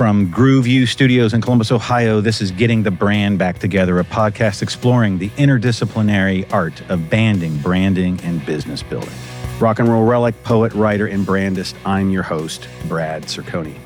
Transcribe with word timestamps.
From 0.00 0.32
Grooveview 0.32 0.88
Studios 0.88 1.34
in 1.34 1.42
Columbus, 1.42 1.70
Ohio, 1.70 2.22
this 2.22 2.40
is 2.40 2.50
Getting 2.52 2.84
the 2.84 2.90
Brand 2.90 3.38
Back 3.38 3.58
Together, 3.58 3.98
a 3.98 4.04
podcast 4.04 4.62
exploring 4.62 5.18
the 5.18 5.28
interdisciplinary 5.36 6.50
art 6.50 6.80
of 6.88 7.10
banding, 7.10 7.58
branding, 7.58 8.18
and 8.22 8.42
business 8.46 8.82
building. 8.82 9.12
Rock 9.58 9.78
and 9.78 9.90
roll 9.90 10.06
relic, 10.06 10.42
poet, 10.42 10.72
writer, 10.72 11.06
and 11.06 11.26
brandist, 11.26 11.74
I'm 11.84 12.08
your 12.08 12.22
host, 12.22 12.66
Brad 12.88 13.24
Circoni. 13.24 13.76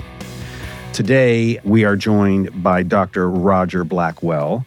Today, 0.93 1.59
we 1.65 1.85
are 1.85 1.97
joined 1.97 2.63
by 2.63 2.85
Dr. 2.85 3.29
Roger 3.29 3.83
Blackwell, 3.83 4.65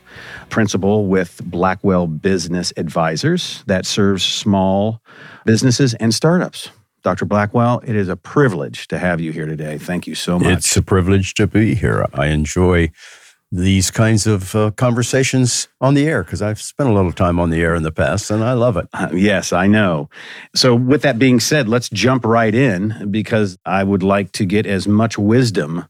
principal 0.50 1.07
with 1.07 1.39
Blackwell 1.45 2.07
Business 2.07 2.73
Advisors 2.75 3.64
that 3.68 3.86
serves 3.86 4.21
small 4.21 5.01
businesses 5.45 5.93
and 5.93 6.14
startups. 6.14 6.71
Dr. 7.07 7.23
Blackwell, 7.23 7.79
it 7.85 7.95
is 7.95 8.09
a 8.09 8.17
privilege 8.17 8.89
to 8.89 8.99
have 8.99 9.21
you 9.21 9.31
here 9.31 9.45
today. 9.45 9.77
Thank 9.77 10.07
you 10.07 10.13
so 10.13 10.37
much. 10.37 10.51
It's 10.57 10.75
a 10.75 10.82
privilege 10.82 11.36
to 11.36 11.47
be 11.47 11.73
here. 11.73 12.05
I 12.13 12.25
enjoy 12.25 12.91
these 13.49 13.91
kinds 13.91 14.27
of 14.27 14.54
uh, 14.54 14.71
conversations 14.71 15.69
on 15.79 15.93
the 15.93 16.05
air 16.05 16.21
because 16.21 16.41
I've 16.41 16.59
spent 16.59 16.89
a 16.89 16.91
little 16.91 17.13
time 17.13 17.39
on 17.39 17.49
the 17.49 17.61
air 17.61 17.75
in 17.75 17.83
the 17.83 17.93
past 17.93 18.29
and 18.29 18.43
I 18.43 18.51
love 18.51 18.75
it. 18.75 18.89
Uh, 18.91 19.07
yes, 19.13 19.54
I 19.54 19.68
know. 19.68 20.09
So, 20.54 20.75
with 20.75 21.01
that 21.04 21.18
being 21.18 21.39
said, 21.39 21.69
let's 21.69 21.87
jump 21.87 22.25
right 22.25 22.54
in 22.54 23.10
because 23.10 23.57
I 23.65 23.85
would 23.85 24.04
like 24.04 24.33
to 24.33 24.43
get 24.43 24.65
as 24.65 24.85
much 24.85 25.18
wisdom 25.18 25.85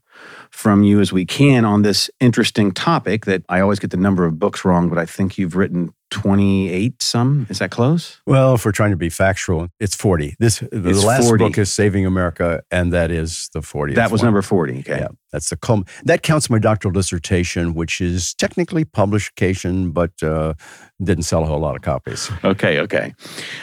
from 0.52 0.84
you 0.84 1.00
as 1.00 1.12
we 1.12 1.26
can 1.26 1.64
on 1.64 1.82
this 1.82 2.08
interesting 2.20 2.70
topic 2.70 3.24
that 3.24 3.42
I 3.48 3.58
always 3.58 3.80
get 3.80 3.90
the 3.90 3.96
number 3.96 4.24
of 4.24 4.38
books 4.38 4.64
wrong, 4.64 4.88
but 4.88 4.98
I 4.98 5.04
think 5.04 5.36
you've 5.36 5.56
written 5.56 5.92
28 6.10 7.02
some. 7.02 7.46
Is 7.50 7.58
that 7.58 7.70
close? 7.70 8.20
Well, 8.26 8.54
if 8.54 8.64
we're 8.64 8.72
trying 8.72 8.90
to 8.92 8.96
be 8.96 9.08
factual, 9.10 9.68
it's 9.80 9.94
40. 9.94 10.36
This 10.38 10.58
the 10.60 10.90
It's 10.90 11.04
last 11.04 11.24
40. 11.26 11.44
book 11.44 11.58
is 11.58 11.70
Saving 11.70 12.06
America 12.06 12.62
and 12.70 12.92
that 12.92 13.10
is 13.10 13.48
the 13.52 13.62
40 13.62 13.94
That 13.94 14.10
was 14.10 14.20
one. 14.22 14.26
number 14.28 14.42
40. 14.42 14.78
Okay. 14.80 14.98
Yeah, 15.00 15.08
that's 15.32 15.50
the 15.50 15.56
culm- 15.56 15.86
that 16.04 16.22
counts 16.22 16.48
my 16.50 16.58
doctoral 16.58 16.92
dissertation, 16.92 17.74
which 17.74 18.00
is 18.00 18.34
technically 18.34 18.84
publication, 18.84 19.90
but 19.90 20.12
uh, 20.22 20.54
didn't 21.02 21.24
sell 21.24 21.42
a 21.42 21.46
whole 21.46 21.60
lot 21.60 21.76
of 21.76 21.82
copies. 21.82 22.30
Okay, 22.44 22.80
okay. 22.80 23.14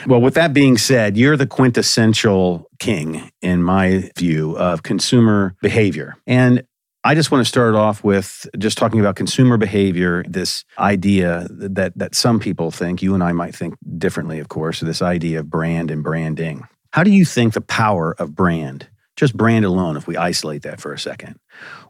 Well, 0.06 0.20
with 0.20 0.34
that 0.34 0.52
being 0.52 0.78
said, 0.78 1.16
you're 1.16 1.36
the 1.36 1.46
quintessential 1.46 2.68
king, 2.78 3.30
in 3.42 3.62
my 3.62 4.10
view, 4.16 4.56
of 4.58 4.82
consumer 4.82 5.54
behavior. 5.62 6.16
And 6.26 6.62
I 7.06 7.14
just 7.14 7.30
want 7.30 7.40
to 7.42 7.48
start 7.48 7.76
off 7.76 8.02
with 8.02 8.48
just 8.58 8.76
talking 8.76 8.98
about 8.98 9.14
consumer 9.14 9.56
behavior, 9.56 10.24
this 10.28 10.64
idea 10.76 11.46
that, 11.50 11.96
that 11.96 12.16
some 12.16 12.40
people 12.40 12.72
think, 12.72 13.00
you 13.00 13.14
and 13.14 13.22
I 13.22 13.30
might 13.30 13.54
think 13.54 13.76
differently, 13.96 14.40
of 14.40 14.48
course, 14.48 14.80
this 14.80 15.00
idea 15.00 15.38
of 15.38 15.48
brand 15.48 15.92
and 15.92 16.02
branding. 16.02 16.66
How 16.90 17.04
do 17.04 17.12
you 17.12 17.24
think 17.24 17.54
the 17.54 17.60
power 17.60 18.16
of 18.18 18.34
brand, 18.34 18.88
just 19.14 19.36
brand 19.36 19.64
alone, 19.64 19.96
if 19.96 20.08
we 20.08 20.16
isolate 20.16 20.62
that 20.62 20.80
for 20.80 20.92
a 20.92 20.98
second, 20.98 21.38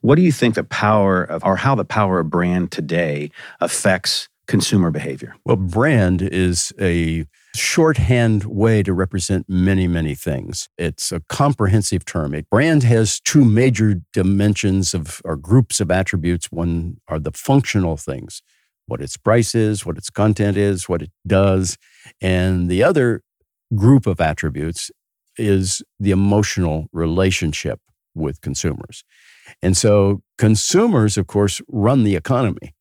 what 0.02 0.16
do 0.16 0.22
you 0.22 0.32
think 0.32 0.54
the 0.54 0.64
power 0.64 1.24
of, 1.24 1.42
or 1.42 1.56
how 1.56 1.74
the 1.74 1.86
power 1.86 2.20
of 2.20 2.28
brand 2.28 2.70
today 2.70 3.30
affects 3.60 4.28
consumer 4.46 4.90
behavior? 4.90 5.34
Well, 5.46 5.56
brand 5.56 6.20
is 6.20 6.74
a 6.78 7.24
shorthand 7.58 8.44
way 8.44 8.82
to 8.82 8.92
represent 8.92 9.46
many, 9.48 9.88
many 9.88 10.14
things. 10.14 10.68
It's 10.78 11.12
a 11.12 11.20
comprehensive 11.28 12.04
term. 12.04 12.34
A 12.34 12.42
brand 12.50 12.82
has 12.84 13.20
two 13.20 13.44
major 13.44 14.00
dimensions 14.12 14.94
of 14.94 15.20
or 15.24 15.36
groups 15.36 15.80
of 15.80 15.90
attributes. 15.90 16.52
One 16.52 16.98
are 17.08 17.18
the 17.18 17.32
functional 17.32 17.96
things, 17.96 18.42
what 18.86 19.00
its 19.00 19.16
price 19.16 19.54
is, 19.54 19.84
what 19.84 19.98
its 19.98 20.10
content 20.10 20.56
is, 20.56 20.88
what 20.88 21.02
it 21.02 21.10
does, 21.26 21.76
and 22.20 22.68
the 22.68 22.82
other 22.82 23.22
group 23.74 24.06
of 24.06 24.20
attributes 24.20 24.90
is 25.36 25.82
the 25.98 26.12
emotional 26.12 26.86
relationship 26.92 27.80
with 28.14 28.40
consumers. 28.40 29.04
And 29.62 29.76
so 29.76 30.22
consumers, 30.38 31.16
of 31.16 31.26
course, 31.26 31.60
run 31.68 32.04
the 32.04 32.16
economy. 32.16 32.75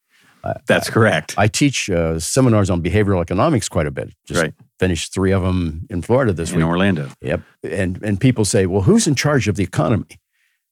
That's 0.68 0.90
correct. 0.90 1.34
I 1.38 1.48
teach 1.48 1.90
uh, 1.90 2.20
seminars 2.20 2.70
on 2.70 2.82
behavioral 2.82 3.22
economics 3.22 3.70
quite 3.70 3.88
a 3.88 3.92
bit. 3.92 4.14
Just 4.28 4.42
Right. 4.42 4.54
finished 4.80 5.14
three 5.14 5.32
of 5.32 5.42
them 5.44 5.86
in 5.90 6.02
Florida 6.02 6.34
this 6.34 6.52
in 6.52 6.58
week. 6.58 6.64
In 6.64 6.70
Orlando. 6.70 7.10
Yep. 7.22 7.42
And 7.64 8.04
and 8.04 8.20
people 8.20 8.46
say, 8.46 8.66
well, 8.66 8.82
who's 8.84 9.08
in 9.08 9.16
charge 9.16 9.48
of 9.48 9.56
the 9.56 9.64
economy? 9.64 10.20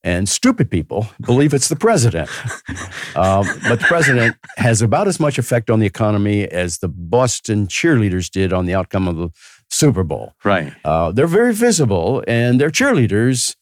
And 0.06 0.28
stupid 0.28 0.70
people 0.70 1.08
believe 1.25 1.53
it's 1.53 1.70
the 1.70 1.78
president. 1.78 2.30
um, 3.16 3.46
but 3.70 3.80
the 3.80 3.86
president 3.88 4.36
has 4.58 4.81
about 4.81 5.08
as 5.08 5.18
much 5.18 5.38
effect 5.38 5.70
on 5.70 5.80
the 5.80 5.86
economy 5.86 6.46
as 6.46 6.80
the 6.80 6.90
Boston 6.90 7.68
cheerleaders 7.68 8.30
did 8.30 8.52
on 8.52 8.66
the 8.66 8.75
outcome 8.75 9.08
of 9.08 9.16
the 9.16 9.30
Super 9.69 10.03
Bowl. 10.03 10.34
Right. 10.44 10.74
Uh, 10.84 11.14
they're 11.14 11.25
very 11.25 11.53
visible 11.53 12.22
and 12.28 12.59
they're 12.59 12.69
cheerleaders, 12.69 13.56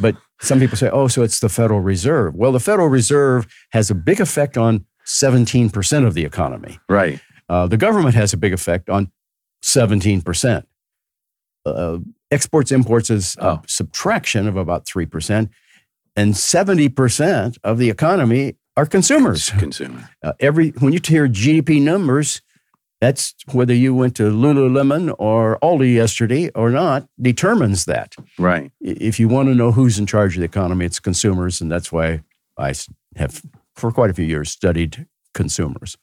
but 0.00 0.16
some 0.40 0.58
people 0.58 0.78
say, 0.78 0.88
oh, 0.90 1.08
so 1.08 1.22
it's 1.22 1.40
the 1.40 1.50
Federal 1.50 1.80
Reserve. 1.80 2.34
Well, 2.34 2.52
the 2.52 2.58
Federal 2.60 2.88
Reserve 2.88 3.46
has 3.72 3.90
a 3.90 3.94
big 3.94 4.18
effect 4.18 4.56
on 4.56 4.86
17% 5.06 6.06
of 6.06 6.14
the 6.14 6.24
economy. 6.24 6.78
Right. 6.88 7.20
Uh, 7.48 7.66
the 7.66 7.76
government 7.76 8.14
has 8.14 8.32
a 8.32 8.36
big 8.36 8.52
effect 8.52 8.88
on 8.88 9.10
17%. 9.62 10.64
Uh, 11.64 11.98
exports, 12.30 12.72
imports 12.72 13.10
is 13.10 13.36
a 13.38 13.44
Oh. 13.46 13.62
subtraction 13.66 14.48
of 14.48 14.56
about 14.56 14.84
3%. 14.86 15.50
And 16.16 16.34
70% 16.34 17.56
of 17.64 17.78
the 17.78 17.88
economy 17.90 18.56
are 18.76 18.86
consumers. 18.86 19.50
Consumer. 19.50 20.08
Uh, 20.22 20.32
every 20.40 20.70
When 20.78 20.92
you 20.92 21.00
hear 21.04 21.28
GDP 21.28 21.80
numbers, 21.80 22.42
that's 23.00 23.34
whether 23.50 23.74
you 23.74 23.94
went 23.94 24.14
to 24.16 24.24
Lululemon 24.30 25.14
or 25.18 25.58
Aldi 25.62 25.94
yesterday 25.94 26.50
or 26.54 26.70
not, 26.70 27.06
determines 27.20 27.84
that. 27.86 28.14
Right. 28.38 28.70
If 28.80 29.18
you 29.20 29.28
want 29.28 29.48
to 29.48 29.54
know 29.54 29.72
who's 29.72 29.98
in 29.98 30.06
charge 30.06 30.36
of 30.36 30.40
the 30.40 30.44
economy, 30.46 30.84
it's 30.86 31.00
consumers. 31.00 31.60
And 31.60 31.70
that's 31.70 31.90
why 31.92 32.22
I 32.58 32.72
have, 33.16 33.42
for 33.76 33.92
quite 33.92 34.10
a 34.10 34.14
few 34.14 34.24
years, 34.24 34.50
studied 34.50 35.06
consumers. 35.34 35.96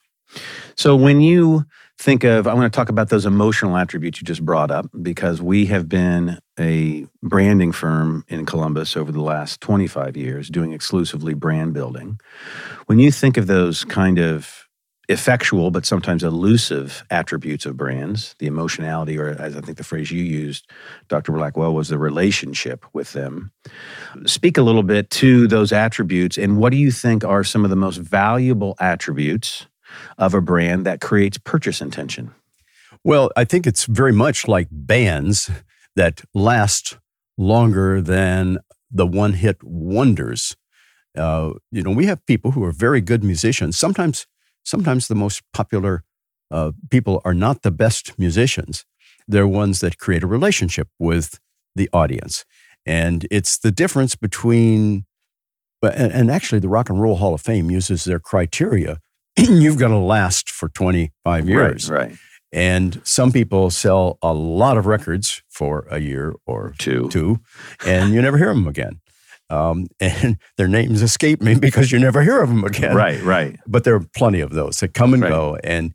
So 0.76 0.94
when 0.94 1.20
you 1.20 1.64
think 1.98 2.24
of, 2.24 2.46
I 2.46 2.54
want 2.54 2.72
to 2.72 2.76
talk 2.76 2.88
about 2.88 3.10
those 3.10 3.26
emotional 3.26 3.76
attributes 3.76 4.20
you 4.20 4.24
just 4.24 4.44
brought 4.44 4.70
up 4.70 4.86
because 5.02 5.42
we 5.42 5.66
have 5.66 5.88
been 5.88 6.38
a 6.58 7.06
branding 7.22 7.72
firm 7.72 8.24
in 8.28 8.46
Columbus 8.46 8.96
over 8.96 9.12
the 9.12 9.20
last 9.20 9.60
25 9.60 10.16
years 10.16 10.48
doing 10.48 10.72
exclusively 10.72 11.34
brand 11.34 11.74
building. 11.74 12.18
When 12.86 12.98
you 12.98 13.10
think 13.10 13.36
of 13.36 13.48
those 13.48 13.84
kind 13.84 14.18
of 14.18 14.66
effectual 15.10 15.70
but 15.70 15.84
sometimes 15.84 16.22
elusive 16.22 17.04
attributes 17.10 17.66
of 17.66 17.76
brands, 17.76 18.34
the 18.38 18.46
emotionality, 18.46 19.18
or 19.18 19.28
as 19.28 19.56
I 19.56 19.60
think 19.60 19.76
the 19.76 19.84
phrase 19.84 20.10
you 20.10 20.22
used, 20.22 20.70
Dr. 21.08 21.32
Blackwell, 21.32 21.74
was 21.74 21.88
the 21.88 21.98
relationship 21.98 22.86
with 22.92 23.12
them. 23.12 23.50
Speak 24.24 24.56
a 24.56 24.62
little 24.62 24.82
bit 24.82 25.10
to 25.10 25.46
those 25.48 25.72
attributes 25.72 26.38
and 26.38 26.58
what 26.58 26.70
do 26.70 26.78
you 26.78 26.90
think 26.90 27.24
are 27.24 27.44
some 27.44 27.64
of 27.64 27.70
the 27.70 27.76
most 27.76 27.98
valuable 27.98 28.76
attributes 28.80 29.66
of 30.18 30.34
a 30.34 30.40
brand 30.40 30.86
that 30.86 31.00
creates 31.00 31.38
purchase 31.38 31.80
intention? 31.80 32.32
Well, 33.02 33.30
I 33.36 33.44
think 33.44 33.66
it's 33.66 33.86
very 33.86 34.12
much 34.12 34.46
like 34.46 34.68
bands 34.70 35.50
that 35.96 36.22
last 36.34 36.98
longer 37.36 38.00
than 38.00 38.58
the 38.90 39.06
one 39.06 39.32
hit 39.32 39.62
wonders. 39.62 40.56
Uh, 41.16 41.52
you 41.72 41.82
know, 41.82 41.90
we 41.90 42.06
have 42.06 42.24
people 42.26 42.52
who 42.52 42.62
are 42.62 42.72
very 42.72 43.00
good 43.00 43.24
musicians. 43.24 43.76
Sometimes, 43.76 44.26
sometimes 44.64 45.08
the 45.08 45.14
most 45.14 45.42
popular 45.52 46.04
uh, 46.50 46.72
people 46.90 47.20
are 47.24 47.34
not 47.34 47.62
the 47.62 47.70
best 47.70 48.18
musicians. 48.18 48.84
They're 49.28 49.46
ones 49.46 49.80
that 49.80 49.98
create 49.98 50.22
a 50.22 50.26
relationship 50.26 50.88
with 50.98 51.38
the 51.76 51.88
audience. 51.92 52.44
And 52.84 53.26
it's 53.30 53.58
the 53.58 53.70
difference 53.70 54.16
between, 54.16 55.04
and, 55.82 56.12
and 56.12 56.30
actually, 56.30 56.58
the 56.58 56.68
Rock 56.68 56.90
and 56.90 57.00
Roll 57.00 57.16
Hall 57.16 57.34
of 57.34 57.40
Fame 57.40 57.70
uses 57.70 58.04
their 58.04 58.18
criteria. 58.18 58.98
You've 59.36 59.78
got 59.78 59.88
to 59.88 59.98
last 59.98 60.50
for 60.50 60.68
25 60.68 61.48
years. 61.48 61.90
Right. 61.90 62.08
right. 62.08 62.18
And 62.52 63.00
some 63.04 63.30
people 63.30 63.70
sell 63.70 64.18
a 64.22 64.32
lot 64.32 64.76
of 64.76 64.86
records 64.86 65.42
for 65.48 65.86
a 65.88 66.00
year 66.00 66.34
or 66.46 66.74
Two. 66.78 67.08
two, 67.08 67.38
and 67.86 68.12
you 68.12 68.20
never 68.20 68.38
hear 68.38 68.52
them 68.52 68.66
again. 68.66 69.00
Um, 69.50 69.88
and 70.00 70.38
their 70.56 70.68
names 70.68 71.02
escape 71.02 71.42
me 71.42 71.54
because 71.56 71.90
you 71.90 71.98
never 71.98 72.22
hear 72.22 72.40
of 72.40 72.48
them 72.48 72.64
again. 72.64 72.94
Right, 72.96 73.22
right. 73.22 73.58
But 73.66 73.84
there 73.84 73.94
are 73.94 74.06
plenty 74.16 74.40
of 74.40 74.50
those 74.50 74.80
that 74.80 74.94
come 74.94 75.12
and 75.12 75.22
Right. 75.22 75.30
go, 75.30 75.58
and 75.64 75.94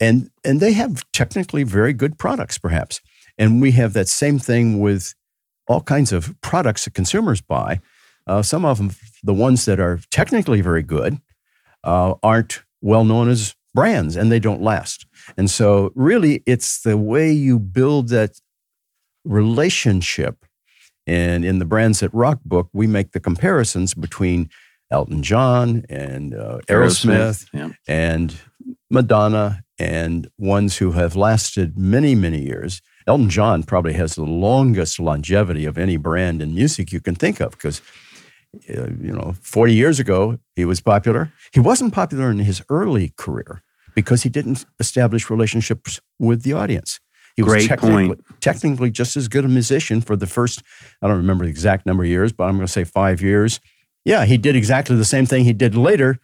and 0.00 0.30
and 0.44 0.60
they 0.60 0.72
have 0.72 1.02
technically 1.12 1.62
very 1.64 1.92
good 1.92 2.18
products, 2.18 2.58
perhaps. 2.58 3.00
And 3.38 3.60
we 3.62 3.72
have 3.72 3.92
that 3.94 4.08
same 4.08 4.38
thing 4.38 4.78
with 4.80 5.14
all 5.66 5.80
kinds 5.80 6.12
of 6.12 6.34
products 6.42 6.84
that 6.84 6.94
consumers 6.94 7.40
buy. 7.40 7.80
Uh, 8.26 8.42
some 8.42 8.64
of 8.64 8.78
them, 8.78 8.90
the 9.22 9.34
ones 9.34 9.64
that 9.64 9.80
are 9.80 10.00
technically 10.10 10.60
very 10.60 10.82
good, 10.82 11.18
uh, 11.82 12.14
aren't 12.22 12.62
well 12.82 13.04
known 13.04 13.28
as 13.28 13.54
brands 13.74 14.16
and 14.16 14.30
they 14.30 14.38
don't 14.38 14.60
last. 14.60 15.06
And 15.36 15.50
so, 15.50 15.92
really, 15.94 16.42
it's 16.46 16.82
the 16.82 16.96
way 16.98 17.32
you 17.32 17.58
build 17.58 18.08
that 18.10 18.38
relationship. 19.24 20.44
And 21.06 21.44
in 21.44 21.58
the 21.58 21.64
Brands 21.64 22.00
that 22.00 22.12
Rock 22.14 22.40
book, 22.44 22.68
we 22.72 22.86
make 22.86 23.12
the 23.12 23.20
comparisons 23.20 23.94
between 23.94 24.48
Elton 24.90 25.22
John 25.22 25.84
and 25.88 26.34
uh, 26.34 26.58
Aerosmith 26.68 27.46
Yeah. 27.52 27.70
and 27.88 28.36
Madonna 28.90 29.64
and 29.78 30.28
ones 30.38 30.76
who 30.76 30.92
have 30.92 31.16
lasted 31.16 31.76
many, 31.78 32.14
many 32.14 32.42
years. 32.42 32.80
Elton 33.06 33.30
John 33.30 33.62
probably 33.64 33.94
has 33.94 34.14
the 34.14 34.24
longest 34.24 35.00
longevity 35.00 35.64
of 35.64 35.76
any 35.78 35.96
brand 35.96 36.40
in 36.42 36.54
music 36.54 36.92
you 36.92 37.00
can 37.00 37.14
think 37.14 37.40
of 37.40 37.52
because 37.52 37.80
Uh, 38.68 38.88
you 39.00 39.12
know, 39.14 39.32
40 39.40 39.72
years 39.72 39.98
ago, 39.98 40.38
he 40.56 40.66
was 40.66 40.78
popular. 40.82 41.32
He 41.54 41.60
wasn't 41.60 41.94
popular 41.94 42.30
in 42.30 42.38
his 42.40 42.60
early 42.68 43.14
career 43.16 43.62
because 43.94 44.24
he 44.24 44.28
didn't 44.28 44.66
establish 44.78 45.30
relationships 45.30 46.00
with 46.18 46.42
the 46.42 46.52
audience. 46.52 47.00
He 47.36 47.42
was 47.42 47.52
Great 47.54 47.68
technically, 47.68 48.06
point. 48.08 48.24
technically 48.40 48.90
just 48.90 49.16
as 49.16 49.28
good 49.28 49.44
a 49.44 49.48
musician 49.48 50.00
for 50.02 50.16
the 50.16 50.26
first, 50.26 50.62
I 51.00 51.08
don't 51.08 51.16
remember 51.16 51.44
the 51.44 51.50
exact 51.50 51.86
number 51.86 52.02
of 52.04 52.08
years, 52.10 52.32
but 52.32 52.44
I'm 52.44 52.56
going 52.56 52.66
to 52.66 52.72
say 52.72 52.84
five 52.84 53.22
years. 53.22 53.58
Yeah, 54.04 54.24
he 54.24 54.36
did 54.36 54.54
exactly 54.56 54.96
the 54.96 55.04
same 55.04 55.26
thing 55.26 55.44
he 55.44 55.52
did 55.52 55.74
later, 55.74 56.18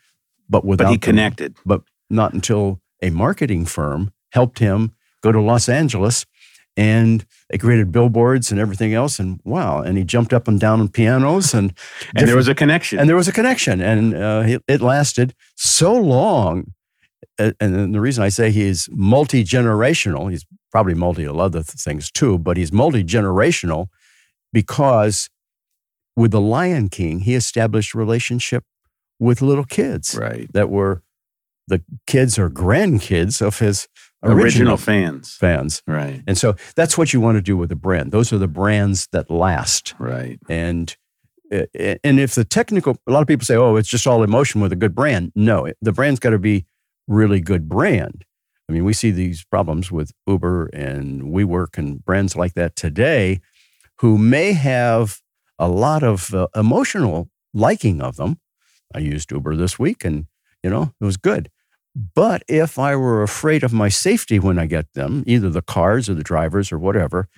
but 0.48 0.64
without 0.64 0.84
But 0.84 0.90
he 0.90 0.96
the- 0.96 1.06
connected. 1.06 1.56
but 1.64 1.82
not 2.10 2.32
until 2.34 2.80
a 3.02 3.10
marketing 3.10 3.64
firm 3.66 4.12
helped 4.32 4.58
him 4.58 4.92
go 5.22 5.30
to 5.32 5.40
Los 5.40 5.68
Angeles 5.68 6.26
and 6.76 7.24
they 7.50 7.58
created 7.58 7.90
billboards 7.90 8.50
and 8.52 8.60
everything 8.60 8.94
else. 8.94 9.18
And 9.18 9.40
wow, 9.44 9.80
and 9.80 9.96
he 9.98 10.04
jumped 10.04 10.32
up 10.32 10.46
and 10.48 10.60
down 10.60 10.80
on 10.80 10.88
pianos 10.88 11.54
and, 11.54 11.72
And 12.14 12.28
there 12.28 12.36
was 12.36 12.48
a 12.48 12.54
connection. 12.54 12.98
and 12.98 13.08
there 13.08 13.16
was 13.16 13.28
a 13.28 13.32
connection. 13.32 13.80
And 13.80 14.14
uh, 14.14 14.42
it, 14.46 14.62
it 14.68 14.80
lasted 14.80 15.34
so 15.56 15.92
long. 15.94 16.72
And 17.38 17.54
then 17.58 17.92
the 17.92 18.00
reason 18.00 18.22
I 18.24 18.28
say 18.28 18.50
he's 18.50 18.88
multi 18.92 19.44
generational, 19.44 20.30
he's 20.30 20.46
probably 20.70 20.94
multi 20.94 21.24
a 21.24 21.32
lot 21.32 21.54
of 21.54 21.66
things 21.66 22.10
too, 22.10 22.38
but 22.38 22.56
he's 22.56 22.72
multi 22.72 23.04
generational 23.04 23.86
because 24.52 25.28
with 26.16 26.30
the 26.30 26.40
Lion 26.40 26.88
King, 26.88 27.20
he 27.20 27.34
established 27.34 27.94
a 27.94 27.98
relationship 27.98 28.64
with 29.18 29.42
little 29.42 29.64
kids 29.64 30.16
right. 30.18 30.52
that 30.52 30.70
were 30.70 31.02
the 31.68 31.82
kids 32.06 32.38
or 32.38 32.48
grandkids 32.50 33.40
of 33.40 33.58
his 33.58 33.88
Original, 34.20 34.44
original, 34.44 34.76
fans. 34.76 35.36
fans. 35.36 35.82
Right. 35.86 36.24
And 36.26 36.36
so 36.36 36.56
that's 36.74 36.98
what 36.98 37.12
you 37.12 37.20
want 37.20 37.36
to 37.36 37.42
do 37.42 37.56
with 37.56 37.70
a 37.70 37.76
brand. 37.76 38.10
Those 38.10 38.32
are 38.32 38.38
the 38.38 38.48
brands 38.48 39.06
that 39.12 39.30
last. 39.30 39.94
Right. 40.00 40.40
And 40.48 40.96
uh, 41.52 41.66
and 42.02 42.18
if 42.18 42.34
the 42.34 42.44
technical, 42.44 42.96
a 43.06 43.12
lot 43.12 43.22
of 43.22 43.28
people 43.28 43.44
say, 43.44 43.54
"Oh, 43.54 43.76
it's 43.76 43.88
just 43.88 44.06
all 44.06 44.24
emotion 44.24 44.60
with 44.60 44.72
a 44.72 44.76
good 44.76 44.94
brand." 44.94 45.32
No, 45.36 45.70
the 45.80 45.92
brand's 45.92 46.18
got 46.18 46.30
to 46.30 46.38
be 46.38 46.66
really 47.08 47.40
good 47.40 47.68
brand. 47.68 48.24
I 48.68 48.72
mean, 48.72 48.84
we 48.84 48.92
see 48.92 49.10
these 49.10 49.44
problems 49.44 49.90
with 49.90 50.12
Uber 50.26 50.66
and 50.66 51.22
WeWork 51.22 51.78
and 51.78 52.04
brands 52.04 52.36
like 52.36 52.54
that 52.54 52.76
today, 52.76 53.40
who 54.00 54.18
may 54.18 54.52
have 54.52 55.20
a 55.58 55.68
lot 55.68 56.02
of 56.02 56.32
uh, 56.34 56.48
emotional 56.54 57.30
liking 57.54 58.00
of 58.00 58.16
them. 58.16 58.38
I 58.94 58.98
used 58.98 59.32
Uber 59.32 59.56
this 59.56 59.78
week, 59.78 60.04
and 60.04 60.26
you 60.62 60.70
know 60.70 60.92
it 61.00 61.04
was 61.04 61.16
good. 61.16 61.50
But 62.14 62.42
if 62.46 62.78
I 62.78 62.94
were 62.94 63.22
afraid 63.22 63.64
of 63.64 63.72
my 63.72 63.88
safety 63.88 64.38
when 64.38 64.58
I 64.58 64.66
get 64.66 64.92
them, 64.92 65.24
either 65.26 65.50
the 65.50 65.62
cars 65.62 66.08
or 66.08 66.14
the 66.14 66.22
drivers 66.22 66.70
or 66.70 66.78
whatever, 66.78 67.28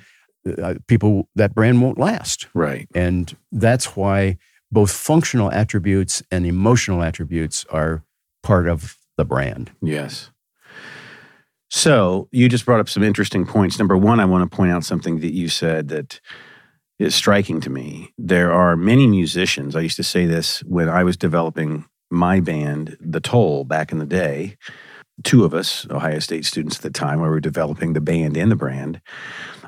uh, 0.61 0.75
people 0.87 1.29
that 1.35 1.55
brand 1.55 1.81
won't 1.81 1.99
last. 1.99 2.47
Right. 2.55 2.89
And 2.95 3.35
that's 3.53 3.97
why 3.97 4.37
both 4.71 4.91
functional 4.91 5.51
attributes 5.51 6.23
and 6.31 6.45
emotional 6.45 7.03
attributes 7.03 7.65
are 7.71 8.05
part 8.43 8.69
of 8.69 8.97
the 9.21 9.25
brand. 9.27 9.71
Yes. 9.83 10.31
So 11.69 12.27
you 12.33 12.49
just 12.49 12.65
brought 12.65 12.81
up 12.81 12.89
some 12.89 13.03
interesting 13.03 13.47
points. 13.47 13.79
Number 13.79 13.97
one, 13.97 14.19
I 14.19 14.25
want 14.25 14.51
to 14.51 14.57
point 14.57 14.73
out 14.73 14.83
something 14.83 15.21
that 15.21 15.35
you 15.35 15.49
said 15.49 15.89
that 15.89 16.21
is 16.99 17.15
striking 17.15 17.61
to 17.61 17.71
me. 17.71 18.15
There 18.17 18.51
are 18.51 18.77
many 18.77 19.07
musicians. 19.07 19.77
I 19.77 19.81
used 19.81 19.99
to 19.99 20.03
say 20.03 20.25
this 20.25 20.61
when 20.65 20.89
I 20.89 21.05
was 21.05 21.19
developing 21.19 21.85
my 22.11 22.41
band, 22.41 22.97
The 22.99 23.21
Toll, 23.21 23.65
back 23.65 23.93
in 23.93 23.99
the 23.99 24.07
day. 24.07 24.57
Two 25.23 25.45
of 25.45 25.53
us, 25.53 25.87
Ohio 25.91 26.19
State 26.19 26.47
students 26.47 26.77
at 26.77 26.83
the 26.83 26.91
time, 26.91 27.21
we 27.21 27.29
were 27.29 27.41
developing 27.41 27.93
the 27.93 28.01
band 28.01 28.39
and 28.39 28.51
the 28.51 28.57
brand. 28.57 29.03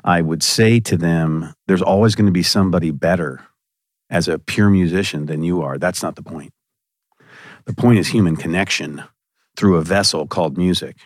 I 0.03 0.21
would 0.21 0.41
say 0.41 0.79
to 0.79 0.97
them, 0.97 1.53
there's 1.67 1.81
always 1.83 2.15
going 2.15 2.25
to 2.25 2.31
be 2.31 2.43
somebody 2.43 2.89
better 2.89 3.45
as 4.09 4.27
a 4.27 4.39
pure 4.39 4.71
musician 4.71 5.27
than 5.27 5.43
you 5.43 5.61
are. 5.61 5.77
That's 5.77 6.01
not 6.01 6.15
the 6.15 6.23
point. 6.23 6.53
The 7.65 7.73
point 7.73 7.99
is 7.99 8.07
human 8.07 8.35
connection 8.35 9.03
through 9.55 9.77
a 9.77 9.81
vessel 9.81 10.27
called 10.27 10.57
music. 10.57 10.97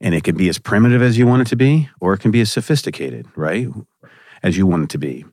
And 0.00 0.14
it 0.14 0.24
can 0.24 0.36
be 0.36 0.48
as 0.48 0.58
primitive 0.58 1.02
as 1.02 1.16
you 1.16 1.26
want 1.26 1.42
it 1.42 1.48
to 1.48 1.56
be, 1.56 1.88
or 2.00 2.12
it 2.12 2.18
can 2.18 2.30
be 2.30 2.40
as 2.40 2.52
sophisticated, 2.52 3.26
right? 3.34 3.68
As 4.42 4.56
you 4.56 4.66
want 4.66 4.84
it 4.84 4.90
to 4.90 4.98
be. 4.98 5.24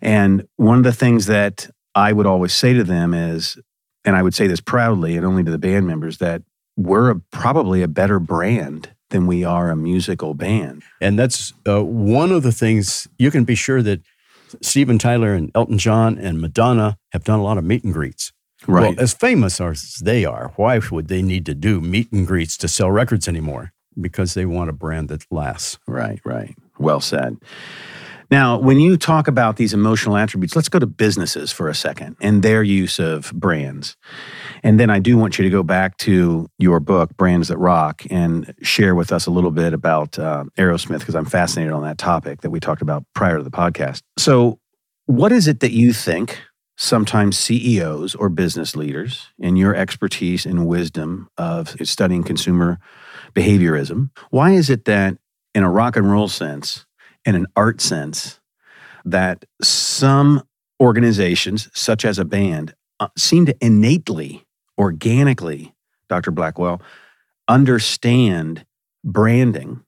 And 0.00 0.46
one 0.56 0.78
of 0.78 0.84
the 0.84 0.92
things 0.92 1.26
that 1.26 1.68
I 1.94 2.12
would 2.12 2.26
always 2.26 2.52
say 2.52 2.72
to 2.72 2.84
them 2.84 3.14
is, 3.14 3.58
and 4.04 4.14
I 4.14 4.22
would 4.22 4.34
say 4.34 4.46
this 4.46 4.60
proudly 4.60 5.16
and 5.16 5.26
only 5.26 5.42
to 5.42 5.50
the 5.50 5.58
band 5.58 5.86
members, 5.86 6.18
that 6.18 6.42
we're 6.76 7.10
a, 7.10 7.20
probably 7.32 7.82
a 7.82 7.88
better 7.88 8.20
brand 8.20 8.90
than 9.10 9.26
we 9.26 9.44
are 9.44 9.70
a 9.70 9.76
musical 9.76 10.34
band. 10.34 10.82
And 11.00 11.18
that's 11.18 11.52
uh, 11.68 11.82
one 11.82 12.30
of 12.30 12.42
the 12.42 12.52
things 12.52 13.08
you 13.18 13.30
can 13.30 13.44
be 13.44 13.54
sure 13.54 13.82
that 13.82 14.02
Steven 14.62 14.98
Tyler 14.98 15.34
and 15.34 15.50
Elton 15.54 15.78
John 15.78 16.18
and 16.18 16.40
Madonna 16.40 16.98
have 17.12 17.24
done 17.24 17.40
a 17.40 17.42
lot 17.42 17.58
of 17.58 17.64
meet 17.64 17.84
and 17.84 17.92
greets. 17.92 18.32
Right. 18.66 18.96
Well, 18.96 19.02
as 19.02 19.14
famous 19.14 19.60
as 19.60 19.96
they 20.02 20.24
are, 20.24 20.52
why 20.56 20.80
would 20.90 21.08
they 21.08 21.22
need 21.22 21.46
to 21.46 21.54
do 21.54 21.80
meet 21.80 22.10
and 22.12 22.26
greets 22.26 22.56
to 22.58 22.68
sell 22.68 22.90
records 22.90 23.28
anymore? 23.28 23.72
Because 24.00 24.34
they 24.34 24.46
want 24.46 24.70
a 24.70 24.72
brand 24.72 25.08
that 25.08 25.24
lasts. 25.30 25.78
Right, 25.86 26.20
right. 26.24 26.56
Well 26.78 27.00
said. 27.00 27.38
Now, 28.30 28.58
when 28.58 28.80
you 28.80 28.96
talk 28.96 29.28
about 29.28 29.56
these 29.56 29.72
emotional 29.72 30.16
attributes, 30.16 30.56
let's 30.56 30.68
go 30.68 30.80
to 30.80 30.86
businesses 30.86 31.52
for 31.52 31.68
a 31.68 31.74
second 31.74 32.16
and 32.20 32.42
their 32.42 32.62
use 32.62 32.98
of 32.98 33.32
brands. 33.32 33.96
And 34.64 34.80
then 34.80 34.90
I 34.90 34.98
do 34.98 35.16
want 35.16 35.38
you 35.38 35.44
to 35.44 35.50
go 35.50 35.62
back 35.62 35.96
to 35.98 36.48
your 36.58 36.80
book, 36.80 37.16
Brands 37.16 37.48
That 37.48 37.58
Rock, 37.58 38.02
and 38.10 38.52
share 38.62 38.96
with 38.96 39.12
us 39.12 39.26
a 39.26 39.30
little 39.30 39.52
bit 39.52 39.72
about 39.72 40.18
uh, 40.18 40.44
Aerosmith, 40.58 41.00
because 41.00 41.14
I'm 41.14 41.24
fascinated 41.24 41.72
on 41.72 41.84
that 41.84 41.98
topic 41.98 42.40
that 42.40 42.50
we 42.50 42.58
talked 42.58 42.82
about 42.82 43.04
prior 43.14 43.38
to 43.38 43.44
the 43.44 43.50
podcast. 43.50 44.02
So, 44.18 44.58
what 45.06 45.30
is 45.30 45.46
it 45.46 45.60
that 45.60 45.70
you 45.70 45.92
think 45.92 46.40
sometimes 46.76 47.38
CEOs 47.38 48.14
or 48.14 48.28
business 48.28 48.76
leaders, 48.76 49.28
in 49.38 49.56
your 49.56 49.74
expertise 49.74 50.44
and 50.44 50.66
wisdom 50.66 51.28
of 51.38 51.74
studying 51.82 52.22
consumer 52.22 52.78
behaviorism, 53.34 54.10
why 54.30 54.52
is 54.52 54.68
it 54.68 54.84
that 54.84 55.16
in 55.54 55.62
a 55.62 55.70
rock 55.70 55.96
and 55.96 56.10
roll 56.10 56.28
sense, 56.28 56.84
in 57.24 57.34
an 57.34 57.46
art 57.56 57.80
sense, 57.80 58.40
that 59.04 59.44
some 59.62 60.42
organizations, 60.80 61.70
such 61.72 62.04
as 62.04 62.18
a 62.18 62.24
band, 62.24 62.74
uh, 63.00 63.08
seem 63.16 63.46
to 63.46 63.56
innately, 63.60 64.44
organically, 64.78 65.74
Dr. 66.08 66.30
Blackwell, 66.30 66.82
understand 67.48 68.66
branding. 69.04 69.82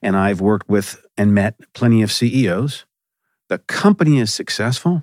And 0.00 0.16
I've 0.16 0.40
worked 0.40 0.68
with 0.68 1.04
and 1.16 1.34
met 1.34 1.56
plenty 1.74 2.02
of 2.02 2.12
CEOs. 2.12 2.84
The 3.48 3.58
company 3.58 4.18
is 4.18 4.32
successful, 4.32 5.02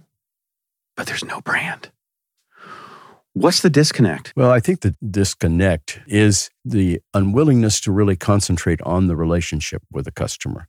but 0.99 1.07
there's 1.07 1.23
no 1.23 1.39
brand. 1.39 1.91
What's 3.31 3.61
the 3.61 3.69
disconnect? 3.69 4.33
Well, 4.35 4.51
I 4.51 4.59
think 4.59 4.81
the 4.81 4.97
disconnect 5.09 6.01
is 6.07 6.49
the 6.65 6.99
unwillingness 7.13 7.79
to 7.81 7.91
really 7.93 8.17
concentrate 8.17 8.81
on 8.81 9.07
the 9.07 9.15
relationship 9.15 9.81
with 9.89 10.03
the 10.03 10.11
customer. 10.11 10.67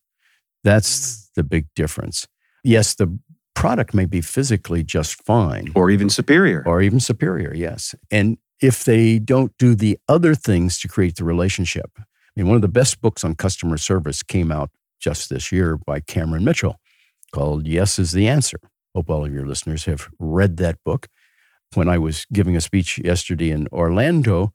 That's 0.62 1.28
the 1.34 1.42
big 1.42 1.66
difference. 1.74 2.28
Yes, 2.62 2.94
the 2.94 3.18
product 3.56 3.92
may 3.92 4.04
be 4.06 4.20
physically 4.20 4.84
just 4.84 5.20
fine 5.24 5.72
Or 5.74 5.90
even 5.90 6.08
superior? 6.08 6.62
or 6.64 6.80
even 6.80 7.00
superior, 7.00 7.52
yes. 7.52 7.96
And 8.12 8.38
if 8.62 8.84
they 8.84 9.18
don't 9.18 9.50
do 9.58 9.74
the 9.74 9.98
other 10.08 10.36
things 10.36 10.78
to 10.78 10.86
create 10.86 11.16
the 11.16 11.24
relationship, 11.24 11.90
I 11.98 12.02
mean, 12.36 12.46
one 12.46 12.54
of 12.54 12.62
the 12.62 12.68
best 12.68 13.00
books 13.00 13.24
on 13.24 13.34
customer 13.34 13.78
service 13.78 14.22
came 14.22 14.52
out 14.52 14.70
just 15.00 15.28
this 15.28 15.50
year 15.50 15.76
by 15.76 15.98
Cameron 15.98 16.44
Mitchell 16.44 16.76
called 17.34 17.66
Yes 17.66 17.98
is 17.98 18.12
the 18.12 18.28
Answer. 18.28 18.60
Hope 18.94 19.10
all 19.10 19.24
of 19.24 19.32
your 19.32 19.46
listeners 19.46 19.84
have 19.84 20.08
read 20.18 20.56
that 20.58 20.78
book. 20.84 21.08
When 21.74 21.88
I 21.88 21.98
was 21.98 22.26
giving 22.32 22.56
a 22.56 22.60
speech 22.60 22.98
yesterday 22.98 23.50
in 23.50 23.68
Orlando, 23.72 24.52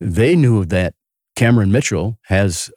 they 0.00 0.36
knew 0.36 0.64
that 0.66 0.94
Cameron 1.34 1.72
Mitchell 1.72 2.18
has 2.26 2.70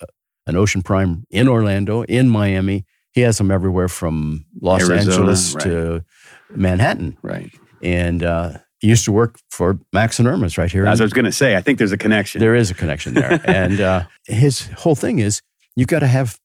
an 0.47 0.55
Ocean 0.55 0.81
Prime 0.81 1.25
in 1.29 1.47
Orlando, 1.47 2.03
in 2.03 2.29
Miami. 2.29 2.85
He 3.11 3.21
has 3.21 3.37
them 3.37 3.51
everywhere 3.51 3.87
from 3.87 4.45
Los 4.59 4.81
Arizona, 4.89 5.15
Angeles 5.15 5.53
to 5.55 6.03
Manhattan. 6.49 7.17
right. 7.21 7.51
And 7.81 8.23
uh, 8.23 8.57
he 8.79 8.87
used 8.87 9.05
to 9.05 9.11
work 9.11 9.39
for 9.51 9.79
Max 9.93 10.19
and 10.19 10.27
Irma's 10.27 10.57
right 10.57 10.71
here. 10.71 10.85
As 10.87 10.99
I 10.99 11.03
was 11.03 11.13
going 11.13 11.25
to 11.25 11.31
say, 11.31 11.55
I 11.55 11.61
think 11.61 11.77
there's 11.77 11.91
a 11.91 11.97
connection. 11.97 12.39
there 12.39 12.55
is 12.55 12.71
a 12.71 12.73
connection 12.73 13.13
there. 13.13 13.39
and 13.45 13.79
uh, 13.79 14.05
his 14.25 14.67
whole 14.77 14.95
thing 14.95 15.19
is 15.19 15.41
you've 15.75 15.87
got 15.87 15.99
to 15.99 16.07
have 16.07 16.39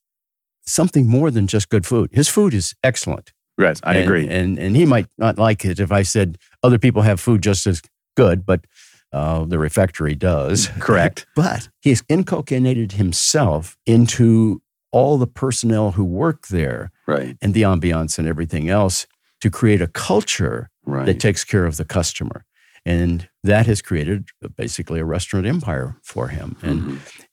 something 0.66 1.06
more 1.08 1.30
than 1.30 1.46
just 1.46 1.68
good 1.68 1.86
food. 1.86 2.10
His 2.12 2.28
food 2.28 2.54
is 2.54 2.74
excellent. 2.84 3.32
Right, 3.60 3.78
I 3.84 3.94
And- 3.96 4.04
agree. 4.04 4.28
And, 4.28 4.58
and 4.58 4.74
he 4.76 4.86
might 4.86 5.06
not 5.18 5.38
like 5.38 5.64
it 5.64 5.78
if 5.80 5.92
I 5.92 6.02
said 6.02 6.38
other 6.62 6.78
people 6.78 7.02
have 7.02 7.20
food 7.20 7.42
just 7.42 7.66
as 7.66 7.82
good, 8.16 8.44
but 8.46 8.60
uh, 9.12 9.44
the 9.44 9.58
refectory 9.58 10.14
does. 10.14 10.68
Correct. 10.80 11.26
But 11.36 11.68
he's 11.80 12.02
inculcated 12.08 12.92
himself 12.92 13.76
into 13.86 14.62
all 14.92 15.18
the 15.18 15.26
personnel 15.26 15.92
who 15.92 16.04
work 16.04 16.48
there 16.48 16.90
Right, 17.06 17.36
and 17.42 17.54
the 17.54 17.62
ambiance 17.62 18.18
and 18.18 18.26
everything 18.26 18.68
else 18.68 19.06
to 19.40 19.50
create 19.50 19.80
a 19.80 19.86
culture 19.86 20.68
right. 20.84 21.06
that 21.06 21.20
takes 21.20 21.44
care 21.44 21.64
of 21.66 21.76
the 21.76 21.84
customer. 21.84 22.44
And 22.86 23.28
that 23.44 23.66
has 23.66 23.82
created 23.82 24.28
basically 24.56 25.00
a 25.00 25.04
restaurant 25.04 25.46
empire 25.46 25.96
for 26.02 26.28
him. 26.28 26.56
And 26.62 26.82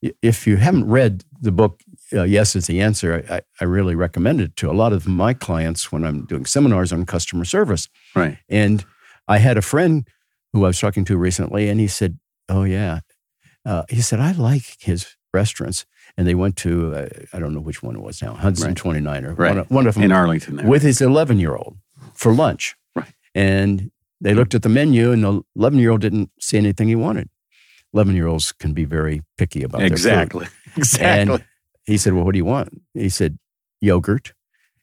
Mhm. 0.04 0.12
if 0.22 0.46
you 0.46 0.58
haven't 0.58 0.88
read 0.88 1.24
the 1.42 1.52
book, 1.52 1.80
uh, 2.14 2.24
Yes 2.24 2.56
is 2.56 2.68
the 2.68 2.80
Answer, 2.82 3.26
I, 3.30 3.42
I 3.62 3.66
really 3.66 3.96
recommend 3.96 4.42
it 4.42 4.56
to 4.58 4.70
a 4.70 4.74
lot 4.74 4.94
of 4.94 5.08
my 5.08 5.34
clients 5.34 5.92
when 5.92 6.04
I'm 6.04 6.26
doing 6.26 6.46
seminars 6.46 6.92
on 6.94 7.06
customer 7.06 7.46
service. 7.46 7.88
Right. 8.16 8.38
And 8.50 8.86
I 9.28 9.38
had 9.40 9.58
a 9.58 9.62
friend 9.62 10.08
who 10.54 10.64
I 10.66 10.68
was 10.68 10.80
talking 10.80 11.06
to 11.06 11.18
recently, 11.18 11.70
and 11.70 11.80
he 11.80 11.88
said, 11.88 12.18
"Oh 12.50 12.64
yeah," 12.64 13.00
uh, 13.66 13.84
he 13.90 14.02
said, 14.02 14.20
"I 14.20 14.32
like 14.32 14.64
his 14.80 15.16
restaurants." 15.34 15.86
And 16.18 16.26
they 16.26 16.36
went 16.36 16.56
to 16.58 16.96
uh, 16.96 17.08
I 17.34 17.40
don't 17.40 17.54
know 17.54 17.60
which 17.60 17.84
one 17.84 17.96
it 17.96 18.02
was 18.02 18.22
now, 18.22 18.34
Hudson 18.34 18.68
Right. 18.70 18.78
Twenty 18.78 19.02
Nine 19.02 19.26
or 19.26 19.34
Right. 19.34 19.50
one, 19.50 19.58
of- 19.60 19.70
one 19.72 19.88
of 19.88 19.94
them 19.96 20.04
in 20.04 20.12
Arlington 20.12 20.56
there. 20.56 20.66
with 20.68 20.82
his 20.84 21.02
11 21.02 21.38
year 21.40 21.56
old 21.56 21.78
for 22.14 22.34
lunch. 22.34 22.76
Right. 22.96 23.14
And 23.36 23.92
they 24.22 24.34
looked 24.34 24.56
at 24.56 24.64
the 24.64 24.70
menu, 24.70 25.12
and 25.12 25.24
the 25.24 25.42
11 25.56 25.78
year 25.80 25.92
old 25.92 26.02
didn't 26.02 26.32
see 26.40 26.58
anything 26.58 26.88
he 26.88 26.96
wanted. 26.96 27.30
11 27.94 28.16
year 28.16 28.28
olds 28.28 28.52
can 28.54 28.74
be 28.74 28.86
very 28.86 29.22
picky 29.38 29.62
about 29.64 29.84
exactly. 29.84 30.48
Exactly. 30.78 31.34
And 31.36 31.44
he 31.88 31.98
said, 31.98 32.14
Well, 32.14 32.24
what 32.24 32.34
do 32.34 32.38
you 32.38 32.46
want? 32.46 32.70
He 32.94 33.10
said, 33.10 33.40
Yogurt. 33.82 34.34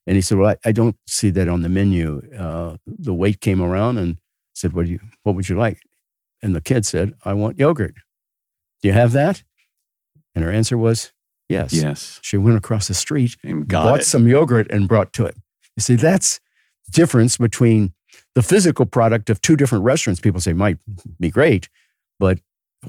And 0.06 0.16
he 0.16 0.20
said, 0.22 0.38
Well, 0.38 0.50
I, 0.50 0.68
I 0.68 0.72
don't 0.72 0.96
see 1.06 1.30
that 1.30 1.48
on 1.48 1.62
the 1.62 1.68
menu. 1.68 2.20
Uh, 2.36 2.76
the 2.86 3.14
wait 3.14 3.40
came 3.40 3.62
around 3.62 3.98
and 3.98 4.18
said, 4.54 4.72
what, 4.72 4.86
do 4.86 4.92
you, 4.92 5.00
what 5.22 5.34
would 5.34 5.48
you 5.48 5.56
like? 5.56 5.80
And 6.42 6.54
the 6.54 6.60
kid 6.60 6.86
said, 6.86 7.12
I 7.24 7.32
want 7.34 7.58
yogurt. 7.58 7.94
Do 8.82 8.88
you 8.88 8.94
have 8.94 9.12
that? 9.12 9.42
And 10.34 10.44
her 10.44 10.50
answer 10.50 10.76
was, 10.78 11.12
Yes. 11.48 11.72
yes. 11.72 12.20
She 12.22 12.36
went 12.38 12.56
across 12.56 12.88
the 12.88 12.94
street 12.94 13.36
And 13.44 13.68
got 13.68 13.84
bought 13.84 14.00
it. 14.00 14.04
some 14.04 14.26
yogurt 14.26 14.70
and 14.70 14.88
brought 14.88 15.12
to 15.14 15.26
it. 15.26 15.36
You 15.76 15.80
see, 15.82 15.94
that's 15.96 16.40
difference 16.90 17.36
between 17.36 17.92
the 18.34 18.42
physical 18.42 18.86
product 18.86 19.28
of 19.28 19.40
two 19.42 19.54
different 19.56 19.84
restaurants. 19.84 20.20
People 20.20 20.40
say 20.40 20.52
might 20.54 20.78
be 21.20 21.30
great, 21.30 21.68
but 22.18 22.38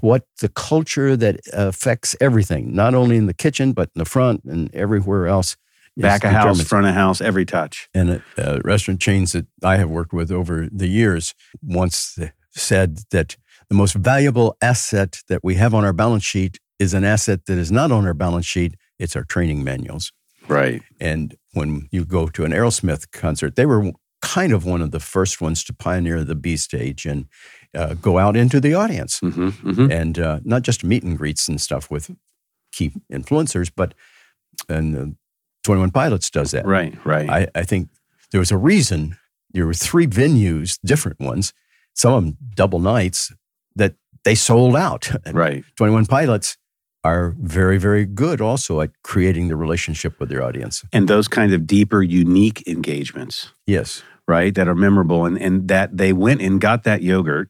what 0.02 0.26
the 0.42 0.50
culture 0.50 1.16
that 1.18 1.40
affects 1.54 2.16
everything, 2.20 2.74
not 2.74 2.94
only 2.94 3.18
in 3.18 3.26
the 3.26 3.34
kitchen 3.34 3.74
but 3.74 3.90
in 3.96 4.00
the 4.00 4.06
front 4.06 4.44
and 4.44 4.74
everywhere 4.74 5.28
else. 5.28 5.56
Back 5.98 6.26
of 6.26 6.32
house, 6.32 6.62
front 6.62 6.88
of 6.88 6.94
house, 6.94 7.22
every 7.22 7.46
touch. 7.46 7.88
And 7.94 8.10
uh, 8.10 8.20
uh, 8.38 8.60
restaurant 8.66 9.00
chains 9.00 9.32
that 9.32 9.48
I 9.64 9.78
have 9.78 9.90
worked 9.90 10.12
with 10.12 10.30
over 10.30 10.68
the 10.70 10.88
years 10.88 11.34
once 11.64 12.20
said 12.52 13.00
that 13.12 13.38
the 13.70 13.76
most 13.76 13.96
valuable 13.96 14.58
asset 14.62 15.22
that 15.30 15.42
we 15.42 15.56
have 15.56 15.74
on 15.74 15.86
our 15.86 15.94
balance 15.94 16.24
sheet 16.24 16.60
is 16.80 16.94
an 16.94 17.06
asset 17.06 17.46
that 17.46 17.58
is 17.58 17.72
not 17.72 17.92
on 17.92 18.06
our 18.06 18.14
balance 18.14 18.46
sheet. 18.46 18.76
It's 19.00 19.16
our 19.16 19.24
training 19.24 19.64
manuals. 19.64 20.12
Right. 20.48 20.82
And 21.00 21.36
when 21.54 21.88
you 21.92 22.06
go 22.06 22.28
to 22.28 22.44
an 22.44 22.52
Aerosmith 22.52 23.12
concert, 23.12 23.56
they 23.56 23.66
were 23.66 23.92
kind 24.22 24.52
of 24.52 24.66
one 24.66 24.82
of 24.82 24.92
the 24.92 25.00
first 25.00 25.42
ones 25.42 25.64
to 25.64 25.74
pioneer 25.74 26.24
the 26.24 26.36
B 26.36 26.58
stage 26.58 27.06
and 27.06 27.28
uh, 27.76 27.94
go 27.96 28.18
out 28.18 28.36
into 28.38 28.60
the 28.60 28.74
audience 28.74 29.20
hmm 29.20 29.50
hmm 29.50 29.92
and 29.92 30.18
uh, 30.20 30.40
not 30.44 30.62
just 30.64 30.84
meet 30.84 31.04
and 31.04 31.18
greets 31.18 31.48
and 31.50 31.60
stuff 31.62 31.92
with 31.92 32.10
key 32.72 32.92
influencers, 33.12 33.72
but 33.76 33.94
and 34.70 34.96
uh, 34.98 35.06
Twenty 35.64 35.80
One 35.82 35.92
Pilots 35.92 36.30
does 36.30 36.52
that. 36.52 36.66
Right. 36.66 36.94
Right. 37.06 37.30
I, 37.30 37.48
I 37.56 37.64
think 37.64 37.90
there 38.32 38.40
was 38.40 38.52
a 38.52 38.58
reason 38.58 39.18
there 39.52 39.66
were 39.66 39.74
three 39.74 40.08
venues, 40.08 40.78
different 40.84 41.20
ones, 41.20 41.54
some 41.94 42.14
of 42.14 42.24
them 42.24 42.38
double 42.56 42.80
nights 42.80 43.34
that 43.76 43.96
they 44.24 44.36
sold 44.36 44.76
out. 44.76 45.10
right. 45.34 45.64
21 45.78 46.06
Pilots 46.08 46.58
are 47.04 47.36
very, 47.40 47.78
very 47.78 48.06
good 48.06 48.42
also 48.42 48.82
at 48.82 48.90
creating 49.04 49.48
the 49.48 49.56
relationship 49.56 50.20
with 50.20 50.28
their 50.30 50.42
audience. 50.44 50.84
And 50.92 51.08
those 51.08 51.28
kind 51.28 51.54
of 51.54 51.66
deeper, 51.68 52.02
unique 52.04 52.64
engagements, 52.68 53.52
Yes. 53.68 54.02
right, 54.28 54.54
that 54.56 54.68
are 54.68 54.76
memorable, 54.76 55.26
and 55.26 55.38
and 55.42 55.68
that 55.70 55.96
they 55.98 56.12
went 56.14 56.42
and 56.42 56.60
got 56.60 56.84
that 56.84 57.02
yogurt, 57.02 57.50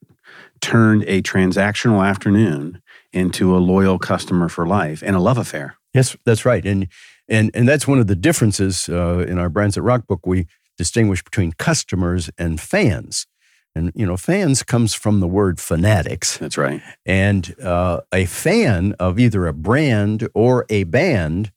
turned 0.62 1.04
a 1.04 1.22
transactional 1.22 2.06
afternoon 2.06 2.82
into 3.14 3.56
a 3.56 3.60
loyal 3.60 4.00
customer 4.00 4.50
for 4.50 4.66
life 4.68 5.02
and 5.04 5.16
a 5.16 5.20
love 5.20 5.38
affair. 5.38 5.78
Yes, 5.94 6.16
that's 6.26 6.46
right. 6.46 6.66
And 6.66 6.88
and 7.28 7.52
and 7.54 7.68
that's 7.68 7.88
one 7.88 8.00
of 8.00 8.08
the 8.08 8.16
differences 8.16 8.90
uh, 8.90 9.26
in 9.28 9.38
our 9.38 9.50
Brands 9.50 9.76
That 9.76 9.82
Rock 9.84 10.08
book. 10.08 10.26
We 10.26 10.48
distinguish 10.78 11.24
between 11.24 11.54
customers 11.54 12.30
and 12.38 12.60
fans. 12.60 13.28
And 13.76 13.92
you 13.96 14.06
know, 14.06 14.18
fans 14.18 14.64
comes 14.64 14.94
from 14.94 15.20
the 15.20 15.28
word 15.28 15.60
fanatics. 15.60 16.38
That's 16.38 16.58
right. 16.58 16.82
And 17.06 17.56
uh, 17.62 18.02
a 18.14 18.26
fan 18.26 18.94
of 19.00 19.20
either 19.20 19.48
a 19.48 19.54
brand 19.54 20.28
or 20.34 20.66
a 20.70 20.84
band 20.84 21.52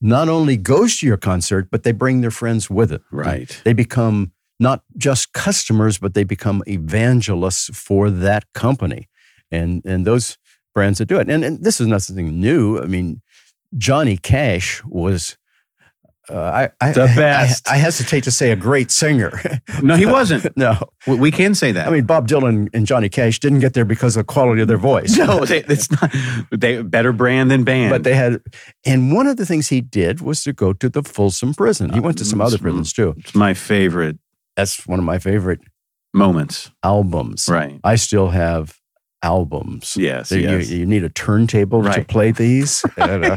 not 0.00 0.28
only 0.28 0.56
goes 0.56 0.98
to 0.98 1.06
your 1.06 1.16
concert, 1.16 1.68
but 1.70 1.84
they 1.84 1.92
bring 1.92 2.20
their 2.22 2.30
friends 2.30 2.68
with 2.68 2.90
it. 2.90 3.02
Right. 3.10 3.60
They 3.64 3.72
become 3.72 4.32
not 4.62 4.78
just 4.96 5.32
customers, 5.32 5.98
but 5.98 6.14
they 6.14 6.24
become 6.24 6.62
evangelists 6.66 7.70
for 7.74 8.10
that 8.10 8.44
company. 8.54 9.08
And 9.50 9.82
and 9.84 10.06
those 10.06 10.38
brands 10.74 10.98
that 10.98 11.06
do 11.08 11.18
it. 11.20 11.28
And, 11.28 11.44
and 11.44 11.62
this 11.62 11.80
is 11.80 11.86
nothing 11.86 12.40
new. 12.40 12.78
I 12.80 12.86
mean, 12.86 13.20
Johnny 13.76 14.16
Cash 14.16 14.82
was. 14.84 15.36
Uh, 16.30 16.38
I, 16.38 16.70
I, 16.80 16.92
The 16.92 17.06
best. 17.16 17.68
I, 17.68 17.74
I 17.74 17.76
hesitate 17.78 18.22
to 18.24 18.30
say 18.30 18.52
a 18.52 18.56
great 18.56 18.90
singer. 18.92 19.32
No, 19.82 19.96
he 19.96 20.06
wasn't. 20.18 20.56
no, 20.56 20.78
We- 21.06 21.32
can 21.32 21.54
say 21.54 21.72
that. 21.72 21.88
I 21.88 21.90
mean 21.90 22.04
Bob 22.06 22.28
Dylan 22.28 22.68
and 22.72 22.86
Johnny 22.86 23.08
Cash 23.08 23.40
didn't 23.40 23.58
get 23.60 23.72
there 23.74 23.84
because 23.84 24.16
of 24.16 24.20
the 24.26 24.32
quality 24.32 24.62
of 24.62 24.68
their 24.68 24.78
voice. 24.92 25.16
no, 25.18 25.44
they, 25.44 25.64
it's 25.68 25.90
not. 25.90 26.14
They 26.52 26.80
better 26.82 27.12
brand 27.12 27.50
than 27.50 27.64
band. 27.64 27.90
But 27.90 28.04
they 28.04 28.14
had, 28.14 28.40
and 28.86 29.12
one 29.12 29.26
of 29.26 29.36
the 29.36 29.44
things 29.44 29.68
he 29.68 29.80
did 29.80 30.20
was 30.20 30.44
to 30.44 30.52
go 30.52 30.72
to 30.72 30.88
the 30.88 31.02
Folsom 31.02 31.54
Prison. 31.54 31.92
He 31.92 32.00
went 32.00 32.18
to 32.18 32.24
some 32.24 32.40
other 32.40 32.56
Mm, 32.58 32.62
prisons 32.62 32.92
too. 32.92 33.14
it's 33.18 33.34
my 33.34 33.52
favorite 33.54 34.16
That's 34.56 34.86
one 34.86 34.98
of 34.98 35.04
my 35.04 35.18
favorite 35.18 35.60
moments. 36.14 36.70
albums. 36.82 37.46
Right. 37.48 37.80
I 37.84 37.96
still 37.96 38.28
have 38.30 38.76
albums. 39.22 39.96
Yes. 39.96 40.28
There- 40.30 40.38
yes. 40.40 40.68
You, 40.70 40.78
you 40.80 40.86
need 40.86 41.04
a 41.04 41.08
turntable 41.08 41.82
to 41.84 42.04
play 42.04 42.32
these. 42.32 42.84
And, 42.96 43.24
uh, 43.24 43.36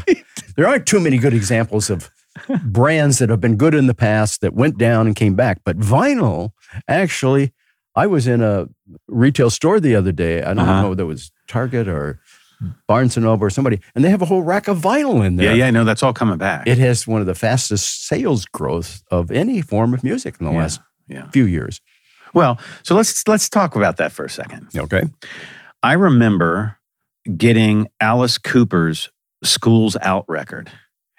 there 0.57 0.67
aren't 0.67 0.85
too 0.85 0.99
many 0.99 1.17
good 1.17 1.33
examples 1.33 1.89
of 1.89 2.09
brands 2.65 3.19
that 3.19 3.29
have 3.29 3.39
been 3.41 3.55
good 3.55 3.73
in 3.75 3.87
the 3.87 3.93
past 3.93 4.41
that 4.41 4.53
went 4.53 4.77
down 4.77 5.07
and 5.07 5.15
came 5.15 5.35
back. 5.35 5.59
But 5.63 5.77
vinyl, 5.79 6.51
actually, 6.87 7.53
I 7.95 8.07
was 8.07 8.27
in 8.27 8.41
a 8.41 8.67
retail 9.07 9.49
store 9.49 9.79
the 9.79 9.95
other 9.95 10.11
day. 10.11 10.41
I 10.41 10.47
don't 10.53 10.59
Uh-huh. 10.59 10.81
know 10.81 10.89
whether 10.89 11.03
it 11.03 11.07
was 11.07 11.31
Target 11.47 11.87
or 11.87 12.19
Barnes 12.87 13.15
and 13.15 13.25
Noble 13.25 13.45
or 13.45 13.49
somebody, 13.49 13.79
and 13.95 14.03
they 14.03 14.09
have 14.09 14.21
a 14.21 14.25
whole 14.25 14.41
rack 14.41 14.67
of 14.67 14.79
vinyl 14.79 15.25
in 15.25 15.35
there. 15.35 15.51
yeah, 15.55 15.65
yeah. 15.65 15.71
No, 15.71 15.83
that's 15.83 16.01
all 16.03 16.13
coming 16.13 16.37
back. 16.37 16.67
It 16.67 16.77
has 16.77 17.05
one 17.07 17.21
of 17.21 17.27
the 17.27 17.35
fastest 17.35 18.07
sales 18.07 18.45
growth 18.45 19.03
of 19.11 19.29
any 19.31 19.61
form 19.61 19.93
of 19.93 20.03
music 20.03 20.35
in 20.39 20.45
the 20.45 20.51
Yeah, 20.51 20.57
last 20.59 20.79
yeah. 21.07 21.29
few 21.31 21.45
years. 21.45 21.81
Well, 22.33 22.59
so 22.83 22.95
let's 22.95 23.27
let's 23.27 23.49
talk 23.49 23.75
about 23.75 23.97
that 23.97 24.11
for 24.11 24.25
a 24.25 24.29
second. 24.29 24.67
Okay. 24.75 25.03
I 25.81 25.93
remember 25.93 26.77
getting 27.37 27.87
Alice 27.99 28.37
Cooper's 28.37 29.09
"Schools 29.43 29.95
Out" 30.01 30.25
record. 30.27 30.71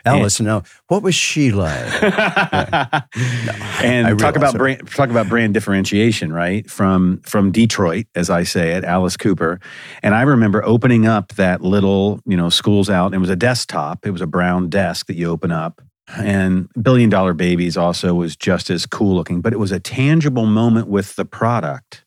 Alice, 0.07 0.41
no, 0.41 0.63
what 0.87 1.03
was 1.03 1.15
she 1.15 1.51
like? 1.51 2.03
and 2.03 2.13
I 4.07 4.15
talk 4.17 4.37
realize 4.37 4.37
about 4.37 4.55
brand 4.57 4.89
talk 4.89 5.11
about 5.11 5.29
brand 5.29 5.53
differentiation, 5.53 6.33
right? 6.33 6.69
From 6.71 7.21
from 7.23 7.51
Detroit, 7.51 8.07
as 8.15 8.31
I 8.31 8.45
say 8.45 8.73
it, 8.73 8.85
Alice 8.85 9.17
Cooper. 9.17 9.59
And 10.03 10.15
I 10.15 10.23
remember 10.23 10.65
opening 10.65 11.07
up 11.07 11.35
that 11.35 11.61
little, 11.61 12.21
you 12.25 12.37
know, 12.37 12.51
schools 12.51 12.89
out. 12.89 13.15
It 13.15 13.19
was 13.19 13.31
a 13.31 13.37
desktop. 13.37 14.07
It 14.07 14.13
was 14.13 14.21
a 14.21 14.27
brown 14.27 14.69
desk 14.71 15.07
that 15.07 15.17
you 15.17 15.29
open 15.29 15.51
up. 15.51 15.83
And 16.09 16.69
Billion 16.81 17.11
Dollar 17.11 17.35
Babies 17.35 17.77
also 17.77 18.15
was 18.15 18.37
just 18.37 18.71
as 18.71 18.87
cool 18.87 19.15
looking, 19.17 19.41
but 19.41 19.53
it 19.53 19.59
was 19.59 19.73
a 19.73 19.81
tangible 19.81 20.47
moment 20.47 20.89
with 20.89 21.17
the 21.17 21.25
product 21.25 22.05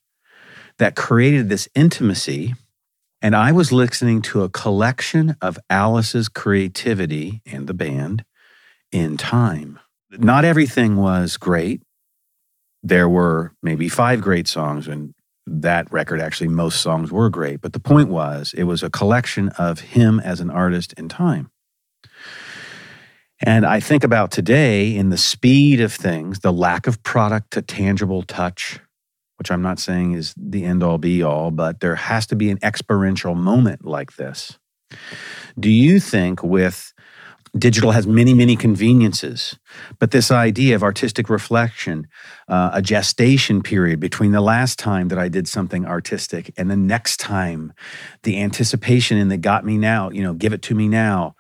that 0.78 0.96
created 0.96 1.50
this 1.50 1.68
intimacy. 1.76 2.56
And 3.22 3.36
I 3.36 3.52
was 3.52 3.72
listening 3.72 4.22
to 4.24 4.44
a 4.44 4.50
collection 4.50 5.36
of 5.42 5.60
Alice's 5.70 6.30
creativity 6.30 7.42
and 7.46 7.68
the 7.68 7.74
band 7.74 8.24
in 8.92 9.18
time. 9.18 9.80
Not 10.12 10.46
everything 10.46 10.96
was 10.96 11.36
great. 11.36 11.82
There 12.82 13.10
were 13.10 13.54
maybe 13.62 13.90
five 13.90 14.22
great 14.22 14.48
songs, 14.48 14.88
and 14.88 15.14
that 15.46 15.92
record 15.92 16.22
actually, 16.22 16.48
most 16.48 16.82
songs 16.82 17.12
were 17.12 17.30
great. 17.30 17.60
But 17.60 17.74
the 17.74 17.80
point 17.80 18.08
was, 18.08 18.54
it 18.58 18.64
was 18.64 18.82
a 18.82 18.90
collection 18.90 19.50
of 19.50 19.82
him 19.82 20.20
as 20.22 20.40
an 20.40 20.50
artist 20.50 20.94
in 20.94 21.10
time. 21.10 21.49
And 23.42 23.66
I 23.66 23.80
think 23.80 24.04
about 24.04 24.32
today 24.32 24.96
in 24.96 25.10
the 25.10 25.18
speed 25.18 25.80
of 25.80 25.94
things, 25.94 26.40
the 26.40 26.52
lack 26.52 26.88
of 26.88 27.02
product 27.04 27.52
to 27.52 27.62
tangible 27.62 28.24
touch, 28.24 28.80
which 29.38 29.50
I'm 29.50 29.62
not 29.62 29.80
saying 29.80 30.14
is 30.14 30.34
the 30.36 30.66
end 30.66 30.84
all 30.84 30.98
be 30.98 31.24
all, 31.24 31.50
but 31.52 31.80
there 31.80 31.96
has 31.96 32.28
to 32.28 32.36
be 32.36 32.50
an 32.50 32.60
experiential 32.62 33.36
moment 33.36 33.86
like 33.86 34.18
this. 34.18 34.60
Do 35.58 35.70
you 35.70 36.00
think 36.00 36.44
with 36.44 36.94
digital 37.58 37.92
has 37.92 38.06
many, 38.06 38.34
many 38.34 38.56
conveniences, 38.56 39.58
but 39.98 40.12
this 40.12 40.30
idea 40.30 40.76
of 40.76 40.84
artistic 40.84 41.30
reflection, 41.30 42.08
uh, 42.48 42.72
a 42.74 42.82
gestation 42.82 43.64
period 43.64 44.00
between 44.00 44.32
the 44.32 44.42
last 44.42 44.78
time 44.78 45.08
that 45.08 45.18
I 45.18 45.30
did 45.30 45.48
something 45.48 45.86
artistic 45.86 46.54
and 46.58 46.70
the 46.70 46.76
next 46.76 47.18
time, 47.18 47.74
the 48.24 48.40
anticipation 48.40 49.18
and 49.18 49.32
the 49.32 49.38
got 49.38 49.66
me 49.66 49.78
now, 49.78 50.10
you 50.12 50.22
know, 50.22 50.34
give 50.34 50.54
it 50.54 50.62
to 50.64 50.76
me 50.76 50.88
now. 50.88 51.36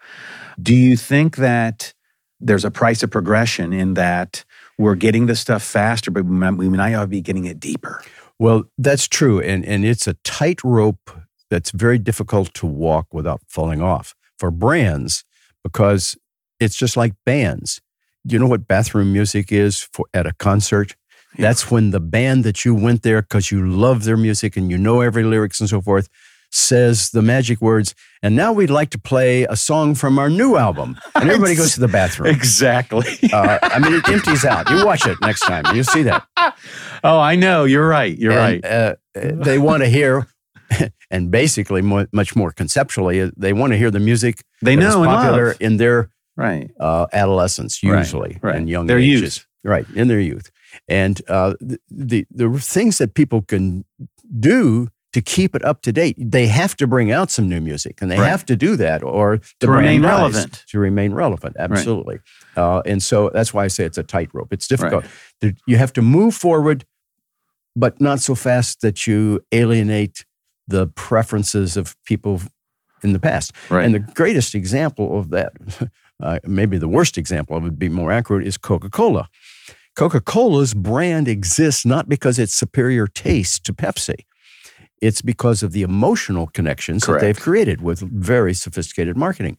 Do 0.61 0.75
you 0.75 0.97
think 0.97 1.37
that 1.37 1.93
there's 2.39 2.65
a 2.65 2.71
price 2.71 3.03
of 3.03 3.11
progression 3.11 3.73
in 3.73 3.95
that 3.95 4.43
we're 4.77 4.95
getting 4.95 5.25
the 5.25 5.35
stuff 5.35 5.61
faster, 5.63 6.09
but 6.09 6.25
we 6.25 6.35
might, 6.35 6.51
we 6.51 6.69
might 6.69 6.93
ought 6.93 7.01
to 7.01 7.07
be 7.07 7.21
getting 7.21 7.45
it 7.45 7.59
deeper? 7.59 8.01
Well, 8.39 8.63
that's 8.77 9.07
true. 9.07 9.41
And, 9.41 9.65
and 9.65 9.85
it's 9.85 10.07
a 10.07 10.13
tightrope 10.23 11.11
that's 11.49 11.71
very 11.71 11.97
difficult 11.97 12.53
to 12.55 12.65
walk 12.65 13.07
without 13.13 13.41
falling 13.47 13.81
off 13.81 14.15
for 14.37 14.51
brands 14.51 15.25
because 15.63 16.17
it's 16.59 16.75
just 16.75 16.95
like 16.95 17.13
bands. 17.25 17.81
Do 18.25 18.33
you 18.33 18.39
know 18.39 18.47
what 18.47 18.67
bathroom 18.67 19.11
music 19.11 19.51
is 19.51 19.81
for 19.81 20.05
at 20.13 20.25
a 20.25 20.33
concert? 20.33 20.95
That's 21.37 21.69
when 21.69 21.91
the 21.91 21.99
band 21.99 22.43
that 22.43 22.65
you 22.65 22.73
went 22.73 23.03
there 23.03 23.21
because 23.21 23.51
you 23.51 23.67
love 23.67 24.03
their 24.03 24.17
music 24.17 24.57
and 24.57 24.71
you 24.71 24.77
know 24.77 25.01
every 25.01 25.23
lyrics 25.23 25.59
and 25.59 25.69
so 25.69 25.81
forth 25.81 26.09
says 26.51 27.09
the 27.11 27.21
magic 27.21 27.61
words. 27.61 27.93
And 28.21 28.35
now 28.35 28.51
we'd 28.51 28.69
like 28.69 28.89
to 28.91 28.99
play 28.99 29.43
a 29.43 29.55
song 29.55 29.95
from 29.95 30.19
our 30.19 30.29
new 30.29 30.57
album. 30.57 30.97
And 31.15 31.29
everybody 31.29 31.55
goes 31.55 31.73
to 31.75 31.79
the 31.79 31.87
bathroom. 31.87 32.33
Exactly. 32.35 33.05
Uh, 33.31 33.59
I 33.61 33.79
mean, 33.79 33.93
it 33.93 34.07
empties 34.09 34.43
out. 34.45 34.69
You 34.69 34.85
watch 34.85 35.05
it 35.07 35.17
next 35.21 35.41
time. 35.41 35.63
You'll 35.75 35.83
see 35.85 36.03
that. 36.03 36.25
oh, 37.03 37.19
I 37.19 37.35
know. 37.35 37.63
You're 37.65 37.87
right. 37.87 38.17
You're 38.17 38.33
And, 38.33 38.63
right. 38.63 38.65
Uh, 38.65 38.95
they 39.13 39.57
want 39.57 39.83
to 39.83 39.89
hear, 39.89 40.27
and 41.11 41.31
basically, 41.31 41.81
much 41.81 42.35
more 42.35 42.51
conceptually, 42.51 43.21
uh, 43.21 43.31
they 43.37 43.53
want 43.53 43.71
to 43.73 43.77
hear 43.77 43.91
the 43.91 43.99
music 43.99 44.43
They 44.61 44.75
know 44.75 45.03
and 45.03 45.09
popular 45.11 45.47
love. 45.47 45.57
in 45.61 45.77
their 45.77 46.09
Right. 46.35 46.71
uh, 46.79 47.05
adolescence, 47.13 47.81
Right, 47.83 47.97
usually, 47.99 48.37
right. 48.41 48.55
and 48.55 48.69
young 48.69 48.87
Their 48.87 48.99
ages. 48.99 49.21
youth. 49.21 49.45
Right, 49.63 49.85
in 49.95 50.07
their 50.07 50.21
youth. 50.21 50.51
And 50.87 51.21
uh, 51.27 51.55
the, 51.59 51.79
the, 51.89 52.25
the 52.31 52.49
things 52.59 52.97
that 52.99 53.13
people 53.13 53.41
can 53.41 53.83
do 54.39 54.87
to 55.13 55.21
keep 55.21 55.55
it 55.55 55.65
up 55.65 55.81
to 55.81 55.91
date, 55.91 56.15
they 56.19 56.47
have 56.47 56.75
to 56.77 56.85
bring 56.87 57.11
out 57.11 57.31
some 57.31 57.49
new 57.49 57.59
music, 57.59 57.99
and 58.01 58.11
they 58.11 58.19
Right. 58.19 58.29
have 58.29 58.45
to 58.45 58.55
do 58.55 58.75
that, 58.75 59.01
or 59.03 59.37
the 59.59 59.65
To 59.67 59.71
remain 59.71 60.03
relevant. 60.03 60.63
To 60.69 60.79
remain 60.79 61.13
relevant, 61.13 61.55
absolutely. 61.59 62.19
Uh, 62.55 62.81
and 62.85 63.01
so 63.01 63.29
that's 63.33 63.53
why 63.53 63.63
I 63.65 63.69
say 63.69 63.85
it's 63.85 63.97
a 63.97 64.03
tightrope. 64.03 64.53
It's 64.53 64.67
difficult. 64.67 65.05
There- 65.41 65.53
You 65.65 65.77
have 65.77 65.93
to 65.93 66.01
move 66.03 66.35
forward, 66.35 66.85
but 67.75 67.99
not 67.99 68.19
so 68.19 68.35
fast 68.35 68.81
that 68.81 69.07
you 69.07 69.41
alienate 69.51 70.25
the 70.67 70.87
preferences 70.87 71.75
of 71.77 71.95
people 72.05 72.41
in 73.01 73.13
the 73.13 73.19
past. 73.19 73.51
Right. 73.69 73.85
And 73.85 73.95
the 73.95 73.99
greatest 73.99 74.53
example 74.53 75.17
of 75.17 75.29
that, 75.31 75.53
uh, 76.21 76.39
maybe 76.45 76.77
the 76.77 76.87
worst 76.87 77.17
example 77.17 77.59
would 77.59 77.79
be 77.79 77.89
more 77.89 78.11
accurate, 78.11 78.45
is 78.45 78.57
Coca 78.57 78.89
Cola. 78.89 79.27
Coca 79.95 80.21
Cola's 80.21 80.73
brand 80.75 81.27
exists 81.27 81.85
not 81.85 82.07
because 82.07 82.37
it's 82.37 82.53
superior 82.53 83.07
taste 83.07 83.63
to 83.65 83.73
Pepsi. 83.73 84.25
It's 85.01 85.21
because 85.21 85.63
of 85.63 85.71
the 85.71 85.81
emotional 85.81 86.47
connections 86.47 87.05
that 87.05 87.21
they've 87.21 87.39
created 87.39 87.81
with 87.81 87.99
very 87.99 88.53
sophisticated 88.53 89.15
marketing. 89.15 89.57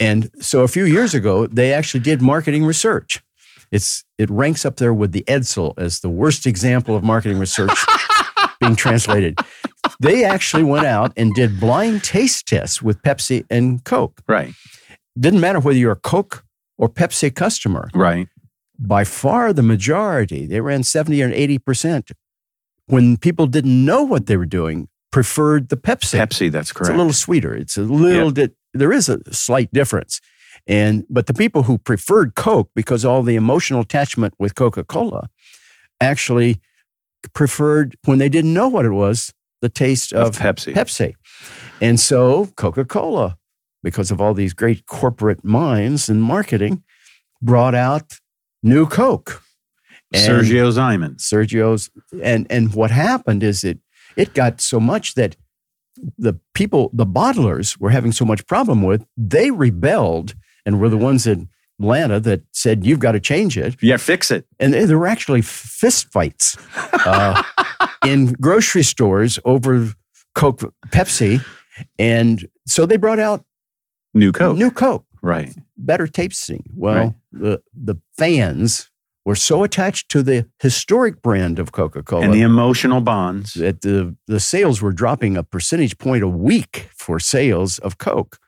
And 0.00 0.30
so 0.40 0.62
a 0.62 0.68
few 0.68 0.84
years 0.84 1.14
ago, 1.14 1.46
they 1.46 1.74
actually 1.74 2.00
did 2.00 2.22
marketing 2.22 2.64
research. 2.64 3.22
It's 3.70 4.04
it 4.18 4.28
ranks 4.30 4.64
up 4.64 4.76
there 4.76 4.94
with 4.94 5.12
the 5.12 5.22
Edsel 5.28 5.74
as 5.78 6.00
the 6.00 6.08
worst 6.08 6.46
example 6.46 6.96
of 6.96 7.04
marketing 7.04 7.38
research 7.38 7.78
being 8.60 8.74
translated. 8.74 9.38
They 10.00 10.24
actually 10.24 10.64
went 10.64 10.86
out 10.86 11.12
and 11.16 11.34
did 11.34 11.60
blind 11.60 12.02
taste 12.02 12.46
tests 12.46 12.82
with 12.82 13.00
Pepsi 13.02 13.44
and 13.50 13.84
Coke. 13.84 14.20
right. 14.26 14.54
Didn't 15.18 15.40
matter 15.40 15.60
whether 15.60 15.76
you're 15.76 15.92
a 15.92 15.96
Coke 15.96 16.44
or 16.78 16.88
Pepsi 16.88 17.34
customer. 17.34 17.90
Right. 17.94 18.28
By 18.78 19.04
far 19.04 19.52
the 19.52 19.62
majority, 19.62 20.46
they 20.46 20.60
ran 20.60 20.82
70 20.82 21.22
or 21.22 21.30
80%, 21.30 22.12
when 22.90 23.16
people 23.16 23.46
didn't 23.46 23.84
know 23.84 24.02
what 24.02 24.26
they 24.26 24.36
were 24.36 24.46
doing, 24.46 24.88
preferred 25.10 25.68
the 25.68 25.76
Pepsi. 25.76 26.18
Pepsi. 26.18 26.50
That's 26.50 26.72
correct. 26.72 26.90
It's 26.90 26.94
a 26.94 26.96
little 26.96 27.12
sweeter. 27.12 27.54
It's 27.54 27.76
a 27.76 27.82
little 27.82 28.32
bit, 28.32 28.54
there 28.74 28.92
is 28.92 29.08
a 29.08 29.20
slight 29.32 29.72
difference. 29.72 30.20
And, 30.66 31.04
but 31.08 31.26
the 31.26 31.34
people 31.34 31.64
who 31.64 31.78
preferred 31.78 32.34
Coke 32.34 32.70
because 32.74 33.04
all 33.04 33.22
the 33.22 33.34
emotional 33.36 33.80
attachment 33.80 34.34
with 34.38 34.54
Coca 34.54 34.84
Cola 34.84 35.30
actually 36.00 36.60
preferred, 37.34 37.96
when 38.04 38.18
they 38.18 38.28
didn't 38.28 38.54
know 38.54 38.68
what 38.68 38.84
it 38.84 38.90
was, 38.90 39.32
the 39.62 39.68
taste 39.68 40.12
of 40.12 40.28
of 40.28 40.38
Pepsi. 40.38 40.74
Pepsi. 40.74 41.14
And 41.80 41.98
so 42.00 42.46
Coca 42.56 42.84
Cola, 42.84 43.36
because 43.82 44.10
of 44.10 44.20
all 44.20 44.34
these 44.34 44.52
great 44.52 44.86
corporate 44.86 45.44
minds 45.44 46.08
and 46.08 46.22
marketing, 46.22 46.82
brought 47.42 47.74
out 47.74 48.18
new 48.62 48.86
Coke. 48.86 49.42
And 50.12 50.22
Sergio 50.44 50.72
Zyman. 50.72 51.16
Sergio's 51.20 51.90
and 52.22 52.46
and 52.50 52.74
what 52.74 52.90
happened 52.90 53.42
is 53.42 53.64
it 53.64 53.78
it 54.16 54.34
got 54.34 54.60
so 54.60 54.80
much 54.80 55.14
that 55.14 55.36
the 56.18 56.34
people 56.54 56.90
the 56.92 57.06
bottlers 57.06 57.78
were 57.80 57.90
having 57.90 58.12
so 58.12 58.24
much 58.24 58.46
problem 58.46 58.82
with 58.82 59.04
they 59.16 59.50
rebelled 59.50 60.34
and 60.66 60.80
were 60.80 60.88
the 60.88 60.96
ones 60.96 61.26
in 61.26 61.48
Atlanta 61.78 62.20
that 62.20 62.42
said 62.52 62.84
you've 62.84 62.98
got 63.00 63.12
to 63.12 63.20
change 63.20 63.56
it 63.56 63.76
Yeah, 63.82 63.96
fix 63.98 64.30
it. 64.30 64.46
and 64.58 64.74
there 64.74 64.98
were 64.98 65.06
actually 65.06 65.42
fist 65.42 66.10
fights 66.12 66.56
uh, 66.92 67.42
in 68.06 68.32
grocery 68.34 68.82
stores 68.82 69.38
over 69.44 69.92
Coke 70.34 70.74
Pepsi 70.88 71.44
and 71.98 72.48
so 72.66 72.84
they 72.86 72.96
brought 72.96 73.18
out 73.18 73.44
New 74.14 74.32
Coke. 74.32 74.56
new 74.58 74.70
Coke 74.70 75.04
right. 75.22 75.54
better 75.76 76.06
tasting 76.06 76.64
well 76.74 76.94
Right. 76.94 77.14
the 77.32 77.62
the 77.74 77.94
fans 78.18 78.89
were 79.30 79.36
so 79.36 79.62
attached 79.62 80.08
to 80.08 80.24
the 80.24 80.44
historic 80.60 81.22
brand 81.22 81.60
of 81.60 81.70
Coca-Cola 81.70 82.24
And 82.24 82.34
the 82.34 82.40
emotional 82.42 83.00
bonds. 83.00 83.54
that 83.54 83.82
the, 83.82 84.16
the 84.26 84.40
sales 84.40 84.82
were 84.82 84.90
dropping 84.92 85.36
a 85.36 85.44
percentage 85.44 85.96
point 85.98 86.24
a 86.24 86.28
week 86.28 86.88
for 86.96 87.20
sales 87.20 87.78
of 87.78 87.96
Coke. 87.98 88.38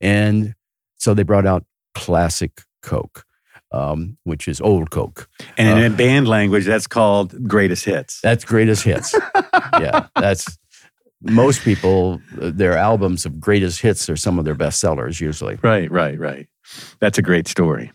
And 0.00 0.56
so 0.96 1.14
they 1.14 1.22
brought 1.22 1.46
out 1.46 1.64
classic 1.94 2.62
Coke, 2.82 3.24
um, 3.70 4.18
which 4.24 4.48
is 4.48 4.60
old 4.60 4.90
Coke. 4.90 5.28
And 5.56 5.78
Uh, 5.78 5.82
in 5.86 5.94
band 5.94 6.26
language, 6.26 6.66
that's 6.66 6.88
called 6.88 7.46
greatest 7.46 7.84
hits. 7.84 8.20
That's 8.20 8.44
greatest 8.44 8.82
hits. 8.82 9.14
yeah, 9.78 10.08
that's 10.16 10.58
most 11.20 11.62
people, 11.62 12.20
uh, 12.40 12.50
their 12.52 12.76
albums 12.76 13.24
of 13.24 13.38
greatest 13.38 13.80
hits 13.80 14.10
are 14.10 14.16
some 14.16 14.40
of 14.40 14.44
their 14.44 14.56
best 14.56 14.80
sellers 14.80 15.20
usually. 15.20 15.60
Right, 15.62 15.88
right, 15.88 16.18
right. 16.18 16.48
That's 16.98 17.16
a 17.18 17.22
great 17.22 17.46
story. 17.46 17.92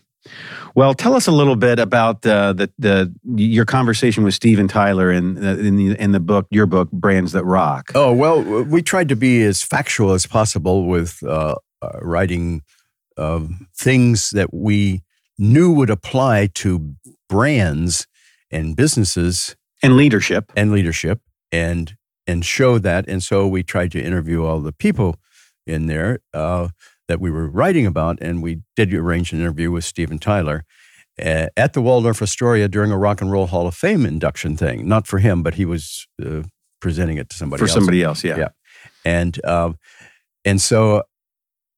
Well, 0.74 0.94
tell 0.94 1.14
us 1.14 1.26
a 1.26 1.32
little 1.32 1.56
bit 1.56 1.78
about 1.78 2.24
uh, 2.26 2.52
the 2.52 2.70
the 2.78 3.12
your 3.24 3.64
conversation 3.64 4.22
with 4.24 4.34
Steven 4.34 4.68
Tyler 4.68 5.10
in 5.10 5.36
uh, 5.44 5.56
in 5.56 5.76
the 5.76 6.00
in 6.00 6.12
the 6.12 6.20
book, 6.20 6.46
your 6.50 6.66
book, 6.66 6.90
Brands 6.92 7.32
That 7.32 7.44
Rock. 7.44 7.90
Oh, 7.94 8.12
well, 8.12 8.42
we 8.64 8.82
tried 8.82 9.08
to 9.08 9.16
be 9.16 9.42
as 9.42 9.62
factual 9.62 10.12
as 10.12 10.26
possible 10.26 10.86
with 10.86 11.22
uh, 11.24 11.54
uh, 11.82 11.98
writing 12.00 12.62
um, 13.16 13.66
things 13.76 14.30
that 14.30 14.52
we 14.54 15.02
knew 15.38 15.72
would 15.72 15.90
apply 15.90 16.48
to 16.54 16.94
brands 17.28 18.06
and 18.50 18.76
businesses 18.76 19.56
And 19.82 19.96
leadership. 19.96 20.52
and 20.56 20.70
leadership 20.72 21.20
and 21.52 21.96
and 22.26 22.44
show 22.44 22.78
that. 22.78 23.08
And 23.08 23.22
so 23.22 23.46
we 23.48 23.62
tried 23.62 23.90
to 23.92 24.00
interview 24.02 24.44
all 24.44 24.60
the 24.60 24.72
people 24.72 25.16
in 25.66 25.86
there 25.86 26.20
uh, 26.34 26.68
that 27.08 27.20
we 27.20 27.30
were 27.30 27.48
writing 27.48 27.86
about, 27.86 28.18
and 28.20 28.42
we 28.42 28.60
did 28.76 28.92
arrange 28.94 29.32
an 29.32 29.40
interview 29.40 29.70
with 29.70 29.84
Steven 29.84 30.18
Tyler 30.18 30.64
uh, 31.20 31.46
at 31.56 31.72
the 31.72 31.80
Waldorf 31.82 32.22
Astoria 32.22 32.68
during 32.68 32.90
a 32.92 32.98
Rock 32.98 33.20
and 33.20 33.32
Roll 33.32 33.46
Hall 33.46 33.66
of 33.66 33.74
Fame 33.74 34.06
induction 34.06 34.56
thing. 34.56 34.86
Not 34.86 35.06
for 35.06 35.18
him, 35.18 35.42
but 35.42 35.54
he 35.54 35.64
was 35.64 36.06
uh, 36.24 36.42
presenting 36.80 37.16
it 37.16 37.28
to 37.30 37.36
somebody 37.36 37.58
for 37.58 37.64
else. 37.64 37.74
somebody 37.74 38.02
else, 38.02 38.22
yeah. 38.22 38.36
Yeah. 38.38 38.48
And 39.04 39.44
um, 39.44 39.78
and 40.44 40.60
so, 40.60 41.02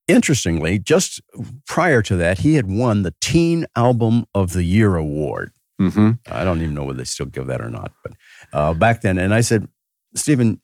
interestingly, 0.08 0.78
just 0.78 1.20
prior 1.66 2.02
to 2.02 2.16
that, 2.16 2.38
he 2.40 2.54
had 2.56 2.66
won 2.68 3.02
the 3.02 3.14
Teen 3.20 3.66
Album 3.76 4.26
of 4.34 4.52
the 4.52 4.64
Year 4.64 4.96
award. 4.96 5.52
hmm 5.78 6.12
I 6.30 6.44
don't 6.44 6.60
even 6.60 6.74
know 6.74 6.84
whether 6.84 6.98
they 6.98 7.04
still 7.04 7.26
give 7.26 7.46
that 7.46 7.60
or 7.60 7.70
not, 7.70 7.92
but 8.02 8.12
uh, 8.52 8.74
back 8.74 9.00
then. 9.00 9.16
And 9.18 9.32
I 9.32 9.40
said, 9.40 9.68
Steven, 10.14 10.60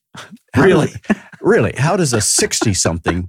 Really? 0.57 0.89
really, 1.41 1.73
how 1.77 1.97
does 1.97 2.13
a 2.13 2.21
sixty-something 2.21 3.29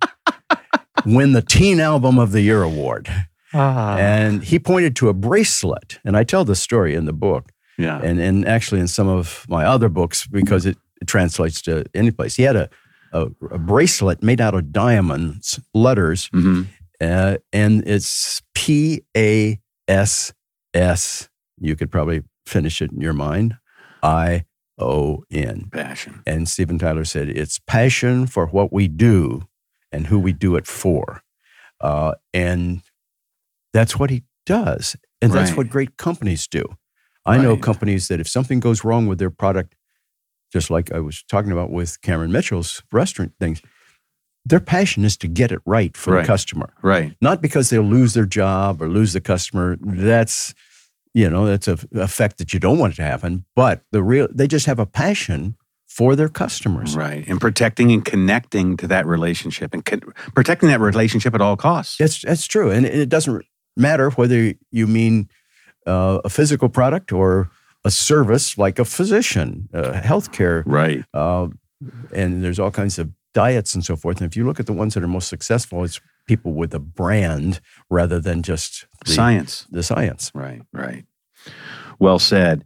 win 1.06 1.34
the 1.34 1.42
Teen 1.42 1.80
Album 1.80 2.20
of 2.20 2.32
the 2.32 2.42
Year 2.42 2.64
award? 2.64 3.08
Ah, 3.54 3.98
And 3.98 4.44
he 4.44 4.60
pointed 4.60 4.96
to 4.98 5.10
a 5.10 5.14
bracelet, 5.14 6.00
and 6.04 6.18
I 6.18 6.24
tell 6.24 6.44
the 6.46 6.56
story 6.56 6.96
in 6.96 7.06
the 7.06 7.14
book, 7.14 7.52
yeah. 7.78 8.00
and 8.04 8.20
and 8.20 8.46
actually 8.48 8.82
in 8.82 8.88
some 8.88 9.08
of 9.08 9.46
my 9.48 9.64
other 9.66 9.90
books 9.90 10.28
because 10.28 10.66
it, 10.66 10.78
it 11.02 11.08
translates 11.08 11.62
to 11.64 11.86
any 11.94 12.12
place. 12.12 12.36
He 12.36 12.44
had 12.44 12.56
a, 12.56 12.70
a 13.14 13.28
a 13.52 13.58
bracelet 13.58 14.22
made 14.22 14.42
out 14.42 14.54
of 14.54 14.72
diamonds, 14.72 15.60
letters, 15.74 16.30
hmm 16.34 16.64
uh, 17.00 17.38
and 17.54 17.88
it's 17.88 18.42
P 18.56 19.02
A 19.16 19.60
S 19.88 20.34
S. 20.74 21.30
You 21.60 21.76
could 21.76 21.92
probably 21.92 22.24
finish 22.46 22.82
it 22.82 22.92
in 22.92 23.02
your 23.02 23.14
mind. 23.14 23.56
I 24.04 24.46
O 24.80 25.24
N. 25.32 25.70
Passion. 25.72 26.22
And 26.26 26.50
Steven 26.50 26.78
Tyler 26.80 27.06
said 27.06 27.30
it's 27.30 27.60
passion 27.60 28.28
for 28.28 28.48
what 28.48 28.74
we 28.74 28.88
do 28.88 29.48
and 29.92 30.08
who 30.08 30.20
we 30.20 30.34
do 30.34 30.56
it 30.56 30.68
for, 30.68 31.22
uh, 31.82 32.14
and 32.34 32.82
that's 33.74 33.98
what 33.98 34.10
he 34.10 34.24
does, 34.46 34.96
and 35.22 35.32
that's 35.32 35.56
what 35.58 35.70
great 35.70 35.98
companies 35.98 36.48
do. 36.48 36.64
I 37.26 37.38
know 37.38 37.58
companies 37.58 38.08
that 38.08 38.20
if 38.22 38.28
something 38.28 38.60
goes 38.62 38.84
wrong 38.86 39.08
with 39.08 39.20
their 39.20 39.30
product, 39.30 39.76
just 40.54 40.70
like 40.70 40.92
I 40.94 41.00
was 41.00 41.24
talking 41.24 41.52
about 41.52 41.70
with 41.72 42.02
Cameron 42.02 42.32
Mitchell's 42.32 42.82
restaurant 42.92 43.34
things, 43.40 43.62
their 44.46 44.62
passion 44.62 45.04
is 45.04 45.18
to 45.18 45.28
get 45.28 45.52
it 45.52 45.60
right 45.66 45.98
for 45.98 46.12
Right. 46.14 46.22
the 46.22 46.28
customer 46.28 46.74
Right. 46.82 47.16
not 47.22 47.42
because 47.42 47.70
they'll 47.70 47.82
lose 47.82 48.14
their 48.14 48.26
job 48.26 48.82
or 48.82 48.88
lose 48.88 49.12
the 49.12 49.20
customer. 49.20 49.78
That's 49.82 50.54
you 51.14 51.30
know 51.30 51.46
that's 51.46 51.68
a 51.68 51.78
effect 51.96 52.38
that 52.38 52.54
you 52.54 52.60
don't 52.62 52.78
want 52.80 52.94
it 52.94 52.96
to 52.98 53.04
happen. 53.04 53.44
But 53.56 53.82
the 53.92 54.02
real 54.02 54.30
they 54.34 54.48
just 54.48 54.66
have 54.68 54.80
a 54.80 54.86
passion 54.86 55.58
for 55.98 56.16
their 56.16 56.30
customers. 56.30 56.96
Right. 56.96 57.28
And 57.28 57.42
protecting 57.42 57.92
and 57.92 58.06
connecting 58.06 58.78
to 58.78 58.88
that 58.88 59.06
relationship 59.08 59.74
and 59.74 59.84
con- 59.84 60.02
protecting 60.36 60.70
that 60.70 60.80
relationship 60.80 61.34
at 61.34 61.42
all 61.42 61.58
costs. 61.58 61.98
That's 61.98 62.22
that's 62.22 62.46
true, 62.48 62.70
and 62.72 62.86
it 62.86 63.10
doesn't 63.10 63.44
matter 63.76 64.12
whether 64.12 64.54
you 64.72 64.88
mean 64.88 65.28
uh, 65.88 66.20
a 66.24 66.30
physical 66.30 66.70
product 66.70 67.12
or 67.12 67.50
a 67.86 67.92
service 67.92 68.58
like 68.58 68.80
a 68.80 68.86
physician, 68.86 69.70
uh, 69.74 69.94
healthcare, 69.94 70.64
Right. 70.66 71.04
uh, 71.14 71.48
and 72.14 72.44
there's 72.44 72.60
all 72.60 72.72
kinds 72.72 73.00
of 73.00 73.10
diets 73.34 73.74
and 73.76 73.86
so 73.86 73.96
forth. 73.96 74.20
And 74.22 74.30
if 74.30 74.36
you 74.36 74.46
look 74.46 74.60
at 74.60 74.66
the 74.66 74.74
ones 74.74 74.94
that 74.96 75.04
are 75.04 75.08
most 75.08 75.30
successful, 75.30 75.84
it's 75.84 76.02
people 76.28 76.54
with 76.54 76.74
a 76.74 76.80
brand 76.80 77.60
rather 77.90 78.20
than 78.20 78.42
just 78.44 78.86
the 79.06 79.14
Science. 79.14 79.66
The 79.72 79.84
science. 79.84 80.32
Right, 80.36 80.62
right. 80.74 81.06
Well 82.00 82.20
said. 82.20 82.64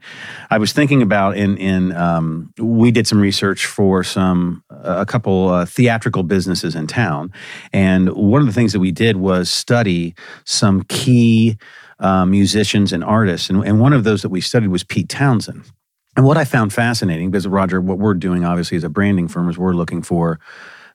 I 0.50 0.58
was 0.58 0.74
thinking 0.74 1.02
about 1.02 1.38
in 1.38 1.58
in 1.58 1.94
um, 1.94 2.54
we 2.58 2.92
did 2.92 3.08
some 3.08 3.22
research 3.22 3.66
for 3.66 4.04
some 4.04 4.64
a 4.70 5.06
couple 5.06 5.50
uh, 5.50 5.66
theatrical 5.66 6.24
businesses 6.24 6.76
in 6.76 6.88
town, 6.88 7.32
and 7.72 8.12
one 8.14 8.42
of 8.42 8.48
the 8.48 8.54
things 8.54 8.74
that 8.74 8.80
we 8.80 8.92
did 8.92 9.18
was 9.18 9.50
study 9.50 10.16
some 10.44 10.84
key 10.84 11.58
uh, 12.00 12.26
musicians 12.26 12.92
and 12.92 13.04
artists, 13.04 13.50
and, 13.50 13.64
and 13.64 13.80
one 13.80 13.94
of 13.94 14.04
those 14.04 14.22
that 14.22 14.30
we 14.30 14.42
studied 14.42 14.68
was 14.68 14.84
Pete 14.84 15.08
Townshend. 15.08 15.72
And 16.18 16.26
what 16.26 16.38
I 16.38 16.44
found 16.44 16.74
fascinating, 16.74 17.32
because 17.32 17.48
Roger, 17.48 17.80
what 17.80 17.98
we're 17.98 18.14
doing 18.14 18.44
obviously 18.44 18.76
as 18.76 18.84
a 18.84 18.90
branding 18.90 19.30
firm 19.30 19.50
is 19.50 19.58
we're 19.58 19.74
looking 19.74 20.02
for 20.02 20.40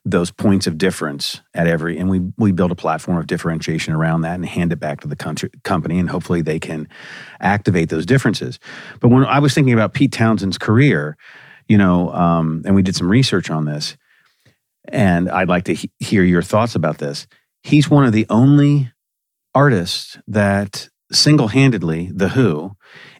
those 0.09 0.31
points 0.31 0.67
of 0.67 0.77
difference 0.77 1.41
at 1.53 1.67
every 1.67 1.97
and 1.97 2.09
we 2.09 2.21
we 2.37 2.51
build 2.51 2.71
a 2.71 2.75
platform 2.75 3.17
of 3.17 3.27
differentiation 3.27 3.93
around 3.93 4.21
that 4.21 4.35
and 4.35 4.45
hand 4.45 4.71
it 4.71 4.79
back 4.79 5.01
to 5.01 5.07
the 5.07 5.15
country, 5.15 5.49
company 5.63 5.99
and 5.99 6.09
hopefully 6.09 6.41
they 6.41 6.59
can 6.59 6.87
activate 7.41 7.89
those 7.89 8.05
differences. 8.05 8.59
But 8.99 9.09
when 9.09 9.25
i 9.25 9.39
was 9.39 9.53
thinking 9.53 9.73
about 9.73 9.93
pete 9.93 10.11
townshend's 10.11 10.57
career 10.57 11.17
you 11.67 11.77
know 11.77 12.11
um, 12.13 12.61
and 12.65 12.75
we 12.75 12.81
did 12.81 12.95
some 12.95 13.09
research 13.09 13.49
on 13.49 13.65
this 13.65 13.97
and 14.85 15.29
i'd 15.29 15.49
like 15.49 15.65
to 15.65 15.73
he- 15.73 15.91
hear 15.99 16.23
your 16.23 16.41
thoughts 16.41 16.75
about 16.75 16.99
this. 16.99 17.27
He's 17.63 17.89
one 17.89 18.05
of 18.05 18.13
the 18.13 18.25
only 18.29 18.93
artists 19.53 20.17
that 20.27 20.87
single-handedly 21.11 22.11
the 22.13 22.29
who 22.29 22.77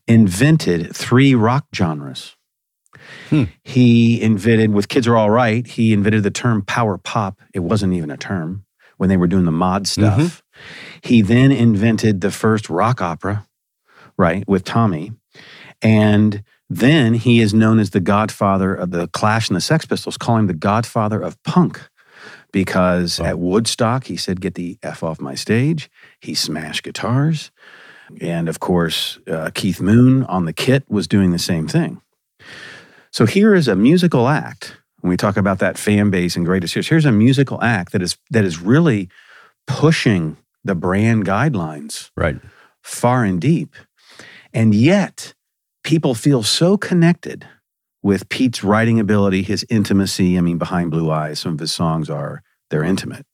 invented 0.08 0.96
three 0.96 1.36
rock 1.36 1.66
genres 1.76 2.37
he 3.64 4.22
invented 4.22 4.72
with 4.72 4.88
kids 4.88 5.08
are 5.08 5.16
all 5.18 5.30
right 5.30 5.66
he 5.68 5.94
invented 5.94 6.24
the 6.24 6.32
term 6.32 6.62
power 6.64 6.98
pop. 6.98 7.40
It 7.54 7.60
wasn't 7.60 7.94
even 7.94 8.10
a 8.12 8.18
term 8.18 8.66
when 8.98 9.10
they 9.10 9.18
were 9.18 9.28
doing 9.28 9.46
the 9.46 9.52
mod 9.52 9.88
stuff. 9.88 10.44
He 11.04 11.22
then 11.22 11.52
invented 11.52 12.22
the 12.22 12.32
first 12.32 12.70
rock 12.70 13.02
opera 13.02 13.46
right 14.18 14.48
with 14.48 14.64
tommy. 14.64 15.12
And 15.82 16.44
then 16.70 17.14
he 17.14 17.40
is 17.40 17.54
known 17.54 17.80
as 17.80 17.92
the 17.92 18.00
godfather 18.00 18.74
of 18.74 18.92
the 18.92 19.08
clash 19.10 19.50
and 19.50 19.56
the 19.56 19.62
sex 19.62 19.86
pistols 19.86 20.18
calling 20.18 20.42
him 20.42 20.48
the 20.48 20.54
godfather 20.54 21.22
of 21.22 21.42
punk. 21.44 21.80
Because 22.52 23.20
Oh. 23.20 23.26
at 23.26 23.38
woodstock 23.40 24.06
he 24.06 24.18
said 24.18 24.42
get 24.42 24.56
the 24.56 24.78
f 24.82 25.04
off 25.04 25.20
my 25.22 25.36
stage. 25.36 25.90
He 26.20 26.34
smashed 26.34 26.84
guitars. 26.84 27.52
And 28.22 28.50
of 28.50 28.60
course 28.60 29.20
uh, 29.28 29.52
keith 29.54 29.80
moon 29.82 30.24
on 30.24 30.46
the 30.46 30.54
kit 30.54 30.84
was 30.90 31.08
doing 31.08 31.32
the 31.32 31.40
same 31.40 31.68
thing 31.68 32.02
so 33.18 33.26
here 33.26 33.56
is 33.56 33.68
a 33.68 33.76
musical 33.76 34.28
act. 34.28 34.78
When 35.00 35.10
we 35.10 35.18
talk 35.18 35.38
about 35.38 35.58
that 35.58 35.76
fan 35.76 36.12
base 36.12 36.36
and 36.36 36.46
greatest 36.46 36.76
hits, 36.76 36.88
here's 36.88 37.04
a 37.04 37.12
musical 37.12 37.60
act 37.64 37.92
that 37.94 38.04
is 38.04 38.16
that 38.30 38.46
is 38.46 38.60
really 38.60 39.10
pushing 39.66 40.38
the 40.64 40.76
brand 40.76 41.26
guidelines 41.26 42.12
Right. 42.16 42.40
far 42.84 43.24
and 43.24 43.42
deep. 43.42 43.76
And 44.54 44.76
yet, 44.76 45.34
people 45.84 46.14
feel 46.14 46.44
so 46.44 46.78
connected 46.78 47.48
with 48.04 48.30
Pete's 48.30 48.64
writing 48.64 49.00
ability, 49.00 49.42
his 49.42 49.66
intimacy. 49.68 50.38
I 50.38 50.42
mean, 50.42 50.60
behind 50.60 50.92
blue 50.92 51.10
eyes, 51.10 51.40
some 51.40 51.54
of 51.54 51.60
his 51.60 51.72
songs 51.72 52.12
are 52.12 52.44
they're 52.70 52.84
intimate. 52.84 53.26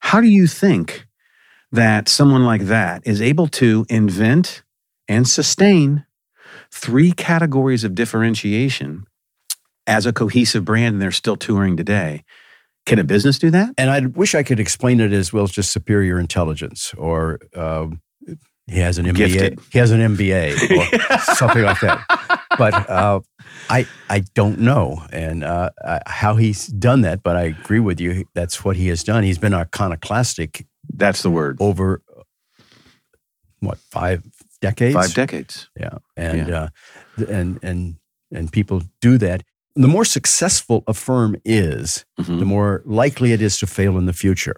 How 0.00 0.20
do 0.20 0.26
you 0.26 0.48
think 0.48 1.06
that 1.70 2.08
someone 2.08 2.44
like 2.44 2.62
that 2.62 3.06
is 3.06 3.22
able 3.22 3.46
to 3.46 3.86
invent 3.88 4.64
and 5.06 5.28
sustain 5.28 6.04
three 6.70 7.12
categories 7.12 7.84
of 7.84 7.94
differentiation 7.94 9.06
as 9.86 10.06
a 10.06 10.12
cohesive 10.12 10.64
brand 10.64 10.94
and 10.94 11.02
they're 11.02 11.10
still 11.10 11.36
touring 11.36 11.76
today? 11.76 12.24
Can 12.86 12.98
a 12.98 13.04
business 13.04 13.38
do 13.38 13.50
that? 13.50 13.74
And 13.76 13.90
I 13.90 14.00
wish 14.06 14.34
I 14.34 14.44
could 14.44 14.60
explain 14.60 15.00
it 15.00 15.12
as 15.12 15.32
well 15.32 15.44
as 15.44 15.50
just 15.50 15.72
superior 15.72 16.20
intelligence 16.20 16.94
or 16.96 17.40
um, 17.56 18.00
he 18.68 18.80
has 18.80 18.98
an 18.98 19.06
MBA. 19.06 19.16
Gifted. 19.16 19.58
He 19.72 19.78
has 19.78 19.92
an 19.92 20.00
MBA 20.00 20.54
or 20.54 21.18
something 21.34 21.62
like 21.62 21.80
that. 21.80 22.04
But 22.58 22.74
uh, 22.90 23.20
I 23.70 23.86
I 24.10 24.20
don't 24.34 24.58
know 24.60 25.04
and 25.12 25.44
uh, 25.44 25.70
uh, 25.84 26.00
how 26.06 26.34
he's 26.34 26.66
done 26.66 27.02
that. 27.02 27.22
But 27.22 27.36
I 27.36 27.42
agree 27.42 27.78
with 27.80 28.00
you. 28.00 28.24
That's 28.34 28.64
what 28.64 28.76
he 28.76 28.88
has 28.88 29.04
done. 29.04 29.22
He's 29.22 29.38
been 29.38 29.54
iconoclastic 29.54 30.66
That's 30.92 31.22
the 31.22 31.30
word. 31.30 31.58
over 31.60 32.02
what 33.60 33.78
five 33.78 34.24
decades? 34.70 34.94
Five 34.94 35.14
decades. 35.14 35.68
Yeah, 35.80 35.98
and 36.16 36.50
Uh, 36.50 36.68
and 37.28 37.58
and 37.62 37.96
and 38.36 38.50
people 38.52 38.82
do 39.00 39.18
that. 39.18 39.42
The 39.82 39.88
more 39.88 40.04
successful 40.06 40.82
a 40.86 40.92
firm 40.94 41.36
is, 41.44 42.04
Mhm. 42.18 42.38
the 42.38 42.44
more 42.46 42.82
likely 42.86 43.32
it 43.32 43.40
is 43.42 43.58
to 43.58 43.66
fail 43.66 43.98
in 43.98 44.06
the 44.06 44.12
future. 44.12 44.56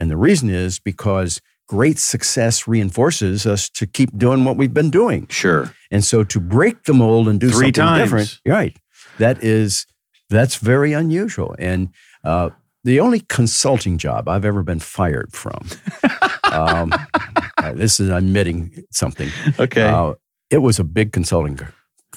And 0.00 0.10
the 0.10 0.16
reason 0.16 0.50
is 0.50 0.80
because 0.80 1.40
great 1.68 1.98
success 1.98 2.66
reinforces 2.68 3.46
us 3.46 3.70
to 3.70 3.86
keep 3.86 4.10
doing 4.18 4.44
what 4.44 4.56
we've 4.56 4.74
been 4.74 4.90
doing. 4.90 5.26
Sure. 5.30 5.72
And 5.90 6.04
so 6.04 6.24
to 6.24 6.40
break 6.40 6.82
the 6.84 6.92
mold 6.94 7.28
and 7.28 7.38
do 7.40 7.48
Three 7.48 7.66
something 7.66 7.72
times. 7.84 8.02
different, 8.02 8.40
right? 8.46 8.76
That 9.18 9.42
is 9.44 9.86
that's 10.30 10.56
very 10.56 10.92
unusual. 10.92 11.54
And 11.58 11.88
uh, 12.24 12.50
the 12.84 13.00
only 13.00 13.20
consulting 13.28 13.98
job 13.98 14.28
I've 14.28 14.44
ever 14.44 14.62
been 14.62 14.80
fired 14.80 15.30
from. 15.32 15.60
um, 16.52 16.92
uh, 17.58 17.72
this 17.72 18.00
is 18.00 18.08
admitting 18.10 18.84
something. 18.90 19.28
Okay. 19.58 19.82
Uh, 19.82 20.14
it 20.50 20.58
was 20.58 20.78
a 20.78 20.84
big 20.84 21.12
consulting 21.12 21.56
co- 21.56 21.66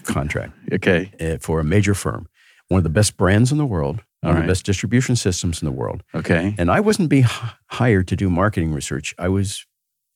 contract 0.03 0.53
okay. 0.71 1.11
uh, 1.19 1.37
for 1.39 1.59
a 1.59 1.63
major 1.63 1.93
firm, 1.93 2.27
one 2.67 2.79
of 2.79 2.83
the 2.83 2.89
best 2.89 3.17
brands 3.17 3.51
in 3.51 3.57
the 3.57 3.65
world, 3.65 4.01
one 4.21 4.33
All 4.33 4.37
of 4.37 4.43
the 4.43 4.51
best 4.51 4.65
distribution 4.65 5.15
systems 5.15 5.61
in 5.61 5.65
the 5.65 5.71
world. 5.71 6.03
Okay. 6.15 6.55
And 6.57 6.71
I 6.71 6.79
wasn't 6.79 7.09
being 7.09 7.25
hired 7.67 8.07
to 8.07 8.15
do 8.15 8.29
marketing 8.29 8.73
research. 8.73 9.13
I 9.17 9.29
was 9.29 9.65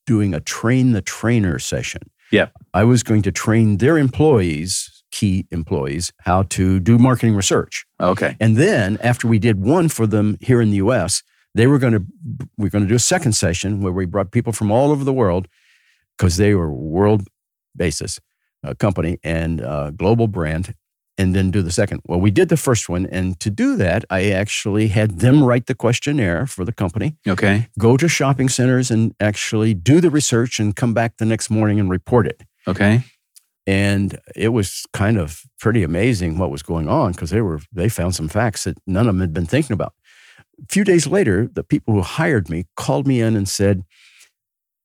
doing 0.05 0.33
a 0.33 0.39
train 0.39 0.93
the 0.93 1.01
trainer 1.01 1.59
session. 1.59 2.09
Yep. 2.31 2.51
I 2.73 2.83
was 2.83 3.03
going 3.03 3.21
to 3.23 3.31
train 3.31 3.77
their 3.77 3.97
employees, 3.97 5.03
key 5.11 5.45
employees, 5.51 6.11
how 6.21 6.43
to 6.43 6.79
do 6.79 6.97
marketing 6.97 7.35
research. 7.35 7.85
Okay. 7.99 8.35
And 8.39 8.57
then 8.57 8.97
after 9.01 9.27
we 9.27 9.39
did 9.39 9.63
one 9.63 9.89
for 9.89 10.07
them 10.07 10.37
here 10.41 10.61
in 10.61 10.71
the 10.71 10.77
US, 10.77 11.23
they 11.57 11.67
were 11.67 11.79
going 11.79 11.93
to 11.93 12.03
we 12.57 12.67
are 12.67 12.69
going 12.69 12.83
to 12.83 12.89
do 12.89 12.95
a 12.95 12.99
second 13.13 13.33
session 13.33 13.81
where 13.81 13.93
we 13.93 14.05
brought 14.05 14.31
people 14.31 14.53
from 14.53 14.71
all 14.71 14.91
over 14.91 15.03
the 15.03 15.13
world 15.13 15.47
because 16.17 16.37
they 16.37 16.53
were 16.53 16.71
world 16.71 17.21
basis 17.75 18.19
uh, 18.63 18.73
company 18.75 19.17
and 19.23 19.61
uh, 19.61 19.91
global 19.91 20.27
brand 20.27 20.73
and 21.19 21.33
then 21.35 21.49
do 21.49 21.63
the 21.63 21.71
second. 21.71 21.99
Well, 22.05 22.19
we 22.19 22.29
did 22.31 22.49
the 22.49 22.57
first 22.57 22.89
one 22.89 23.07
and 23.07 23.39
to 23.39 23.49
do 23.49 23.75
that, 23.77 24.05
I 24.09 24.29
actually 24.29 24.89
had 24.89 25.19
them 25.19 25.43
write 25.43 25.65
the 25.65 25.73
questionnaire 25.75 26.45
for 26.45 26.63
the 26.63 26.71
company, 26.71 27.17
Okay. 27.27 27.67
go 27.79 27.97
to 27.97 28.07
shopping 28.07 28.49
centers 28.49 28.91
and 28.91 29.13
actually 29.19 29.73
do 29.73 29.99
the 29.99 30.11
research 30.11 30.59
and 30.59 30.75
come 30.75 30.93
back 30.93 31.17
the 31.17 31.25
next 31.25 31.49
morning 31.49 31.79
and 31.79 31.89
report 31.89 32.27
it. 32.27 32.43
Okay. 32.67 33.03
And 33.65 34.17
it 34.35 34.49
was 34.49 34.85
kind 34.93 35.17
of 35.17 35.41
pretty 35.59 35.83
amazing 35.83 36.37
what 36.37 36.51
was 36.51 36.63
going 36.63 36.87
on 36.87 37.11
because 37.13 37.31
they 37.31 37.41
were 37.41 37.59
they 37.73 37.89
found 37.89 38.13
some 38.15 38.29
facts 38.29 38.63
that 38.63 38.77
none 38.85 39.07
of 39.07 39.15
them 39.15 39.21
had 39.21 39.33
been 39.33 39.45
thinking 39.47 39.73
about. 39.73 39.93
A 40.61 40.65
few 40.69 40.83
days 40.83 41.07
later, 41.07 41.47
the 41.51 41.63
people 41.63 41.93
who 41.93 42.01
hired 42.01 42.49
me 42.49 42.65
called 42.75 43.07
me 43.07 43.21
in 43.21 43.35
and 43.35 43.47
said, 43.47 43.83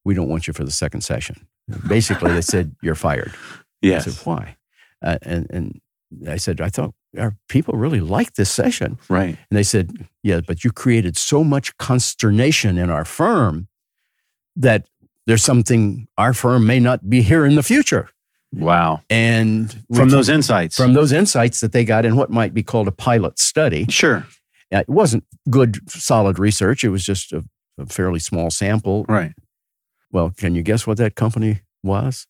"We 0.05 0.15
don't 0.15 0.29
want 0.29 0.47
you 0.47 0.53
for 0.53 0.65
the 0.65 0.71
second 0.71 1.01
session." 1.03 1.47
Basically, 1.89 2.33
they 2.33 2.43
said 2.43 2.75
you're 2.83 2.95
fired. 2.95 3.33
Yes. 3.81 4.07
I 4.07 4.11
said, 4.11 4.27
"Why?" 4.27 4.57
Uh, 5.03 5.19
and 5.23 5.47
and 5.51 5.81
I 6.29 6.37
said, 6.37 6.61
"I 6.61 6.69
thought 6.69 6.95
our 7.19 7.37
people 7.49 7.75
really 7.75 8.01
liked 8.01 8.37
this 8.37 8.51
session." 8.51 8.99
right. 9.09 9.37
And 9.51 9.57
they 9.59 9.63
said, 9.63 10.07
"Yeah, 10.23 10.41
but 10.47 10.63
you 10.65 10.73
created 10.73 11.17
so 11.17 11.43
much 11.45 11.77
consternation 11.79 12.77
in 12.79 12.91
our 12.91 13.05
firm 13.05 13.69
that 14.57 14.87
there's 15.27 15.43
something 15.45 16.07
our 16.19 16.35
firm 16.35 16.67
may 16.67 16.81
not 16.81 17.09
be 17.09 17.23
here 17.23 17.47
in 17.47 17.55
the 17.55 17.63
future." 17.63 18.11
Wow. 18.55 19.01
And 19.09 19.75
From 19.95 20.11
those 20.11 20.29
insights. 20.29 20.77
from 20.77 20.93
those 20.93 21.11
insights 21.13 21.61
that 21.61 21.73
they 21.73 21.87
got 21.87 22.05
in 22.05 22.17
what 22.17 22.29
might 22.31 22.53
be 22.53 22.63
called 22.63 22.87
a 22.87 22.93
pilot 22.93 23.39
study. 23.39 23.87
sure. 23.89 24.27
It 24.81 24.89
wasn't 24.89 25.25
good, 25.51 25.79
solid 25.91 26.39
research. 26.39 26.83
It 26.83 26.89
was 26.89 27.05
just 27.05 27.33
a, 27.33 27.45
a 27.79 27.87
fairly 27.87 28.19
small 28.19 28.51
sample. 28.51 29.05
Right. 29.09 29.33
Well, 30.11 30.31
can 30.37 30.55
you 30.55 30.63
guess 30.63 30.87
what 30.87 30.97
that 30.99 31.15
company 31.15 31.61
was? 31.83 32.27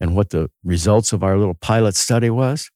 And 0.00 0.16
what 0.16 0.30
the 0.30 0.50
results 0.64 1.12
of 1.12 1.22
our 1.22 1.36
little 1.36 1.54
pilot 1.54 1.94
study 1.96 2.30
was? 2.30 2.70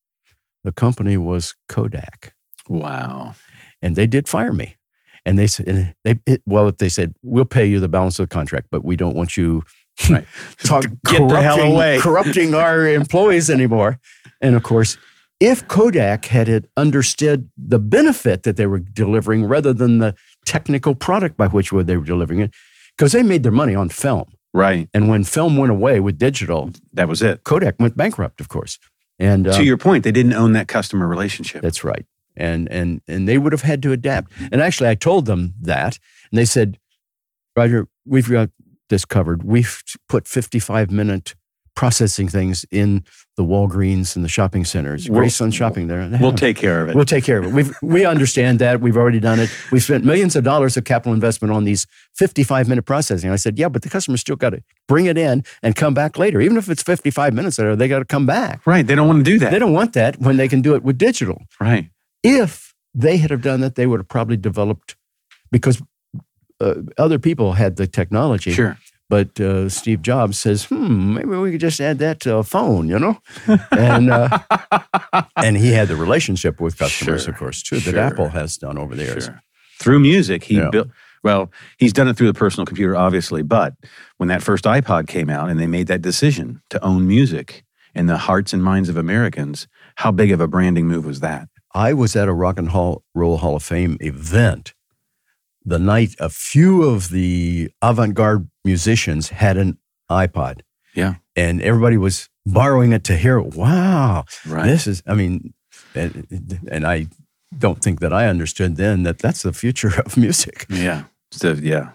The 0.62 0.72
company 0.72 1.16
was 1.16 1.54
Kodak. 1.68 2.34
Wow. 2.68 3.34
And 3.80 3.96
they 3.96 4.06
did 4.06 4.28
fire 4.28 4.52
me. 4.52 4.76
And 5.26 5.38
they 5.38 5.46
said, 5.46 5.94
they, 6.04 6.18
it, 6.26 6.42
well, 6.44 6.70
they 6.70 6.88
said, 6.90 7.14
we'll 7.22 7.46
pay 7.46 7.64
you 7.64 7.80
the 7.80 7.88
balance 7.88 8.18
of 8.18 8.28
the 8.28 8.34
contract, 8.34 8.66
but 8.70 8.84
we 8.84 8.96
don't 8.96 9.16
want 9.16 9.36
you 9.36 9.62
Right. 10.10 10.26
talk, 10.64 10.84
Get 11.06 11.28
the 11.28 11.40
hell 11.40 11.60
away. 11.60 11.98
corrupting 12.00 12.52
our 12.54 12.86
employees 12.88 13.48
anymore. 13.48 14.00
And 14.40 14.56
of 14.56 14.62
course, 14.64 14.98
if 15.40 15.66
Kodak 15.68 16.26
had 16.26 16.68
understood 16.76 17.50
the 17.56 17.78
benefit 17.78 18.44
that 18.44 18.56
they 18.56 18.66
were 18.66 18.78
delivering 18.78 19.44
rather 19.44 19.72
than 19.72 19.98
the 19.98 20.14
technical 20.46 20.94
product 20.94 21.36
by 21.36 21.48
which 21.48 21.70
they 21.70 21.96
were 21.96 22.04
delivering 22.04 22.40
it, 22.40 22.52
because 22.96 23.12
they 23.12 23.22
made 23.22 23.42
their 23.42 23.52
money 23.52 23.74
on 23.74 23.88
film. 23.88 24.26
Right. 24.52 24.88
And 24.94 25.08
when 25.08 25.24
film 25.24 25.56
went 25.56 25.72
away 25.72 25.98
with 25.98 26.18
digital, 26.18 26.70
That 26.92 27.08
was 27.08 27.22
it. 27.22 27.42
Kodak 27.42 27.80
went 27.80 27.96
bankrupt, 27.96 28.40
of 28.40 28.48
course. 28.48 28.78
And 29.18 29.48
uh, 29.48 29.56
to 29.56 29.64
your 29.64 29.76
point, 29.76 30.04
they 30.04 30.12
didn't 30.12 30.34
own 30.34 30.52
that 30.52 30.68
customer 30.68 31.08
relationship. 31.08 31.62
That's 31.62 31.84
right. 31.84 32.06
And 32.36 32.68
and 32.70 33.00
and 33.06 33.28
they 33.28 33.38
would 33.38 33.52
have 33.52 33.62
had 33.62 33.82
to 33.82 33.92
adapt. 33.92 34.32
And 34.50 34.60
actually, 34.60 34.88
I 34.88 34.96
told 34.96 35.26
them 35.26 35.54
that, 35.60 35.98
and 36.30 36.38
they 36.38 36.44
said, 36.44 36.78
"Roger, 37.56 37.86
we've 38.04 38.28
got 38.28 38.50
this 38.88 39.04
covered. 39.04 39.44
We've 39.44 39.82
put 40.08 40.26
55 40.26 40.90
minute 40.90 41.36
processing 41.74 42.28
things 42.28 42.64
in 42.70 43.04
the 43.36 43.42
Walgreens 43.42 44.14
and 44.14 44.24
the 44.24 44.28
shopping 44.28 44.64
centers. 44.64 45.10
We'll- 45.10 45.22
Graceland 45.22 45.54
Shopping 45.54 45.88
there. 45.88 46.08
We'll 46.20 46.32
take 46.32 46.56
care 46.56 46.80
of 46.82 46.88
it. 46.88 46.94
We'll 46.94 47.04
take 47.04 47.24
care 47.24 47.38
of 47.38 47.44
it. 47.46 47.52
We've, 47.52 47.74
we 47.82 48.04
understand 48.04 48.60
that. 48.60 48.80
We've 48.80 48.96
already 48.96 49.18
done 49.18 49.40
it. 49.40 49.50
We've 49.72 49.82
spent 49.82 50.04
millions 50.04 50.36
of 50.36 50.44
dollars 50.44 50.76
of 50.76 50.84
capital 50.84 51.12
investment 51.12 51.52
on 51.52 51.64
these 51.64 51.86
55 52.14 52.68
minute 52.68 52.84
processing. 52.84 53.30
I 53.30 53.36
said, 53.36 53.58
yeah, 53.58 53.68
but 53.68 53.82
the 53.82 53.88
customer's 53.88 54.20
still 54.20 54.36
got 54.36 54.50
to 54.50 54.62
bring 54.86 55.06
it 55.06 55.18
in 55.18 55.42
and 55.62 55.74
come 55.74 55.94
back 55.94 56.16
later. 56.16 56.40
Even 56.40 56.56
if 56.56 56.68
it's 56.68 56.82
55 56.82 57.34
minutes 57.34 57.58
later, 57.58 57.74
they 57.74 57.88
got 57.88 57.98
to 57.98 58.04
come 58.04 58.24
back. 58.26 58.64
right. 58.66 58.86
They 58.86 58.94
don't 58.94 59.08
want 59.08 59.24
to 59.24 59.30
do 59.30 59.38
that. 59.40 59.50
They 59.50 59.58
don't 59.58 59.72
want 59.72 59.94
that 59.94 60.20
when 60.20 60.36
they 60.36 60.46
can 60.48 60.62
do 60.62 60.74
it 60.76 60.82
with 60.84 60.96
digital. 60.98 61.42
right. 61.60 61.90
If 62.22 62.72
they 62.94 63.16
had 63.18 63.30
have 63.30 63.42
done 63.42 63.60
that, 63.60 63.74
they 63.74 63.86
would 63.86 63.98
have 64.00 64.08
probably 64.08 64.36
developed 64.36 64.94
because 65.50 65.82
uh, 66.60 66.74
other 66.96 67.18
people 67.18 67.52
had 67.54 67.76
the 67.76 67.86
technology. 67.86 68.52
Sure. 68.52 68.78
But 69.10 69.38
uh, 69.38 69.68
Steve 69.68 70.00
Jobs 70.02 70.38
says, 70.38 70.64
"Hmm, 70.64 71.14
maybe 71.14 71.28
we 71.28 71.52
could 71.52 71.60
just 71.60 71.80
add 71.80 71.98
that 71.98 72.20
to 72.20 72.36
a 72.36 72.42
phone," 72.42 72.88
you 72.88 72.98
know, 72.98 73.18
and 73.70 74.10
uh, 74.10 74.38
and 75.36 75.56
he 75.56 75.72
had 75.72 75.88
the 75.88 75.96
relationship 75.96 76.60
with 76.60 76.78
customers, 76.78 77.24
Sure, 77.24 77.32
of 77.32 77.38
course, 77.38 77.62
too, 77.62 77.76
that 77.80 77.90
sure, 77.90 78.00
Apple 78.00 78.28
has 78.30 78.56
done 78.56 78.78
over 78.78 78.94
the 78.94 79.04
years. 79.04 79.24
Sure. 79.26 79.40
Through 79.78 80.00
music, 80.00 80.44
he 80.44 80.56
Yeah. 80.56 80.70
built. 80.70 80.88
Well, 81.22 81.50
he's 81.78 81.92
done 81.92 82.08
it 82.08 82.16
through 82.16 82.26
the 82.28 82.38
personal 82.38 82.66
computer, 82.66 82.96
obviously. 82.96 83.42
But 83.42 83.74
when 84.18 84.28
that 84.28 84.42
first 84.42 84.64
iPod 84.64 85.06
came 85.06 85.28
out, 85.30 85.48
and 85.50 85.58
they 85.60 85.66
made 85.66 85.86
that 85.88 86.02
decision 86.02 86.60
to 86.70 86.82
own 86.84 87.06
music 87.06 87.64
in 87.94 88.06
the 88.06 88.16
hearts 88.18 88.52
and 88.52 88.62
minds 88.64 88.88
of 88.88 88.96
Americans, 88.96 89.66
how 89.96 90.10
big 90.12 90.32
of 90.32 90.40
a 90.40 90.48
branding 90.48 90.86
move 90.86 91.04
was 91.06 91.20
that? 91.20 91.48
I 91.74 91.92
was 91.92 92.14
at 92.16 92.28
a 92.28 92.32
Rock 92.32 92.58
and 92.58 92.70
Roll 92.72 93.36
Hall 93.38 93.56
of 93.56 93.62
Fame 93.62 93.96
event 94.00 94.74
the 95.64 95.78
night 95.78 96.14
a 96.20 96.28
few 96.28 96.82
of 96.82 97.08
the 97.10 97.70
avant-garde 97.80 98.48
musicians 98.64 99.28
had 99.30 99.56
an 99.56 99.78
iPod. 100.10 100.60
Yeah. 100.94 101.14
and 101.34 101.60
everybody 101.60 101.96
was 101.96 102.28
borrowing 102.46 102.92
it 102.92 103.02
to 103.04 103.16
hear. 103.16 103.40
Wow, 103.40 104.26
Right. 104.46 104.64
This 104.66 104.86
is, 104.86 105.02
I 105.08 105.14
mean, 105.14 105.52
and, 105.96 106.60
and 106.70 106.86
I 106.86 107.08
don't 107.58 107.82
think 107.82 107.98
that 107.98 108.12
I 108.12 108.28
understood 108.28 108.76
then 108.76 109.02
that 109.02 109.18
that's 109.18 109.42
the 109.42 109.52
future 109.52 110.00
of 110.06 110.16
music. 110.16 110.66
Yeah. 110.68 111.04
So, 111.32 111.52
yeah. 111.54 111.90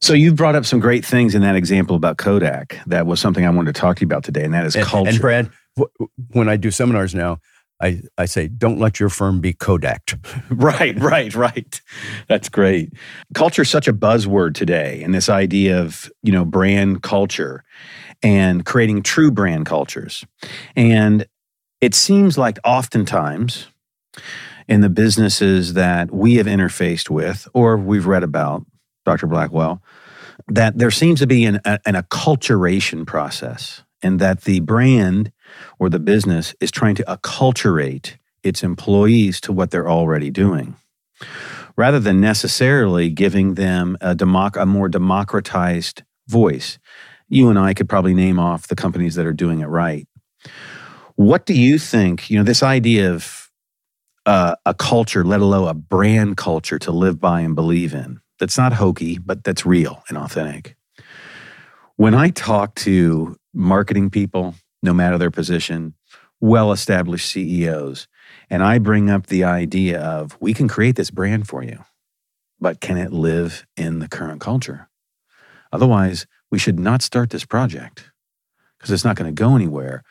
So 0.00 0.14
you 0.14 0.32
brought 0.32 0.54
up 0.56 0.64
some 0.64 0.80
great 0.80 1.04
things 1.04 1.34
in 1.34 1.42
that 1.42 1.54
example 1.54 1.94
about 1.94 2.16
Kodak. 2.16 2.78
That 2.86 3.06
was 3.06 3.20
something 3.20 3.46
I 3.46 3.50
wanted 3.50 3.74
to 3.74 3.80
talk 3.80 3.96
to 3.98 4.00
you 4.00 4.06
about 4.06 4.24
today, 4.24 4.44
and 4.44 4.52
that 4.54 4.64
is 4.66 4.74
And, 4.74 4.84
culture. 4.86 5.10
and 5.10 5.20
Brad, 5.20 5.50
wh- 5.78 6.34
when 6.34 6.48
I 6.48 6.56
do 6.56 6.70
seminars 6.70 7.14
now, 7.14 7.38
I, 7.82 8.02
I 8.16 8.26
say, 8.26 8.46
don't 8.46 8.78
let 8.78 9.00
your 9.00 9.08
firm 9.08 9.40
be 9.40 9.52
Kodak. 9.52 10.12
right, 10.50 10.98
right, 11.00 11.34
right. 11.34 11.80
That's 12.28 12.48
great. 12.48 12.92
Culture 13.34 13.62
is 13.62 13.70
such 13.70 13.88
a 13.88 13.92
buzzword 13.92 14.54
today, 14.54 15.02
and 15.02 15.12
this 15.12 15.28
idea 15.28 15.80
of 15.80 16.10
you 16.22 16.32
know 16.32 16.44
brand 16.44 17.02
culture 17.02 17.64
and 18.22 18.64
creating 18.64 19.02
true 19.02 19.32
brand 19.32 19.66
cultures. 19.66 20.24
And 20.76 21.26
it 21.80 21.94
seems 21.94 22.38
like 22.38 22.58
oftentimes 22.64 23.66
in 24.68 24.80
the 24.80 24.88
businesses 24.88 25.74
that 25.74 26.12
we 26.12 26.36
have 26.36 26.46
interfaced 26.46 27.10
with 27.10 27.48
or 27.52 27.76
we've 27.76 28.06
read 28.06 28.22
about, 28.22 28.64
Dr. 29.04 29.26
Blackwell, 29.26 29.82
that 30.46 30.78
there 30.78 30.92
seems 30.92 31.18
to 31.18 31.26
be 31.26 31.44
an, 31.44 31.60
a, 31.64 31.80
an 31.84 31.94
acculturation 31.94 33.04
process, 33.04 33.82
and 34.02 34.20
that 34.20 34.42
the 34.42 34.60
brand 34.60 35.32
or 35.78 35.88
the 35.88 35.98
business 35.98 36.54
is 36.60 36.70
trying 36.70 36.94
to 36.94 37.04
acculturate 37.04 38.16
its 38.42 38.62
employees 38.62 39.40
to 39.40 39.52
what 39.52 39.70
they're 39.70 39.90
already 39.90 40.30
doing 40.30 40.76
rather 41.76 42.00
than 42.00 42.20
necessarily 42.20 43.08
giving 43.08 43.54
them 43.54 43.96
a, 44.00 44.14
democ- 44.14 44.60
a 44.60 44.66
more 44.66 44.88
democratized 44.88 46.02
voice. 46.28 46.78
You 47.28 47.48
and 47.48 47.58
I 47.58 47.74
could 47.74 47.88
probably 47.88 48.14
name 48.14 48.38
off 48.38 48.68
the 48.68 48.76
companies 48.76 49.14
that 49.14 49.26
are 49.26 49.32
doing 49.32 49.60
it 49.60 49.66
right. 49.66 50.06
What 51.16 51.46
do 51.46 51.54
you 51.54 51.78
think? 51.78 52.30
You 52.30 52.38
know, 52.38 52.44
this 52.44 52.62
idea 52.62 53.12
of 53.12 53.50
uh, 54.26 54.54
a 54.66 54.74
culture, 54.74 55.24
let 55.24 55.40
alone 55.40 55.68
a 55.68 55.74
brand 55.74 56.36
culture 56.36 56.78
to 56.80 56.92
live 56.92 57.20
by 57.20 57.40
and 57.40 57.54
believe 57.54 57.94
in, 57.94 58.20
that's 58.38 58.58
not 58.58 58.72
hokey, 58.74 59.18
but 59.18 59.44
that's 59.44 59.64
real 59.64 60.02
and 60.08 60.18
authentic. 60.18 60.76
When 61.96 62.14
I 62.14 62.30
talk 62.30 62.74
to 62.76 63.36
marketing 63.54 64.10
people, 64.10 64.54
no 64.82 64.92
matter 64.92 65.18
their 65.18 65.30
position, 65.30 65.94
well 66.40 66.72
established 66.72 67.30
CEOs, 67.30 68.08
and 68.50 68.62
I 68.62 68.78
bring 68.78 69.08
up 69.08 69.26
the 69.26 69.44
idea 69.44 70.00
of 70.00 70.36
we 70.40 70.54
can 70.54 70.68
create 70.68 70.96
this 70.96 71.10
brand 71.10 71.48
for 71.48 71.62
you, 71.62 71.84
but 72.60 72.80
can 72.80 72.96
it 72.96 73.12
live 73.12 73.66
in 73.76 74.00
the 74.00 74.08
current 74.08 74.40
culture? 74.40 74.88
Otherwise, 75.72 76.26
we 76.50 76.58
should 76.58 76.78
not 76.78 77.02
start 77.02 77.30
this 77.30 77.44
project 77.44 78.10
because 78.78 78.90
it's 78.90 79.04
not 79.04 79.16
going 79.16 79.32
to 79.32 79.40
go 79.40 79.54
anywhere. 79.54 80.02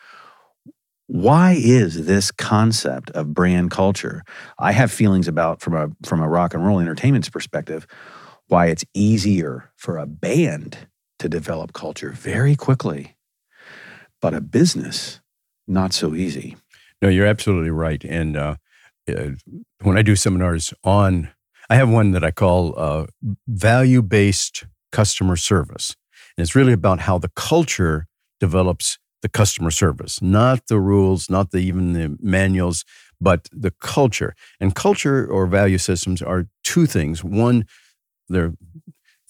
Why 1.07 1.57
is 1.57 2.05
this 2.05 2.31
concept 2.31 3.11
of 3.11 3.33
brand 3.33 3.69
culture? 3.69 4.23
I 4.57 4.71
have 4.71 4.91
feelings 4.91 5.27
about 5.27 5.61
from 5.61 5.73
a 5.75 5.89
from 6.07 6.21
a 6.21 6.29
rock 6.29 6.53
and 6.53 6.65
roll 6.65 6.79
entertainment's 6.79 7.29
perspective 7.29 7.85
why 8.47 8.67
it's 8.67 8.85
easier 8.93 9.71
for 9.75 9.97
a 9.97 10.05
band 10.05 10.77
to 11.19 11.29
develop 11.29 11.71
culture 11.73 12.11
very 12.11 12.55
quickly, 12.55 13.15
but 14.21 14.33
a 14.33 14.41
business 14.41 15.19
not 15.67 15.93
so 15.93 16.15
easy. 16.15 16.55
No, 17.01 17.09
you're 17.09 17.25
absolutely 17.25 17.71
right. 17.71 18.03
And 18.03 18.37
uh, 18.37 18.55
uh, 19.09 19.29
when 19.81 19.97
I 19.97 20.01
do 20.01 20.15
seminars 20.15 20.73
on, 20.83 21.29
I 21.69 21.75
have 21.75 21.89
one 21.89 22.11
that 22.11 22.23
I 22.23 22.31
call 22.31 22.77
uh, 22.77 23.05
value 23.47 24.01
based 24.01 24.65
customer 24.91 25.35
service. 25.35 25.95
And 26.37 26.43
it's 26.43 26.55
really 26.55 26.73
about 26.73 27.01
how 27.01 27.17
the 27.17 27.31
culture 27.35 28.07
develops 28.39 28.99
the 29.21 29.29
customer 29.29 29.71
service, 29.71 30.21
not 30.21 30.67
the 30.67 30.79
rules, 30.79 31.29
not 31.29 31.51
the, 31.51 31.59
even 31.59 31.93
the 31.93 32.17
manuals, 32.19 32.83
but 33.19 33.47
the 33.51 33.71
culture. 33.79 34.35
And 34.59 34.75
culture 34.75 35.25
or 35.25 35.45
value 35.45 35.77
systems 35.77 36.21
are 36.21 36.47
two 36.63 36.85
things. 36.85 37.23
One, 37.23 37.65
they're 38.27 38.53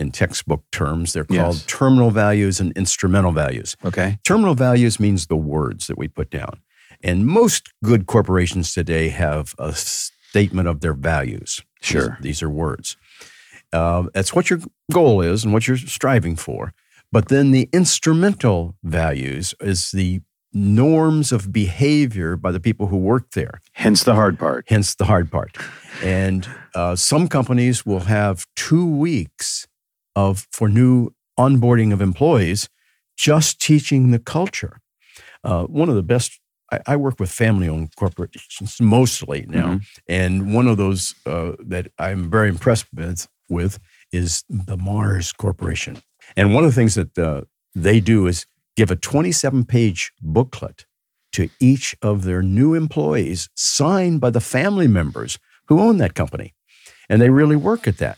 in 0.01 0.11
textbook 0.11 0.63
terms, 0.71 1.13
they're 1.13 1.23
called 1.23 1.55
Yes. 1.55 1.65
terminal 1.67 2.11
values 2.11 2.59
and 2.59 2.71
instrumental 2.75 3.31
values. 3.31 3.77
Okay. 3.85 4.19
Terminal 4.23 4.55
values 4.55 4.99
means 4.99 5.27
the 5.27 5.37
words 5.37 5.87
that 5.87 5.97
we 5.97 6.07
put 6.07 6.29
down. 6.29 6.59
And 7.03 7.25
most 7.25 7.69
good 7.83 8.05
corporations 8.05 8.73
today 8.73 9.09
have 9.09 9.55
a 9.57 9.71
statement 9.73 10.67
of 10.67 10.81
their 10.81 10.93
values. 10.93 11.61
Sure. 11.81 12.17
These, 12.19 12.23
these 12.39 12.43
are 12.43 12.49
words. 12.49 12.97
Uh, 13.73 14.03
that's 14.13 14.35
what 14.35 14.49
your 14.49 14.59
goal 14.91 15.21
is 15.21 15.43
and 15.43 15.53
what 15.53 15.67
you're 15.67 15.77
striving 15.77 16.35
for. 16.35 16.73
But 17.11 17.27
then 17.29 17.51
the 17.51 17.69
instrumental 17.73 18.75
values 18.83 19.53
is 19.61 19.91
the 19.91 20.21
norms 20.53 21.31
of 21.31 21.51
behavior 21.53 22.35
by 22.35 22.51
the 22.51 22.59
people 22.59 22.87
who 22.87 22.97
work 22.97 23.31
there 23.31 23.61
Hence 23.71 24.03
the 24.03 24.15
hard 24.15 24.37
part. 24.37 24.65
hence 24.67 24.93
the 24.95 25.05
hard 25.05 25.31
part. 25.31 25.57
And 26.03 26.45
uh, 26.75 26.95
some 26.97 27.29
companies 27.29 27.85
will 27.85 28.01
have 28.01 28.45
two 28.55 28.85
weeks 28.85 29.65
of 30.15 30.47
for 30.51 30.67
new 30.69 31.11
onboarding 31.37 31.93
of 31.93 32.01
employees, 32.01 32.69
just 33.17 33.59
teaching 33.61 34.11
the 34.11 34.19
culture. 34.19 34.81
Uh, 35.43 35.65
one 35.65 35.89
of 35.89 35.95
the 35.95 36.03
best. 36.03 36.39
I, 36.71 36.79
I 36.87 36.95
work 36.95 37.19
with 37.19 37.29
family-owned 37.29 37.95
corporations 37.95 38.79
mostly 38.79 39.45
now, 39.47 39.79
and 40.07 40.53
one 40.53 40.67
of 40.67 40.77
those 40.77 41.15
uh, 41.25 41.53
that 41.59 41.91
I'm 41.99 42.29
very 42.29 42.49
impressed 42.49 42.85
with, 42.93 43.27
with 43.49 43.79
is 44.11 44.43
the 44.49 44.77
Mars 44.77 45.33
Corporation. 45.33 46.01
And 46.37 46.53
one 46.53 46.63
of 46.63 46.69
the 46.69 46.75
things 46.75 46.95
that 46.95 47.17
uh, 47.17 47.41
they 47.75 47.99
do 47.99 48.27
is 48.27 48.45
give 48.77 48.91
a 48.91 48.95
27-page 48.95 50.13
booklet 50.21 50.85
to 51.33 51.49
each 51.59 51.95
of 52.01 52.23
their 52.23 52.41
new 52.41 52.73
employees 52.73 53.49
signed 53.55 54.21
by 54.21 54.29
the 54.29 54.41
family 54.41 54.87
members 54.87 55.39
who 55.67 55.79
own 55.79 55.97
that 55.97 56.13
company 56.13 56.53
and 57.09 57.21
they 57.21 57.29
really 57.29 57.55
work 57.55 57.87
at 57.87 57.97
that 57.97 58.17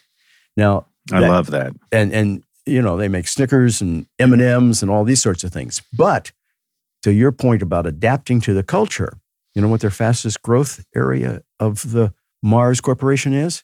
now 0.58 0.86
I 1.12 1.20
that- 1.22 1.30
love 1.30 1.48
that. 1.52 1.74
and 1.92 2.14
and 2.14 2.44
you 2.66 2.82
know 2.82 2.96
they 2.98 3.10
make 3.10 3.28
snickers 3.28 3.82
and 3.82 4.06
m&ms 4.20 4.82
and 4.82 4.90
all 4.92 5.04
these 5.04 5.22
sorts 5.22 5.44
of 5.44 5.52
things 5.52 5.82
but 5.98 6.32
to 7.02 7.12
your 7.12 7.32
point 7.34 7.62
about 7.62 7.86
adapting 7.86 8.40
to 8.42 8.54
the 8.54 8.64
culture 8.64 9.18
you 9.54 9.62
know 9.62 9.68
what 9.68 9.82
their 9.82 9.90
fastest 9.92 10.42
growth 10.42 10.86
area 10.96 11.42
of 11.60 11.92
the 11.92 12.14
mars 12.42 12.80
corporation 12.82 13.34
is 13.34 13.64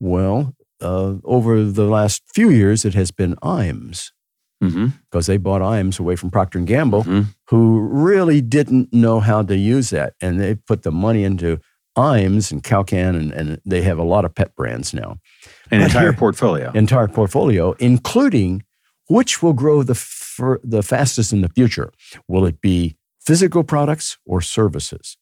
well 0.00 0.54
uh, 0.82 1.14
over 1.24 1.64
the 1.64 1.84
last 1.86 2.22
few 2.34 2.50
years 2.50 2.84
it 2.84 2.94
has 2.94 3.10
been 3.10 3.34
iams 3.42 4.12
hmm 4.62 4.88
because 5.10 5.26
they 5.26 5.36
bought 5.38 5.62
iams 5.62 5.98
away 5.98 6.16
from 6.16 6.30
procter 6.30 6.58
and 6.58 6.66
gamble 6.68 7.04
Mhm. 7.04 7.26
who 7.48 7.80
really 7.80 8.40
didn't 8.42 8.92
know 8.92 9.20
how 9.20 9.42
to 9.42 9.56
use 9.56 9.88
that. 9.90 10.14
And 10.20 10.38
they 10.40 10.54
put 10.54 10.82
the 10.82 10.90
money 10.90 11.24
into 11.24 11.58
Iams 11.96 12.52
and 12.52 12.62
Calcan, 12.62 13.16
and, 13.16 13.32
and 13.32 13.60
they 13.64 13.82
have 13.82 13.98
a 13.98 14.02
lot 14.04 14.24
of 14.24 14.34
pet 14.34 14.54
brands 14.54 14.92
now. 14.92 15.18
An 15.70 15.80
But 15.80 15.82
entire 15.82 16.02
here- 16.02 16.12
portfolio. 16.12 16.70
Entire 16.72 17.08
portfolio, 17.08 17.72
including 17.78 18.64
which 19.08 19.42
will 19.42 19.52
grow 19.52 19.82
the, 19.82 19.94
fir- 19.94 20.60
the 20.64 20.82
fastest 20.82 21.32
in 21.32 21.40
the 21.40 21.48
future? 21.48 21.92
Will 22.28 22.44
it 22.44 22.60
be 22.60 22.96
physical 23.24 23.62
products 23.64 24.18
or 24.26 24.40
services? 24.40 25.16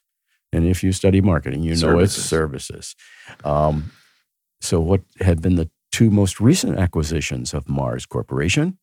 And 0.53 0.67
if 0.67 0.83
you 0.83 0.93
study 0.93 1.21
marketing, 1.21 1.63
you 1.65 1.75
know 1.77 1.99
it's 1.99 2.13
services. 2.15 2.95
Um, 3.45 3.91
so, 4.61 4.81
what 4.81 5.03
have 5.21 5.43
been 5.43 5.57
the 5.57 5.69
two 5.93 6.11
most 6.11 6.41
recent 6.41 6.79
acquisitions 6.79 7.53
of 7.53 7.69
Mars 7.69 8.07
Corporation? 8.07 8.79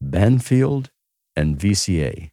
Banfield 0.00 0.90
and 1.36 1.58
VCA, 1.58 2.30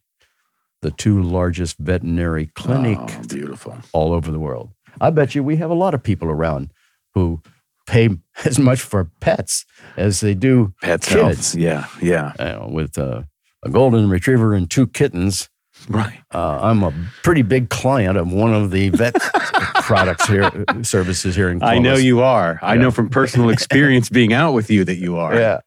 the 0.82 0.90
two 0.90 1.20
largest 1.22 1.78
veterinary 1.78 2.50
clinic 2.54 2.98
Oh, 3.00 3.22
beautiful. 3.28 3.76
all 3.92 4.12
over 4.12 4.30
the 4.30 4.38
world. 4.38 4.70
I 5.00 5.10
bet 5.10 5.34
you 5.34 5.42
we 5.42 5.56
have 5.56 5.70
a 5.70 5.74
lot 5.74 5.94
of 5.94 6.02
people 6.02 6.28
around 6.28 6.70
who 7.14 7.40
pay 7.86 8.10
as 8.44 8.58
much 8.58 8.80
for 8.80 9.10
pets 9.20 9.64
as 9.96 10.20
they 10.20 10.34
do 10.34 10.72
Pets 10.82 11.08
kids. 11.08 11.52
health. 11.52 11.54
Yeah, 11.54 11.86
yeah. 12.00 12.32
You 12.38 12.44
know, 12.44 12.68
with 12.72 12.96
uh, 12.98 13.22
a 13.64 13.70
golden 13.70 14.08
retriever 14.08 14.54
and 14.54 14.70
two 14.70 14.86
kittens. 14.86 15.48
Right. 15.88 16.18
Uh, 16.34 16.58
I'm 16.60 16.82
a 16.82 16.92
pretty 17.22 17.42
big 17.42 17.70
client 17.70 18.18
of 18.18 18.32
one 18.32 18.52
of 18.52 18.72
the 18.72 18.88
vet 18.88 19.14
products 19.82 20.26
here, 20.26 20.50
services 20.82 21.36
here 21.36 21.48
in 21.50 21.62
I 21.62 21.78
know 21.78 21.94
you 21.94 22.20
are. 22.20 22.58
I 22.62 22.76
know 22.76 22.90
from 22.90 23.08
personal 23.08 23.48
experience 23.50 24.08
being 24.08 24.32
out 24.32 24.54
with 24.54 24.70
you 24.70 24.84
that 24.84 24.96
you 24.96 25.16
are. 25.18 25.34
Yeah. 25.38 25.60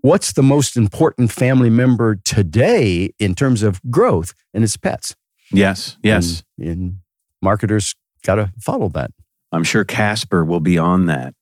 What's 0.00 0.32
the 0.32 0.42
most 0.42 0.76
important 0.76 1.32
family 1.32 1.70
member 1.70 2.16
today 2.16 3.10
in 3.18 3.34
terms 3.34 3.62
of 3.62 3.80
growth? 3.90 4.32
And 4.54 4.62
it's 4.62 4.76
pets. 4.76 5.16
Yes. 5.52 5.96
Yes. 6.02 6.44
And, 6.58 6.68
and 6.68 6.98
marketers 7.42 7.94
got 8.22 8.36
to 8.36 8.52
follow 8.60 8.88
that. 8.90 9.10
I'm 9.50 9.64
sure 9.64 9.84
Casper 9.84 10.44
will 10.44 10.60
be 10.60 10.78
on 10.78 11.06
that. 11.06 11.34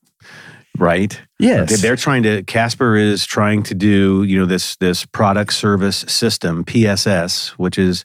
Right. 0.79 1.21
Yes. 1.39 1.81
They're 1.81 1.97
trying 1.97 2.23
to 2.25 2.43
Casper 2.43 2.97
is 2.97 3.25
trying 3.25 3.63
to 3.65 3.75
do, 3.75 4.23
you 4.25 4.39
know, 4.39 4.47
this 4.47 4.77
this 4.77 5.07
product 5.07 5.55
service 5.55 6.05
system, 6.07 6.65
PSS, 6.65 7.59
which 7.59 7.79
is 7.79 8.05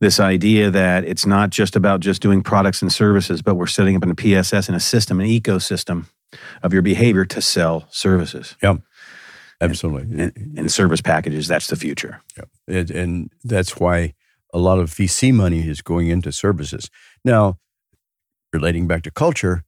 this 0.00 0.18
idea 0.18 0.70
that 0.70 1.04
it's 1.04 1.26
not 1.26 1.50
just 1.50 1.76
about 1.76 2.00
just 2.00 2.22
doing 2.22 2.42
products 2.42 2.80
and 2.80 2.92
services, 2.92 3.42
but 3.42 3.56
we're 3.56 3.66
setting 3.66 3.96
up 3.96 4.02
in 4.02 4.10
a 4.10 4.14
PSS 4.14 4.68
and 4.68 4.76
a 4.76 4.80
system, 4.80 5.20
an 5.20 5.26
ecosystem 5.26 6.06
of 6.62 6.72
your 6.72 6.82
behavior 6.82 7.24
to 7.24 7.42
sell 7.42 7.86
services 7.90 8.54
Absolutely. 9.60 10.22
and, 10.22 10.58
and 10.58 10.72
service 10.72 11.00
packages. 11.00 11.48
That's 11.48 11.66
the 11.66 11.76
future. 11.76 12.20
And, 12.66 12.90
and 12.90 13.32
that's 13.42 13.78
why 13.78 14.14
a 14.54 14.58
lot 14.58 14.78
of 14.78 14.90
VC 14.90 15.32
money 15.32 15.66
is 15.66 15.82
going 15.82 16.08
into 16.08 16.32
services. 16.32 16.90
Now, 17.24 17.58
relating 18.52 18.86
back 18.86 19.02
to 19.02 19.10
culture, 19.10 19.64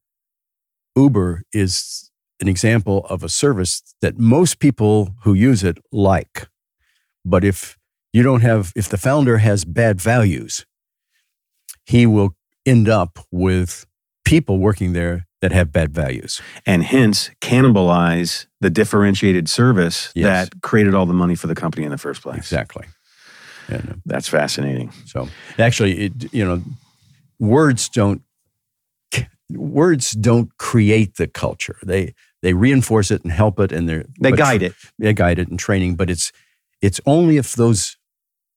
Uber 0.96 1.42
is 1.52 2.10
an 2.40 2.48
example 2.48 3.06
of 3.10 3.22
a 3.22 3.28
service 3.28 3.82
that 4.00 4.18
most 4.18 4.58
people 4.58 5.14
who 5.24 5.34
use 5.34 5.62
it 5.62 5.78
like. 5.92 6.48
But 7.24 7.44
if 7.44 7.76
you 8.12 8.22
don't 8.22 8.40
have, 8.40 8.72
if 8.74 8.88
the 8.88 8.96
founder 8.96 9.38
has 9.38 9.64
bad 9.64 10.00
values, 10.00 10.64
he 11.84 12.06
will 12.06 12.34
end 12.64 12.88
up 12.88 13.18
with 13.30 13.86
people 14.24 14.58
working 14.58 14.92
there 14.92 15.26
that 15.40 15.52
have 15.52 15.72
bad 15.72 15.92
values. 15.92 16.40
And 16.66 16.82
hence 16.84 17.30
cannibalize 17.40 18.46
the 18.60 18.70
differentiated 18.70 19.48
service 19.48 20.12
Yes. 20.14 20.48
that 20.50 20.60
created 20.62 20.94
all 20.94 21.06
the 21.06 21.14
money 21.14 21.34
for 21.34 21.46
the 21.46 21.54
company 21.54 21.84
in 21.84 21.90
the 21.90 21.98
first 21.98 22.22
place. 22.22 22.36
Exactly. 22.38 22.86
And 23.68 24.00
That's 24.04 24.28
fascinating. 24.28 24.92
So 25.06 25.28
actually, 25.58 25.98
it, 26.06 26.32
you 26.32 26.44
know, 26.44 26.62
words 27.38 27.88
don't 27.88 28.22
words 29.52 30.12
don't 30.12 30.56
create 30.58 31.16
the 31.16 31.26
culture. 31.26 31.76
They 31.82 32.14
they 32.42 32.52
reinforce 32.54 33.10
it 33.10 33.22
and 33.22 33.32
help 33.32 33.58
it, 33.60 33.72
and 33.72 33.88
they're 33.88 34.04
They 34.20 34.30
but 34.30 34.38
guide 34.38 34.62
it. 34.62 34.74
They 34.98 35.12
guide 35.12 35.38
it 35.38 35.48
in 35.48 35.56
training, 35.56 35.96
but 35.96 36.10
it's 36.10 36.32
it's 36.80 37.00
only 37.06 37.36
if 37.36 37.54
those 37.54 37.96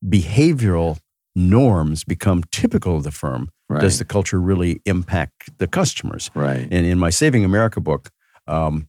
behavioral 0.06 1.00
norms 1.36 2.04
become 2.04 2.44
typical 2.52 2.98
of 2.98 3.04
the 3.04 3.12
firm 3.12 3.50
Right. 3.70 3.82
does 3.82 3.98
the 3.98 4.06
culture 4.06 4.40
really 4.40 4.82
impact 4.86 5.58
the 5.58 5.68
customers. 5.68 6.30
right. 6.36 6.68
And 6.70 6.86
in 6.86 7.00
my 7.00 7.10
Saving 7.10 7.44
America 7.46 7.80
book, 7.82 8.12
um, 8.46 8.88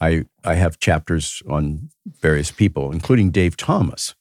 I 0.00 0.24
I 0.44 0.54
have 0.54 0.78
chapters 0.80 1.40
on 1.48 1.90
various 2.20 2.50
people, 2.50 2.90
including 2.90 3.30
Dave 3.30 3.56
Thomas. 3.56 4.14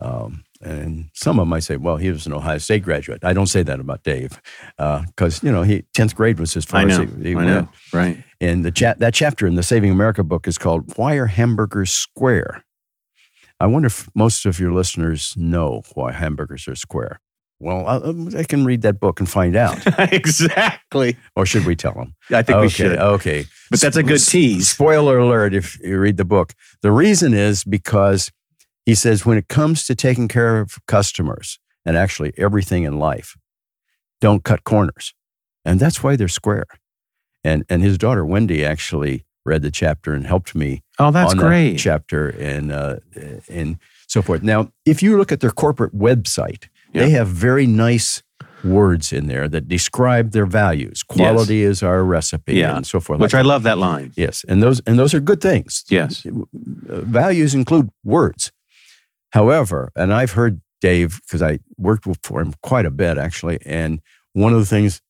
Um, 0.00 0.44
and 0.60 1.08
some 1.14 1.38
of 1.40 1.46
them 1.46 1.52
I 1.52 1.60
say, 1.60 1.76
well, 1.76 1.96
he 1.96 2.10
was 2.10 2.26
an 2.26 2.32
Ohio 2.32 2.58
State 2.58 2.82
graduate. 2.84 3.24
I 3.24 3.32
don't 3.32 3.48
say 3.48 3.62
that 3.64 3.80
about 3.80 4.02
Dave 4.04 4.40
because 4.76 5.42
you 5.42 5.50
know 5.50 5.62
he 5.62 5.82
tenth 5.94 6.14
grade 6.14 6.38
was 6.38 6.54
his 6.54 6.64
first. 6.64 6.74
I 6.74 6.84
know. 6.84 7.04
He, 7.06 7.22
he 7.24 7.32
I 7.32 7.34
went. 7.36 7.48
know. 7.48 7.68
Right. 7.92 8.22
And 8.40 8.64
the 8.64 8.70
chat 8.70 8.98
that 9.00 9.14
chapter 9.14 9.46
in 9.46 9.54
the 9.56 9.62
Saving 9.62 9.90
America 9.90 10.22
book 10.22 10.46
is 10.46 10.58
called 10.58 10.96
"Why 10.96 11.14
Are 11.16 11.26
Hamburgers 11.26 11.90
Square?" 11.90 12.64
I 13.64 13.66
wonder 13.66 13.86
if 13.86 14.10
most 14.14 14.44
of 14.44 14.60
your 14.60 14.74
listeners 14.74 15.32
know 15.38 15.84
why 15.94 16.12
hamburgers 16.12 16.68
are 16.68 16.74
square. 16.74 17.18
Well, 17.60 17.86
I, 17.86 17.96
um, 17.96 18.28
I 18.36 18.44
can 18.44 18.66
read 18.66 18.82
that 18.82 19.00
book 19.00 19.20
and 19.20 19.26
find 19.26 19.56
out, 19.56 19.78
exactly. 20.12 21.16
or 21.34 21.46
should 21.46 21.64
we 21.64 21.74
tell 21.74 21.94
them? 21.94 22.14
I 22.28 22.42
think 22.42 22.56
okay, 22.56 22.60
we 22.60 22.68
should. 22.68 22.98
Okay, 22.98 23.46
But 23.70 23.80
that's 23.80 23.96
a 23.96 24.02
good 24.02 24.22
tease. 24.22 24.68
Spoiler 24.68 25.16
alert 25.16 25.54
if 25.54 25.80
you 25.80 25.98
read 25.98 26.18
the 26.18 26.26
book. 26.26 26.52
The 26.82 26.92
reason 26.92 27.32
is 27.32 27.64
because 27.64 28.30
he 28.84 28.94
says 28.94 29.24
when 29.24 29.38
it 29.38 29.48
comes 29.48 29.86
to 29.86 29.94
taking 29.94 30.28
care 30.28 30.60
of 30.60 30.76
customers 30.86 31.58
and 31.86 31.96
actually 31.96 32.34
everything 32.36 32.82
in 32.82 32.98
life, 32.98 33.34
don't 34.20 34.44
cut 34.44 34.64
corners. 34.64 35.14
And 35.64 35.80
that's 35.80 36.02
why 36.02 36.16
they're 36.16 36.28
square. 36.28 36.66
And 37.42 37.64
and 37.70 37.82
his 37.82 37.96
daughter 37.96 38.26
Wendy 38.26 38.62
actually 38.62 39.24
read 39.44 39.62
the 39.62 39.70
chapter 39.70 40.12
and 40.14 40.26
helped 40.26 40.54
me 40.54 40.82
Oh, 40.98 41.10
that's 41.10 41.34
great. 41.34 41.72
that 41.72 41.78
chapter 41.78 42.28
and 42.30 42.72
uh, 42.72 42.96
and 43.48 43.78
so 44.06 44.22
forth. 44.22 44.42
Now, 44.42 44.70
if 44.86 45.02
you 45.02 45.16
look 45.16 45.32
at 45.32 45.40
their 45.40 45.50
corporate 45.50 45.94
website, 45.94 46.68
they 46.92 47.10
have 47.10 47.28
very 47.28 47.66
nice 47.66 48.22
words 48.62 49.12
in 49.12 49.26
there 49.26 49.46
that 49.48 49.68
describe 49.68 50.30
their 50.30 50.46
values. 50.46 51.02
Quality 51.02 51.62
is 51.62 51.82
our 51.82 52.02
recipe, 52.04 52.54
Yeah. 52.54 52.76
and 52.76 52.86
so 52.86 53.00
forth. 53.00 53.20
Which 53.20 53.34
I 53.34 53.42
love 53.42 53.62
that 53.64 53.76
line. 53.78 54.12
yes, 54.16 54.44
and 54.48 54.62
those 54.62 54.80
and 54.86 54.98
those 54.98 55.12
are 55.14 55.20
good 55.20 55.40
things. 55.40 55.84
Yes. 55.90 56.24
Uh, 56.26 57.00
values 57.00 57.54
include 57.54 57.90
words. 58.04 58.52
However, 59.32 59.90
and 59.96 60.12
I've 60.14 60.32
heard 60.32 60.60
Dave 60.80 61.20
because 61.26 61.42
I 61.42 61.58
worked 61.76 62.06
for 62.22 62.40
him 62.40 62.54
quite 62.62 62.86
a 62.86 62.90
bit 62.90 63.18
actually, 63.18 63.58
and 63.66 64.00
one 64.32 64.52
of 64.52 64.60
the 64.60 64.66
things 64.66 65.00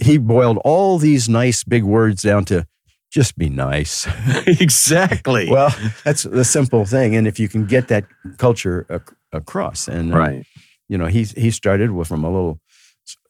he 0.00 0.16
boiled 0.18 0.58
all 0.64 0.98
these 0.98 1.28
nice 1.28 1.64
big 1.64 1.82
words 1.82 2.22
down 2.22 2.44
to 2.46 2.66
just 3.10 3.36
be 3.38 3.48
nice. 3.48 4.06
exactly. 4.46 5.48
well, 5.50 5.74
that's 6.04 6.22
the 6.24 6.44
simple 6.44 6.84
thing, 6.84 7.16
and 7.16 7.26
if 7.26 7.38
you 7.40 7.48
can 7.48 7.66
get 7.66 7.88
that 7.88 8.04
culture 8.38 8.86
ac- 8.90 9.14
across, 9.32 9.88
and 9.88 10.14
uh, 10.14 10.18
right. 10.18 10.46
you 10.88 10.98
know, 10.98 11.06
he 11.06 11.24
he 11.24 11.50
started 11.50 11.90
with 11.92 12.08
from 12.08 12.24
a 12.24 12.30
little 12.30 12.60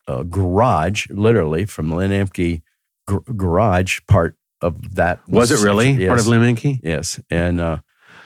uh, 0.07 0.23
garage, 0.25 1.07
literally 1.11 1.65
from 1.67 1.91
Lynn 1.91 2.11
Emke 2.11 2.63
gr- 3.07 3.19
garage 3.37 4.01
part 4.09 4.37
of 4.61 4.95
that. 4.97 5.21
Was 5.29 5.51
it 5.51 5.65
really 5.65 5.91
yes, 5.93 6.09
part 6.09 6.21
of 6.21 6.27
Liminky? 6.27 6.81
Yes, 6.83 7.21
and 7.31 7.61
uh, 7.61 7.79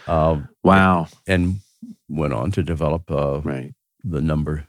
uh, 0.07 0.41
Wow. 0.65 1.09
and 1.27 1.57
went 2.09 2.33
on 2.33 2.51
to 2.53 2.62
develop 2.62 3.11
uh, 3.11 3.41
Right. 3.43 3.75
the 4.05 4.21
number 4.21 4.65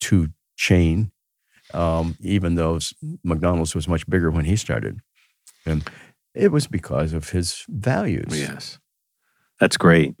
two 0.00 0.28
chain, 0.56 1.12
um, 1.72 2.16
even 2.20 2.54
though 2.56 2.78
McDonald's 3.22 3.74
was 3.74 3.86
much 3.88 4.06
bigger 4.08 4.30
when 4.30 4.44
he 4.44 4.56
started, 4.56 5.00
and 5.66 5.84
it 6.34 6.52
was 6.52 6.66
because 6.66 7.12
of 7.12 7.30
his 7.30 7.64
values. 7.68 8.38
Yes. 8.38 8.78
That's 9.60 9.76
great. 9.76 10.14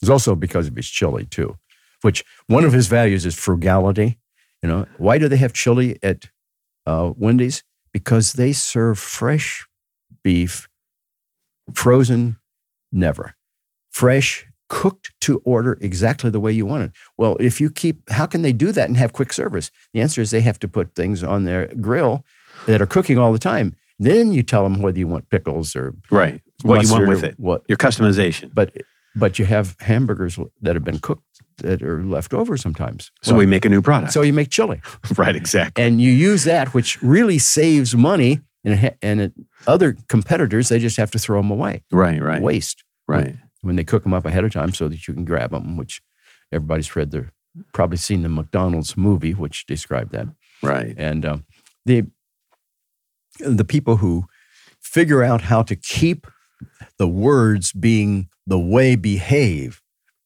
It's 0.00 0.10
also 0.10 0.34
because 0.34 0.68
of 0.68 0.76
his 0.76 0.88
chili 0.88 1.26
too, 1.26 1.56
which 2.02 2.24
one 2.46 2.64
of 2.64 2.72
his 2.72 2.88
values 2.88 3.24
is 3.24 3.34
frugality. 3.34 4.18
You 4.62 4.68
know, 4.68 4.86
why 4.98 5.18
do 5.18 5.28
they 5.28 5.36
have 5.36 5.52
chili 5.52 5.98
at 6.02 6.28
uh, 6.86 7.12
Wendy's? 7.16 7.64
Because 7.92 8.34
they 8.34 8.52
serve 8.52 8.98
fresh 8.98 9.66
beef, 10.22 10.68
frozen, 11.74 12.36
never. 12.90 13.34
Fresh, 13.90 14.46
cooked 14.68 15.12
to 15.20 15.42
order 15.44 15.76
exactly 15.82 16.30
the 16.30 16.40
way 16.40 16.50
you 16.50 16.64
want 16.64 16.84
it. 16.84 16.92
Well, 17.18 17.36
if 17.38 17.60
you 17.60 17.70
keep, 17.70 18.08
how 18.10 18.24
can 18.24 18.40
they 18.40 18.54
do 18.54 18.72
that 18.72 18.88
and 18.88 18.96
have 18.96 19.12
quick 19.12 19.32
service? 19.32 19.70
The 19.92 20.00
answer 20.00 20.22
is 20.22 20.30
they 20.30 20.40
have 20.40 20.58
to 20.60 20.68
put 20.68 20.94
things 20.94 21.22
on 21.22 21.44
their 21.44 21.66
grill 21.74 22.24
that 22.66 22.80
are 22.80 22.86
cooking 22.86 23.18
all 23.18 23.32
the 23.32 23.38
time. 23.38 23.76
Then 24.02 24.32
you 24.32 24.42
tell 24.42 24.62
them 24.64 24.82
whether 24.82 24.98
you 24.98 25.06
want 25.08 25.28
pickles 25.30 25.74
or 25.76 25.94
Right. 26.10 26.40
What 26.62 26.82
you 26.84 26.90
want 26.92 27.08
with 27.08 27.24
it. 27.24 27.34
What 27.38 27.62
Your 27.68 27.78
customization. 27.78 28.50
but 28.54 28.74
but 29.14 29.38
you 29.38 29.44
have 29.44 29.76
hamburgers 29.80 30.38
that 30.62 30.74
have 30.74 30.84
been 30.84 30.98
cooked 30.98 31.24
that 31.58 31.82
are 31.82 32.02
left 32.02 32.32
over 32.32 32.56
sometimes. 32.56 33.10
So 33.22 33.34
we 33.34 33.44
make 33.46 33.64
a 33.66 33.68
new 33.68 33.82
product. 33.82 34.12
so 34.12 34.22
you 34.22 34.32
make 34.32 34.48
chili, 34.50 34.80
right. 35.16 35.36
Exactly. 35.36 35.84
and 35.84 36.00
you 36.00 36.10
use 36.10 36.44
that, 36.44 36.72
which 36.74 37.00
really 37.02 37.38
saves 37.38 37.94
money. 37.94 38.40
And 38.64 38.74
it, 38.84 38.96
and 39.02 39.20
it, 39.20 39.32
other 39.66 39.96
competitors, 40.08 40.68
they 40.68 40.78
just 40.78 40.96
have 40.96 41.10
to 41.10 41.18
throw 41.18 41.40
them 41.42 41.50
away, 41.50 41.82
Right. 41.90 42.22
Right. 42.22 42.40
waste 42.40 42.84
Right. 43.08 43.36
when 43.62 43.74
they 43.76 43.84
cook 43.84 44.04
them 44.04 44.14
up 44.14 44.24
ahead 44.24 44.44
of 44.44 44.52
time, 44.52 44.72
so 44.72 44.88
that 44.88 45.06
you 45.08 45.14
can 45.14 45.24
grab 45.24 45.50
them. 45.50 45.76
Which 45.76 46.00
everybody's 46.52 46.94
read 46.96 47.10
the 47.10 47.26
probably 47.74 47.96
seen 47.98 48.22
the 48.22 48.28
McDonald's 48.28 48.96
movie, 48.96 49.34
which 49.34 49.66
described 49.66 50.12
that. 50.12 50.28
Right. 50.62 50.94
And 50.96 51.26
um, 51.26 51.44
the 51.84 52.04
the 53.38 53.64
people 53.64 53.96
who 53.96 54.24
figure 54.80 55.22
out 55.22 55.42
how 55.42 55.62
to 55.62 55.76
keep 55.76 56.26
the 56.98 57.08
words 57.08 57.72
being 57.72 58.28
the 58.46 58.58
way 58.58 58.96
behave 58.96 59.80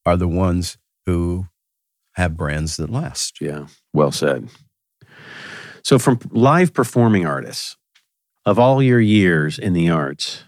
are 0.05 0.17
the 0.17 0.29
ones 0.29 0.79
who 1.05 1.47
have 2.13 2.37
brands 2.37 2.77
that 2.77 2.91
last. 2.91 3.41
Yeah, 3.41 3.67
well 3.93 4.11
said. 4.11 4.49
So, 5.83 5.99
from 5.99 6.19
live 6.31 6.73
performing 6.73 7.27
artists, 7.27 7.77
of 8.45 8.59
all 8.59 8.83
your 8.83 9.01
years 9.01 9.59
in 9.59 9.73
the 9.73 9.91
arts, 9.91 10.45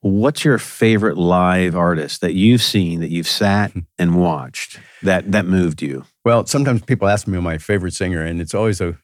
what's 0.00 0.44
your 0.44 0.58
favorite 0.58 1.16
live 1.16 1.76
artist 1.76 2.20
that 2.20 2.34
you've 2.34 2.62
seen 2.62 3.00
that 3.00 3.10
you've 3.10 3.28
sat 3.28 3.72
and 3.98 4.20
watched 4.20 4.80
that 5.02 5.32
that 5.32 5.46
moved 5.46 5.82
you? 5.82 6.04
Well, 6.24 6.46
sometimes 6.46 6.82
people 6.82 7.08
ask 7.08 7.26
me 7.26 7.40
my 7.40 7.58
favorite 7.58 7.94
singer, 7.94 8.22
and 8.22 8.40
it's 8.40 8.54
always 8.54 8.80
a 8.80 8.98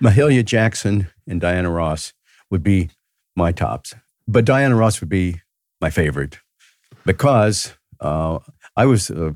Mahalia 0.00 0.44
Jackson 0.44 1.08
and 1.30 1.40
Diana 1.40 1.70
Ross 1.70 2.12
would 2.50 2.62
be 2.62 2.90
my 3.36 3.52
tops, 3.52 3.94
but 4.26 4.44
Diana 4.44 4.76
Ross 4.76 5.00
would 5.00 5.08
be 5.08 5.40
my 5.80 5.88
favorite 5.88 6.38
because 7.06 7.74
uh, 8.00 8.38
I 8.76 8.86
was 8.86 9.10
uh, 9.10 9.32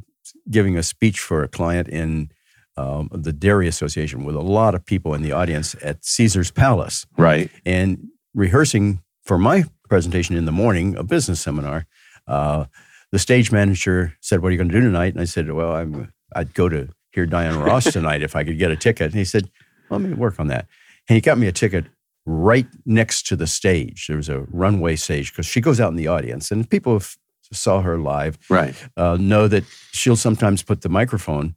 giving 0.50 0.76
a 0.76 0.82
speech 0.82 1.20
for 1.20 1.42
a 1.42 1.48
client 1.48 1.88
in 1.88 2.30
um, 2.76 3.08
the 3.12 3.32
Dairy 3.32 3.68
Association 3.68 4.24
with 4.24 4.34
a 4.34 4.40
lot 4.40 4.74
of 4.74 4.84
people 4.84 5.14
in 5.14 5.22
the 5.22 5.32
audience 5.32 5.76
at 5.82 6.04
Caesar's 6.04 6.50
Palace. 6.50 7.06
Right. 7.16 7.50
And 7.64 8.08
rehearsing 8.34 9.00
for 9.22 9.38
my 9.38 9.64
presentation 9.88 10.36
in 10.36 10.44
the 10.44 10.52
morning, 10.52 10.96
a 10.96 11.04
business 11.04 11.40
seminar, 11.40 11.86
uh, 12.26 12.64
the 13.12 13.18
stage 13.18 13.52
manager 13.52 14.14
said, 14.20 14.42
What 14.42 14.48
are 14.48 14.52
you 14.52 14.58
going 14.58 14.70
to 14.70 14.74
do 14.74 14.80
tonight? 14.80 15.12
And 15.12 15.20
I 15.20 15.24
said, 15.24 15.52
Well, 15.52 15.76
I'm, 15.76 16.12
I'd 16.34 16.52
go 16.52 16.68
to 16.68 16.88
hear 17.12 17.26
Diana 17.26 17.58
Ross 17.58 17.84
tonight 17.92 18.22
if 18.22 18.34
I 18.34 18.42
could 18.42 18.58
get 18.58 18.72
a 18.72 18.76
ticket. 18.76 19.06
And 19.06 19.14
he 19.14 19.24
said, 19.24 19.48
Let 19.88 20.00
me 20.00 20.12
work 20.12 20.40
on 20.40 20.48
that. 20.48 20.66
And 21.08 21.14
he 21.16 21.20
got 21.20 21.38
me 21.38 21.46
a 21.46 21.52
ticket 21.52 21.84
right 22.26 22.66
next 22.86 23.26
to 23.26 23.36
the 23.36 23.46
stage. 23.46 24.06
There 24.06 24.16
was 24.16 24.28
a 24.28 24.40
runway 24.50 24.96
stage 24.96 25.30
because 25.32 25.46
she 25.46 25.60
goes 25.60 25.80
out 25.80 25.90
in 25.90 25.96
the 25.96 26.08
audience, 26.08 26.50
and 26.50 26.68
people 26.68 26.94
have 26.94 27.16
saw 27.52 27.82
her 27.82 27.98
live 27.98 28.38
Right. 28.48 28.74
uh, 28.96 29.16
know 29.20 29.46
that 29.48 29.64
she'll 29.92 30.16
sometimes 30.16 30.62
put 30.62 30.80
the 30.80 30.88
microphone 30.88 31.54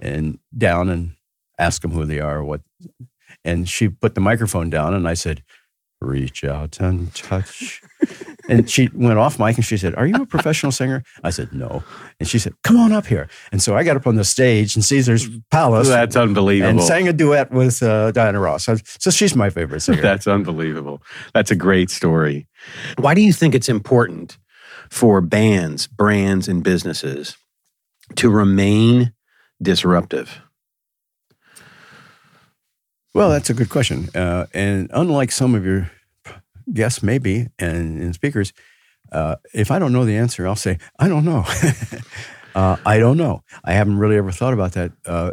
and 0.00 0.38
down 0.56 0.88
and 0.88 1.12
ask 1.58 1.82
them 1.82 1.92
who 1.92 2.04
they 2.04 2.18
are 2.20 2.38
or 2.38 2.44
what. 2.44 2.60
And 3.44 3.68
she 3.68 3.88
put 3.88 4.14
the 4.14 4.20
microphone 4.20 4.68
down, 4.70 4.92
and 4.94 5.06
I 5.08 5.14
said, 5.14 5.42
"Reach 6.00 6.42
out 6.44 6.80
and 6.80 7.14
touch." 7.14 7.80
And 8.50 8.68
she 8.68 8.88
went 8.92 9.18
off 9.18 9.38
mic, 9.38 9.56
and 9.56 9.64
she 9.64 9.76
said, 9.76 9.94
"Are 9.94 10.06
you 10.06 10.16
a 10.16 10.26
professional 10.26 10.72
singer?" 10.72 11.02
I 11.22 11.30
said, 11.30 11.52
"No." 11.52 11.82
And 12.18 12.28
she 12.28 12.38
said, 12.38 12.54
"Come 12.62 12.76
on 12.76 12.92
up 12.92 13.06
here." 13.06 13.28
And 13.52 13.62
so 13.62 13.76
I 13.76 13.84
got 13.84 13.96
up 13.96 14.06
on 14.06 14.16
the 14.16 14.24
stage 14.24 14.76
in 14.76 14.82
Caesar's 14.82 15.28
Palace 15.50 15.88
That's 15.88 16.16
unbelievable. 16.16 16.70
and 16.70 16.82
sang 16.82 17.08
a 17.08 17.12
duet 17.12 17.50
with 17.50 17.82
uh, 17.82 18.10
Diana 18.12 18.40
Ross. 18.40 18.64
So, 18.64 18.76
so 18.84 19.10
she's 19.10 19.34
my 19.34 19.50
favorite 19.50 19.80
singer. 19.80 20.02
That's 20.02 20.26
unbelievable. 20.26 21.02
That's 21.32 21.50
a 21.50 21.56
great 21.56 21.90
story. 21.90 22.46
Why 22.98 23.14
do 23.14 23.22
you 23.22 23.32
think 23.32 23.54
it's 23.54 23.68
important 23.68 24.38
for 24.90 25.20
bands, 25.20 25.86
brands, 25.86 26.48
and 26.48 26.62
businesses 26.62 27.36
to 28.16 28.28
remain 28.28 29.12
disruptive? 29.62 30.40
Well, 33.14 33.30
that's 33.30 33.50
a 33.50 33.54
good 33.54 33.68
question. 33.68 34.08
Uh, 34.14 34.46
and 34.54 34.88
unlike 34.92 35.32
some 35.32 35.54
of 35.54 35.64
your 35.64 35.90
guests, 36.72 37.02
maybe, 37.02 37.48
and, 37.58 38.00
and 38.00 38.14
speakers, 38.14 38.52
uh, 39.12 39.36
if 39.54 39.70
I 39.70 39.78
don't 39.78 39.92
know 39.92 40.04
the 40.04 40.16
answer, 40.16 40.46
I'll 40.46 40.56
say, 40.56 40.78
I 40.98 41.08
don't 41.08 41.24
know. 41.24 41.44
uh, 42.54 42.76
I 42.86 42.98
don't 42.98 43.16
know. 43.16 43.42
I 43.64 43.72
haven't 43.72 43.98
really 43.98 44.16
ever 44.16 44.32
thought 44.32 44.52
about 44.54 44.72
that. 44.72 44.92
Uh, 45.04 45.32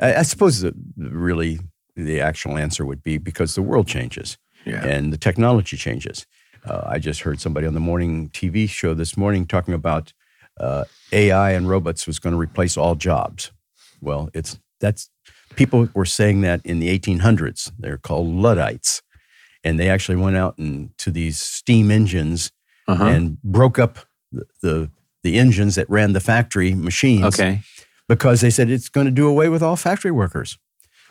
I, 0.00 0.14
I 0.16 0.22
suppose 0.22 0.60
that 0.60 0.74
really 0.96 1.60
the 1.96 2.20
actual 2.20 2.58
answer 2.58 2.84
would 2.84 3.02
be 3.02 3.18
because 3.18 3.54
the 3.54 3.62
world 3.62 3.86
changes 3.86 4.36
Yeah. 4.64 4.84
and 4.84 5.12
the 5.12 5.16
technology 5.18 5.76
changes. 5.76 6.26
Uh, 6.64 6.82
I 6.86 6.98
just 6.98 7.20
heard 7.20 7.40
somebody 7.40 7.66
on 7.66 7.74
the 7.74 7.80
morning 7.80 8.30
TV 8.30 8.68
show 8.68 8.94
this 8.94 9.16
morning 9.16 9.46
talking 9.46 9.74
about 9.74 10.12
uh, 10.58 10.84
AI 11.12 11.52
and 11.52 11.68
robots 11.68 12.06
was 12.06 12.18
going 12.18 12.32
to 12.32 12.38
replace 12.38 12.76
all 12.76 12.94
jobs. 12.94 13.52
Well, 14.00 14.30
it's 14.34 14.58
that's 14.80 15.10
people 15.56 15.88
were 15.94 16.04
saying 16.06 16.40
that 16.42 16.60
in 16.64 16.78
the 16.80 16.96
1800s. 16.98 17.72
They're 17.78 17.98
called 17.98 18.28
Luddites, 18.28 19.02
and 19.64 19.78
they 19.78 19.88
actually 19.88 20.16
went 20.16 20.36
out 20.36 20.58
and 20.58 20.96
to 20.98 21.10
these 21.10 21.38
steam 21.40 21.90
engines 21.90 22.52
Uh-huh. 22.86 23.04
and 23.04 23.38
broke 23.42 23.78
up 23.82 23.98
the, 24.32 24.44
the 24.60 24.90
the 25.22 25.38
engines 25.40 25.74
that 25.74 25.88
ran 25.88 26.12
the 26.12 26.20
factory 26.20 26.74
machines 26.74 27.24
okay. 27.24 27.60
because 28.08 28.40
they 28.40 28.50
said 28.50 28.68
it's 28.70 28.90
going 28.90 29.06
to 29.06 29.10
do 29.22 29.26
away 29.26 29.48
with 29.48 29.62
all 29.62 29.76
factory 29.76 30.10
workers. 30.12 30.58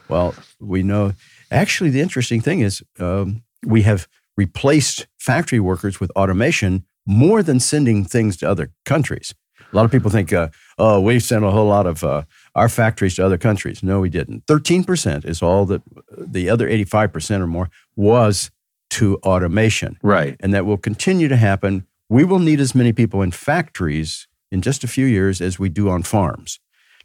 Well, 0.07 0.35
we 0.59 0.83
know. 0.83 1.13
Actually, 1.49 1.89
the 1.91 2.01
interesting 2.01 2.41
thing 2.43 2.61
is 2.63 2.83
um, 2.99 3.41
we 3.65 3.81
have 3.83 4.07
replaced 4.37 5.07
factory 5.17 5.59
workers 5.59 5.99
with 5.99 6.11
automation 6.15 6.83
more 7.05 7.43
than 7.43 7.59
sending 7.59 8.05
things 8.05 8.37
to 8.37 8.45
other 8.49 8.69
countries. 8.85 9.33
A 9.71 9.75
lot 9.75 9.85
of 9.85 9.91
people 9.91 10.11
think, 10.11 10.31
uh, 10.31 10.47
oh, 10.77 11.01
we 11.01 11.19
sent 11.19 11.43
a 11.43 11.49
whole 11.51 11.67
lot 11.67 11.87
of 11.87 12.03
uh, 12.03 12.21
our 12.55 12.69
factories 12.69 13.15
to 13.15 13.25
other 13.25 13.37
countries. 13.37 13.81
No, 13.83 13.99
we 13.99 14.09
didn't. 14.09 14.45
13% 14.45 15.25
is 15.25 15.41
all 15.41 15.65
that 15.65 15.81
the 16.15 16.49
other 16.49 16.69
85% 16.69 17.39
or 17.41 17.47
more 17.47 17.69
was 17.95 18.51
to 18.91 19.17
automation. 19.17 19.97
Right. 20.03 20.35
And 20.39 20.53
that 20.53 20.65
will 20.65 20.77
continue 20.77 21.27
to 21.27 21.37
happen. 21.37 21.87
We 22.09 22.23
will 22.23 22.39
need 22.39 22.59
as 22.59 22.75
many 22.75 22.93
people 22.93 23.21
in 23.21 23.31
factories 23.31 24.27
in 24.51 24.61
just 24.61 24.83
a 24.83 24.87
few 24.87 25.05
years 25.05 25.41
as 25.41 25.57
we 25.57 25.69
do 25.69 25.89
on 25.89 26.03
farms. 26.03 26.59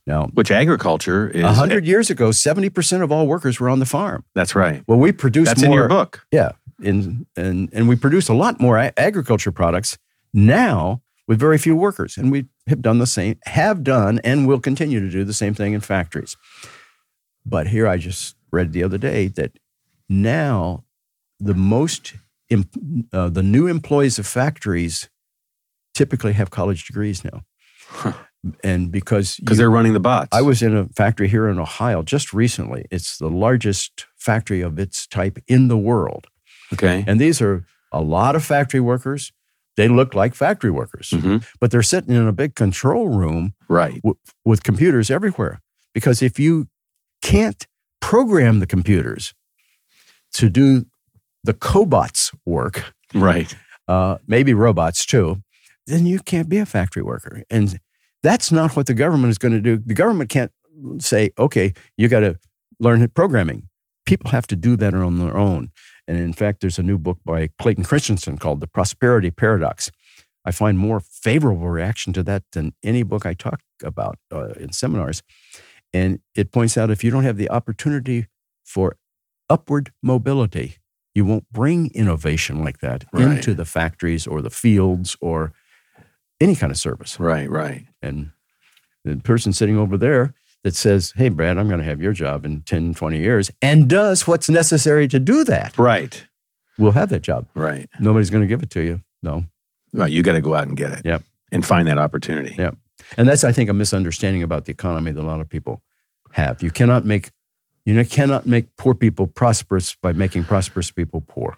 Now, 0.07 0.27
Which 0.35 0.51
agriculture 0.51 1.29
is. 1.29 1.43
a 1.43 1.53
hundred 1.53 1.87
years 1.87 2.09
ago, 2.09 2.31
seventy 2.31 2.71
percent 2.71 3.03
of 3.03 3.13
all 3.13 3.27
workers 3.27 3.61
were 3.61 3.69
on 3.69 3.79
the 3.79 3.85
farm. 3.87 4.25
That's 4.35 4.55
right. 4.55 4.83
Well, 4.87 4.99
we 4.99 5.13
produce 5.13 5.49
That's 5.49 5.61
more. 5.61 5.71
in 5.71 5.73
your 5.75 5.89
book. 5.89 6.25
Yeah, 6.33 6.53
in, 6.83 7.27
and 7.37 7.69
and 7.75 7.89
we 7.89 7.97
produce 7.97 8.29
a 8.29 8.35
lot 8.35 8.59
more 8.59 8.79
agriculture 8.97 9.53
products 9.53 9.99
now 10.33 11.03
with 11.29 11.39
very 11.39 11.59
few 11.59 11.77
workers, 11.77 12.17
and 12.17 12.33
we 12.33 12.47
have 12.67 12.83
done 12.83 12.99
the 12.99 13.07
same, 13.07 13.39
have 13.45 13.85
done, 13.85 14.19
and 14.25 14.49
will 14.49 14.59
continue 14.59 14.99
to 14.99 15.11
do 15.11 15.25
the 15.25 15.35
same 15.35 15.55
thing 15.55 15.75
in 15.75 15.81
factories. 15.81 16.37
But 17.45 17.69
here, 17.69 17.87
I 17.87 17.99
just 17.99 18.35
read 18.51 18.73
the 18.73 18.83
other 18.83 18.99
day 18.99 19.29
that 19.29 19.59
now 20.09 20.85
the 21.39 21.55
most 21.55 22.15
uh, 23.13 23.29
the 23.29 23.43
new 23.43 23.67
employees 23.67 24.19
of 24.19 24.27
factories 24.27 25.11
typically 25.95 26.33
have 26.33 26.51
college 26.51 26.87
degrees 26.87 27.23
now, 27.23 27.45
and 28.65 28.91
because 28.91 29.37
Because 29.37 29.59
they're 29.59 29.71
running 29.71 29.93
the 29.93 30.01
bots. 30.01 30.31
I 30.33 30.43
was 30.43 30.63
in 30.63 30.75
a 30.75 30.89
factory 30.97 31.29
here 31.29 31.47
in 31.47 31.59
Ohio 31.59 32.03
just 32.03 32.33
recently. 32.33 32.87
It's 32.91 33.19
the 33.19 33.29
largest 33.29 34.07
factory 34.17 34.63
of 34.63 34.79
its 34.79 35.07
type 35.07 35.39
in 35.47 35.69
the 35.69 35.77
world. 35.77 36.27
Okay. 36.73 37.05
And 37.07 37.21
these 37.21 37.43
are 37.43 37.65
a 37.93 38.01
lot 38.01 38.35
of 38.35 38.45
factory 38.45 38.81
workers. 38.81 39.33
They 39.79 39.87
look 39.87 40.13
like 40.13 40.35
factory 40.35 40.73
workers, 40.73 41.11
Mhm. 41.11 41.47
but 41.61 41.71
they're 41.71 41.85
sitting 41.85 42.13
in 42.17 42.27
a 42.27 42.33
big 42.33 42.57
control 42.57 43.09
room 43.09 43.55
Right. 43.69 44.03
with 44.45 44.65
computers 44.65 45.09
everywhere. 45.09 45.61
Because 45.95 46.21
if 46.21 46.37
you 46.41 46.67
can't 47.23 47.65
program 48.01 48.59
the 48.59 48.67
computers 48.67 49.35
to 50.33 50.51
do 50.51 50.87
the 51.45 51.55
cobots 51.55 52.35
work, 52.45 52.93
Right. 53.15 53.55
uh, 53.87 54.19
maybe 54.27 54.53
robots 54.53 55.07
too, 55.07 55.43
then 55.87 56.07
you 56.07 56.19
can't 56.19 56.49
be 56.49 56.59
a 56.59 56.67
factory 56.67 57.05
worker. 57.05 57.45
And 57.49 57.79
that's 58.25 58.51
not 58.51 58.75
what 58.75 58.87
the 58.87 58.95
government 58.95 59.31
is 59.31 59.39
going 59.39 59.55
to 59.55 59.61
do. 59.61 59.77
The 59.79 59.95
government 59.95 60.29
can't 60.29 60.51
say, 60.99 61.31
okay, 61.39 61.73
you 61.97 62.09
got 62.09 62.21
to 62.21 62.37
learn 62.81 63.07
programming. 63.11 63.69
People 64.07 64.33
have 64.33 64.49
to 64.49 64.57
do 64.57 64.75
that 64.77 64.93
on 64.93 65.21
their 65.21 65.37
own. 65.37 65.71
And 66.09 66.19
in 66.19 66.33
fact, 66.33 66.61
there's 66.63 66.79
a 66.79 66.83
new 66.83 66.99
book 66.99 67.19
by 67.25 67.51
Clayton 67.61 67.85
Christensen 67.85 68.39
called 68.39 68.61
The 68.61 68.67
Prosperity 68.67 69.31
Paradox. 69.31 69.91
I 70.45 70.51
find 70.51 70.79
more 70.79 71.01
favorable 71.01 71.69
reaction 71.69 72.13
to 72.15 72.23
that 72.25 72.45
than 72.53 72.73
any 72.83 73.03
book 73.03 73.27
I 73.27 73.35
talk 73.35 73.61
about 73.85 74.19
uh, 74.33 74.53
in 74.59 74.73
seminars. 74.73 75.23
And 75.93 76.21
it 76.35 76.51
points 76.51 76.77
out 76.79 76.91
if 76.91 77.05
you 77.05 77.11
don't 77.11 77.25
have 77.25 77.37
the 77.37 77.51
opportunity 77.51 78.27
for 78.65 78.97
upward 79.51 79.93
mobility, 80.03 80.77
you 81.15 81.25
won't 81.27 81.51
bring 81.53 81.91
innovation 81.95 82.65
like 82.65 82.79
that 82.81 83.05
Right. 83.13 83.37
into 83.37 83.55
the 83.55 83.65
factories 83.67 84.27
or 84.27 84.41
the 84.41 84.51
fields 84.51 85.17
or 85.21 85.53
any 86.41 86.55
kind 86.57 86.73
of 86.73 86.79
service. 86.79 87.21
Right. 87.21 87.51
Right. 87.51 87.85
And 88.01 88.31
the 89.05 89.17
person 89.17 89.53
sitting 89.53 89.77
over 89.77 89.97
there 89.99 90.35
that 90.69 90.77
says, 90.77 91.15
Hey, 91.17 91.31
Brad, 91.31 91.57
I'm 91.57 91.67
going 91.67 91.81
to 91.81 91.87
have 91.87 92.03
your 92.03 92.13
job 92.13 92.45
in 92.45 92.61
10, 92.61 92.93
20 92.93 93.19
years 93.19 93.51
and 93.63 93.89
does 93.89 94.27
what's 94.27 94.51
necessary 94.51 95.09
to 95.09 95.19
do 95.19 95.43
that, 95.45 95.79
Right. 95.79 96.25
We'll 96.77 96.93
have 96.93 97.09
that 97.09 97.23
job. 97.23 97.47
Right. 97.55 97.89
Nobody's 97.99 98.29
going 98.31 98.43
to 98.43 98.47
give 98.47 98.63
it 98.63 98.71
to 98.71 98.83
you. 98.83 99.01
No. 99.23 99.47
Right. 99.95 100.13
You 100.13 100.23
got 100.23 100.35
to 100.35 100.43
go 100.43 100.55
out 100.55 100.69
and 100.69 100.77
get 100.77 100.93
it. 100.93 101.01
Yep. 101.05 101.25
And 101.51 101.65
find 101.65 101.89
that 101.89 101.97
opportunity. 101.99 102.55
Yeah. 102.57 102.73
And 103.17 103.27
that's, 103.27 103.43
I 103.45 103.51
think, 103.51 103.71
a 103.71 103.73
misunderstanding 103.73 104.43
about 104.43 104.67
the 104.67 104.73
economy 104.73 105.11
that 105.11 105.21
a 105.21 105.27
lot 105.27 105.41
of 105.41 105.49
people 105.49 105.83
have. 106.33 106.63
You 106.63 106.71
cannot 106.71 107.05
make 107.07 107.31
you 107.85 107.95
know, 107.95 108.05
cannot 108.05 108.45
make 108.45 108.77
poor 108.77 108.95
people 108.95 109.27
prosperous 109.27 109.95
by 109.95 110.13
making 110.13 110.45
prosperous 110.45 110.91
people 110.91 111.25
poor. 111.27 111.57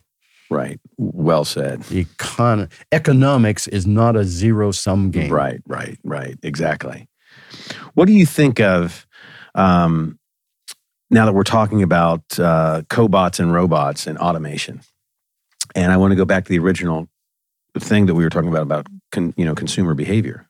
Right. 0.49 0.79
Well 0.97 1.45
said. 1.45 1.81
Econ- 1.91 2.71
economics 2.93 3.67
is 3.67 3.85
not 3.85 4.15
a 4.15 4.23
zero 4.23 4.71
sum 4.71 5.11
game. 5.11 5.33
Right, 5.33 5.61
right, 5.67 5.99
right. 6.05 6.39
Exactly. 6.45 7.09
What 7.95 8.07
do 8.07 8.13
you 8.13 8.27
think 8.27 8.61
of 8.61 9.07
um, 9.55 10.19
now 11.11 11.27
that 11.27 11.33
we're 11.33 11.43
talking 11.43 11.83
about 11.83 12.23
uh, 12.39 12.83
cobots 12.89 13.41
and 13.41 13.53
robots 13.53 14.07
and 14.07 14.19
automation? 14.19 14.81
And 15.75 15.93
I 15.93 15.97
want 15.97 16.13
to 16.13 16.17
go 16.17 16.25
back 16.25 16.45
to 16.45 16.51
the 16.51 16.59
original 16.59 17.09
thing 17.79 18.07
that 18.07 18.15
we 18.15 18.25
were 18.25 18.31
talking 18.31 18.49
about 18.49 18.63
about 18.63 18.87
con, 19.13 19.33
you 19.37 19.45
know 19.45 19.55
consumer 19.55 19.95
behavior. 19.95 20.49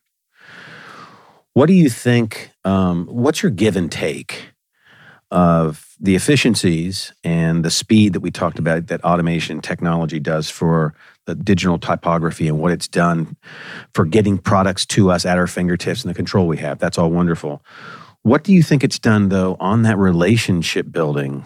What 1.53 1.65
do 1.67 1.73
you 1.73 1.89
think? 1.89 2.51
Um, 2.63 3.07
what's 3.07 3.43
your 3.43 3.51
give 3.51 3.75
and 3.75 3.91
take 3.91 4.50
of 5.31 5.95
the 5.99 6.15
efficiencies 6.15 7.13
and 7.23 7.63
the 7.63 7.71
speed 7.71 8.13
that 8.13 8.19
we 8.19 8.31
talked 8.31 8.59
about 8.59 8.87
that 8.87 9.03
automation 9.03 9.61
technology 9.61 10.19
does 10.19 10.49
for 10.49 10.93
the 11.25 11.35
digital 11.35 11.79
typography 11.79 12.47
and 12.47 12.59
what 12.59 12.71
it's 12.71 12.87
done 12.87 13.37
for 13.93 14.05
getting 14.05 14.37
products 14.37 14.85
to 14.85 15.09
us 15.09 15.25
at 15.25 15.37
our 15.37 15.47
fingertips 15.47 16.03
and 16.03 16.09
the 16.09 16.15
control 16.15 16.47
we 16.47 16.57
have? 16.57 16.79
That's 16.79 16.97
all 16.97 17.11
wonderful. 17.11 17.63
What 18.23 18.43
do 18.43 18.53
you 18.53 18.61
think 18.61 18.83
it's 18.83 18.99
done 18.99 19.29
though 19.29 19.55
on 19.59 19.83
that 19.83 19.97
relationship 19.97 20.91
building 20.91 21.45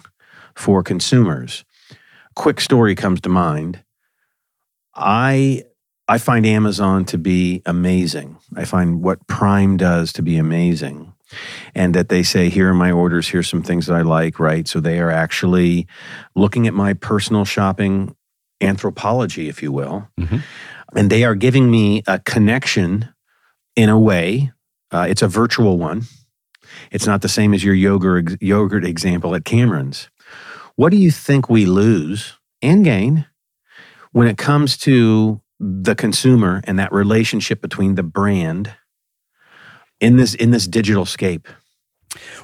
for 0.54 0.82
consumers? 0.82 1.64
Quick 2.34 2.60
story 2.60 2.94
comes 2.94 3.20
to 3.22 3.28
mind. 3.28 3.82
I 4.94 5.64
I 6.08 6.18
find 6.18 6.46
Amazon 6.46 7.04
to 7.06 7.18
be 7.18 7.62
amazing. 7.66 8.38
I 8.54 8.64
find 8.64 9.02
what 9.02 9.26
Prime 9.26 9.76
does 9.76 10.12
to 10.14 10.22
be 10.22 10.36
amazing. 10.36 11.12
And 11.74 11.94
that 11.94 12.08
they 12.08 12.22
say, 12.22 12.48
here 12.48 12.70
are 12.70 12.74
my 12.74 12.92
orders, 12.92 13.28
here's 13.28 13.48
some 13.48 13.62
things 13.62 13.86
that 13.86 13.94
I 13.94 14.02
like, 14.02 14.38
right? 14.38 14.66
So 14.66 14.80
they 14.80 15.00
are 15.00 15.10
actually 15.10 15.86
looking 16.34 16.66
at 16.66 16.74
my 16.74 16.94
personal 16.94 17.44
shopping 17.44 18.14
anthropology, 18.60 19.48
if 19.48 19.62
you 19.62 19.72
will. 19.72 20.08
Mm-hmm. 20.18 20.38
And 20.94 21.10
they 21.10 21.24
are 21.24 21.34
giving 21.34 21.70
me 21.70 22.02
a 22.06 22.20
connection 22.20 23.12
in 23.74 23.88
a 23.88 23.98
way. 23.98 24.52
Uh, 24.90 25.06
it's 25.08 25.22
a 25.22 25.28
virtual 25.28 25.78
one. 25.78 26.02
It's 26.90 27.06
not 27.06 27.22
the 27.22 27.28
same 27.28 27.54
as 27.54 27.64
your 27.64 27.74
yogurt, 27.74 28.40
yogurt 28.40 28.84
example 28.84 29.34
at 29.34 29.44
Cameron's. 29.44 30.08
What 30.76 30.90
do 30.90 30.96
you 30.96 31.10
think 31.10 31.48
we 31.48 31.66
lose 31.66 32.34
and 32.62 32.84
gain 32.84 33.26
when 34.12 34.28
it 34.28 34.38
comes 34.38 34.76
to 34.78 35.40
the 35.58 35.94
consumer 35.94 36.60
and 36.64 36.78
that 36.78 36.92
relationship 36.92 37.60
between 37.60 37.94
the 37.94 38.02
brand 38.02 38.74
in 40.00 40.16
this 40.16 40.34
in 40.34 40.50
this 40.50 40.66
digital 40.66 41.06
scape? 41.06 41.48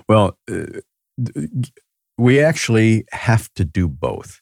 Well, 0.09 0.39
uh, 0.51 0.81
we 2.19 2.41
actually 2.41 3.05
have 3.13 3.53
to 3.55 3.65
do 3.65 3.89
both. 3.89 4.41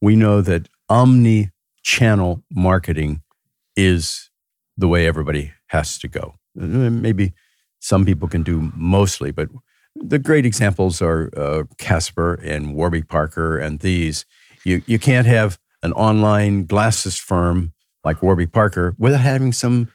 We 0.00 0.16
know 0.16 0.40
that 0.42 0.68
omni 0.88 1.50
channel 1.82 2.42
marketing 2.50 3.22
is 3.76 4.30
the 4.76 4.88
way 4.88 5.06
everybody 5.06 5.52
has 5.68 5.98
to 5.98 6.08
go. 6.08 6.34
Uh, 6.60 6.90
maybe 6.90 7.32
some 7.80 8.04
people 8.04 8.28
can 8.28 8.42
do 8.42 8.72
mostly, 8.76 9.30
but 9.30 9.48
the 9.94 10.18
great 10.18 10.46
examples 10.46 11.00
are 11.00 11.30
uh, 11.36 11.64
Casper 11.78 12.34
and 12.42 12.74
Warby 12.74 13.02
Parker 13.02 13.58
and 13.58 13.80
these. 13.80 14.24
You 14.64 14.82
you 14.86 14.98
can't 14.98 15.26
have 15.26 15.58
an 15.82 15.92
online 15.92 16.64
glasses 16.66 17.16
firm 17.18 17.72
like 18.04 18.22
Warby 18.22 18.46
Parker 18.46 18.94
without 18.98 19.20
having 19.20 19.52
some 19.52 19.88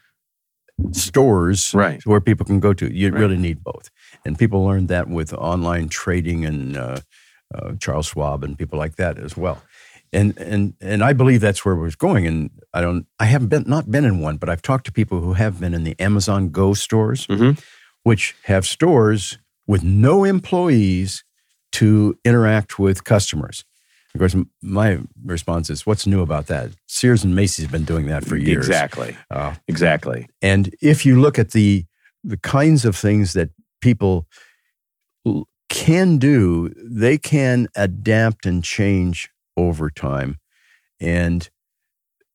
stores 0.91 1.73
right. 1.73 2.05
where 2.05 2.21
people 2.21 2.45
can 2.45 2.59
go 2.59 2.73
to. 2.73 2.93
You 2.93 3.09
right. 3.09 3.19
really 3.19 3.37
need 3.37 3.63
both. 3.63 3.89
And 4.25 4.37
people 4.37 4.63
learned 4.63 4.87
that 4.89 5.07
with 5.09 5.33
online 5.33 5.89
trading 5.89 6.45
and 6.45 6.77
uh, 6.77 6.99
uh, 7.53 7.73
Charles 7.79 8.07
Schwab 8.07 8.43
and 8.43 8.57
people 8.57 8.77
like 8.77 8.95
that 8.95 9.17
as 9.17 9.37
well. 9.37 9.61
And 10.11 10.37
and 10.39 10.73
and 10.81 11.03
I 11.03 11.13
believe 11.13 11.39
that's 11.39 11.63
where 11.63 11.75
we're 11.75 11.91
going. 11.91 12.25
And 12.25 12.49
I 12.73 12.81
don't, 12.81 13.05
I 13.19 13.25
haven't 13.25 13.49
been 13.49 13.65
not 13.67 13.91
been 13.91 14.05
in 14.05 14.19
one, 14.19 14.37
but 14.37 14.49
I've 14.49 14.61
talked 14.61 14.85
to 14.85 14.91
people 14.91 15.19
who 15.19 15.33
have 15.33 15.59
been 15.59 15.73
in 15.73 15.83
the 15.83 15.95
Amazon 15.99 16.49
Go 16.49 16.73
stores, 16.73 17.27
mm-hmm. 17.27 17.59
which 18.03 18.35
have 18.45 18.65
stores 18.65 19.37
with 19.67 19.83
no 19.83 20.23
employees 20.23 21.23
to 21.73 22.17
interact 22.25 22.79
with 22.79 23.03
customers. 23.03 23.65
Of 24.19 24.33
course, 24.33 24.45
my 24.61 24.99
response 25.23 25.69
is, 25.69 25.85
"What's 25.85 26.05
new 26.05 26.21
about 26.21 26.47
that?" 26.47 26.71
Sears 26.87 27.23
and 27.23 27.33
Macy's 27.33 27.63
have 27.63 27.71
been 27.71 27.85
doing 27.85 28.07
that 28.07 28.25
for 28.25 28.35
years. 28.35 28.67
Exactly. 28.67 29.15
Uh, 29.31 29.55
exactly. 29.69 30.27
And 30.41 30.75
if 30.81 31.05
you 31.05 31.21
look 31.21 31.39
at 31.39 31.51
the 31.51 31.85
the 32.21 32.35
kinds 32.35 32.83
of 32.83 32.97
things 32.97 33.31
that 33.31 33.51
people 33.79 34.27
can 35.69 36.17
do, 36.17 36.73
they 36.75 37.17
can 37.17 37.69
adapt 37.77 38.45
and 38.45 38.61
change 38.61 39.29
over 39.55 39.89
time, 39.89 40.37
and 40.99 41.49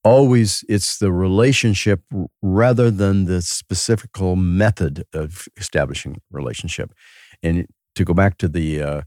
always 0.05 0.65
it's 0.71 0.97
the 0.99 1.13
relationship 1.13 2.01
rather 2.41 2.91
than 2.91 3.27
the 3.27 3.43
specific 3.43 4.11
method 4.37 5.05
of 5.13 5.49
establishing 5.59 6.17
relationship. 6.31 6.95
And 7.43 7.67
to 7.95 8.05
go 8.07 8.15
back 8.15 8.39
to 8.39 8.49
the 8.49 8.83
uh, 8.83 9.03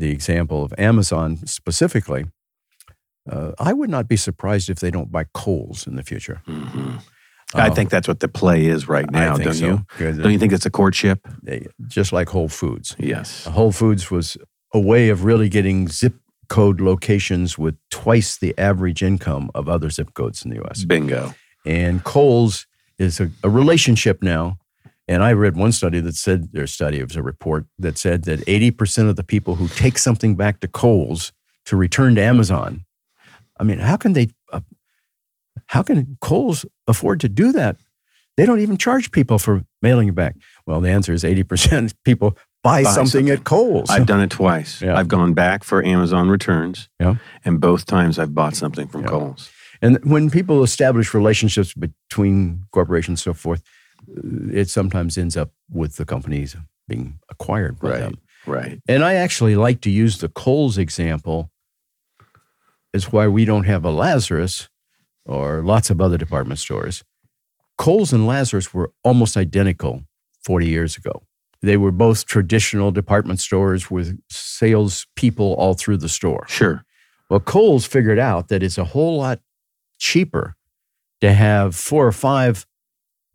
the 0.00 0.10
example 0.10 0.64
of 0.64 0.74
Amazon 0.78 1.36
specifically, 1.46 2.24
uh, 3.30 3.52
I 3.58 3.72
would 3.72 3.90
not 3.90 4.08
be 4.08 4.16
surprised 4.16 4.68
if 4.70 4.80
they 4.80 4.90
don't 4.90 5.12
buy 5.12 5.24
Kohl's 5.34 5.86
in 5.86 5.96
the 5.96 6.02
future. 6.02 6.42
Mm-hmm. 6.48 6.96
I 7.54 7.68
uh, 7.68 7.74
think 7.74 7.90
that's 7.90 8.08
what 8.08 8.20
the 8.20 8.28
play 8.28 8.66
is 8.66 8.88
right 8.88 9.10
now, 9.10 9.36
don't 9.36 9.54
so. 9.54 9.66
you? 9.66 9.86
Good. 9.98 10.22
Don't 10.22 10.32
you 10.32 10.38
think 10.38 10.52
it's 10.52 10.66
a 10.66 10.70
courtship? 10.70 11.26
They, 11.42 11.66
just 11.88 12.12
like 12.12 12.28
Whole 12.28 12.48
Foods. 12.48 12.94
Yes. 12.98 13.44
Whole 13.44 13.72
Foods 13.72 14.10
was 14.10 14.36
a 14.72 14.80
way 14.80 15.08
of 15.08 15.24
really 15.24 15.48
getting 15.48 15.88
zip 15.88 16.14
code 16.48 16.80
locations 16.80 17.58
with 17.58 17.76
twice 17.90 18.38
the 18.38 18.56
average 18.56 19.02
income 19.02 19.50
of 19.54 19.68
other 19.68 19.90
zip 19.90 20.14
codes 20.14 20.44
in 20.44 20.50
the 20.50 20.56
U.S. 20.56 20.84
Bingo. 20.84 21.34
And 21.66 22.02
Kohl's 22.04 22.66
is 22.98 23.20
a, 23.20 23.30
a 23.42 23.50
relationship 23.50 24.22
now 24.22 24.58
and 25.10 25.24
I 25.24 25.32
read 25.32 25.56
one 25.56 25.72
study 25.72 25.98
that 25.98 26.14
said, 26.14 26.52
their 26.52 26.68
study, 26.68 27.00
it 27.00 27.08
was 27.08 27.16
a 27.16 27.22
report 27.22 27.66
that 27.80 27.98
said 27.98 28.26
that 28.26 28.46
80% 28.46 29.08
of 29.08 29.16
the 29.16 29.24
people 29.24 29.56
who 29.56 29.66
take 29.66 29.98
something 29.98 30.36
back 30.36 30.60
to 30.60 30.68
Kohl's 30.68 31.32
to 31.64 31.76
return 31.76 32.14
to 32.14 32.22
Amazon, 32.22 32.84
I 33.58 33.64
mean, 33.64 33.80
how 33.80 33.96
can 33.96 34.12
they, 34.12 34.28
uh, 34.52 34.60
how 35.66 35.82
can 35.82 36.16
Kohl's 36.20 36.64
afford 36.86 37.18
to 37.20 37.28
do 37.28 37.50
that? 37.50 37.76
They 38.36 38.46
don't 38.46 38.60
even 38.60 38.76
charge 38.76 39.10
people 39.10 39.40
for 39.40 39.64
mailing 39.82 40.06
it 40.06 40.14
back. 40.14 40.36
Well, 40.64 40.80
the 40.80 40.90
answer 40.90 41.12
is 41.12 41.24
80% 41.24 41.86
of 41.86 42.04
people 42.04 42.38
buy, 42.62 42.84
buy 42.84 42.90
something, 42.90 43.06
something, 43.06 43.30
at 43.30 43.42
Kohl's. 43.42 43.90
I've 43.90 44.06
done 44.06 44.20
it 44.20 44.30
twice. 44.30 44.80
Yeah. 44.80 44.96
I've 44.96 45.08
gone 45.08 45.34
back 45.34 45.64
for 45.64 45.84
Amazon 45.84 46.28
returns, 46.28 46.88
yeah. 47.00 47.16
and 47.44 47.60
both 47.60 47.84
times 47.84 48.16
I've 48.16 48.32
bought 48.32 48.54
something 48.54 48.86
from 48.86 49.02
yeah. 49.02 49.08
Kohl's. 49.08 49.50
And 49.82 49.98
when 50.04 50.30
people 50.30 50.62
establish 50.62 51.14
relationships 51.14 51.74
between 51.74 52.66
corporations 52.70 53.26
and 53.26 53.34
so 53.34 53.34
forth, 53.34 53.64
it 54.52 54.68
sometimes 54.68 55.16
ends 55.16 55.36
up 55.36 55.50
with 55.70 55.96
the 55.96 56.04
companies 56.04 56.56
being 56.88 57.18
acquired 57.28 57.78
by 57.78 57.90
right, 57.90 57.98
them. 58.00 58.18
Right. 58.46 58.80
And 58.88 59.04
I 59.04 59.14
actually 59.14 59.56
like 59.56 59.80
to 59.82 59.90
use 59.90 60.18
the 60.18 60.28
Kohl's 60.28 60.78
example 60.78 61.50
as 62.92 63.12
why 63.12 63.28
we 63.28 63.44
don't 63.44 63.64
have 63.64 63.84
a 63.84 63.90
Lazarus 63.90 64.68
or 65.24 65.62
lots 65.62 65.90
of 65.90 66.00
other 66.00 66.18
department 66.18 66.58
stores. 66.58 67.04
Kohl's 67.78 68.12
and 68.12 68.26
Lazarus 68.26 68.74
were 68.74 68.92
almost 69.04 69.36
identical 69.36 70.02
40 70.44 70.66
years 70.66 70.96
ago. 70.96 71.22
They 71.62 71.76
were 71.76 71.92
both 71.92 72.26
traditional 72.26 72.90
department 72.90 73.40
stores 73.40 73.90
with 73.90 74.18
sales 74.28 75.06
people 75.14 75.54
all 75.54 75.74
through 75.74 75.98
the 75.98 76.08
store. 76.08 76.46
Sure. 76.48 76.84
Well, 77.28 77.40
Kohl's 77.40 77.86
figured 77.86 78.18
out 78.18 78.48
that 78.48 78.62
it's 78.62 78.78
a 78.78 78.84
whole 78.84 79.18
lot 79.18 79.40
cheaper 79.98 80.56
to 81.20 81.32
have 81.32 81.76
four 81.76 82.06
or 82.06 82.12
five 82.12 82.66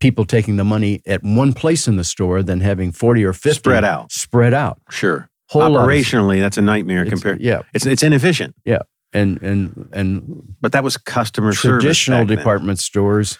people 0.06 0.24
taking 0.24 0.54
the 0.54 0.62
money 0.62 1.02
at 1.04 1.20
one 1.24 1.52
place 1.52 1.88
in 1.88 1.96
the 1.96 2.04
store 2.04 2.40
than 2.40 2.60
having 2.60 2.92
40 2.92 3.24
or 3.24 3.32
50 3.32 3.58
spread 3.58 3.84
out. 3.84 4.12
Spread 4.12 4.54
out. 4.54 4.80
Sure. 4.88 5.28
Whole 5.48 5.62
Operationally, 5.62 6.38
that's 6.38 6.56
a 6.56 6.62
nightmare 6.62 7.04
compared. 7.06 7.40
Yeah. 7.40 7.62
It's 7.74 7.86
it's 7.86 8.04
inefficient. 8.04 8.54
Yeah. 8.64 8.82
And 9.12 9.42
and 9.42 9.88
and 9.92 10.54
but 10.60 10.70
that 10.70 10.84
was 10.84 10.96
customer 10.96 11.52
service. 11.52 11.82
traditional 11.82 12.24
department 12.24 12.78
stores 12.78 13.36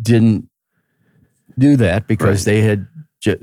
didn't 0.00 0.48
do 1.58 1.76
that 1.76 2.06
because 2.06 2.46
right. 2.46 2.52
they 2.52 2.60
had 2.60 2.86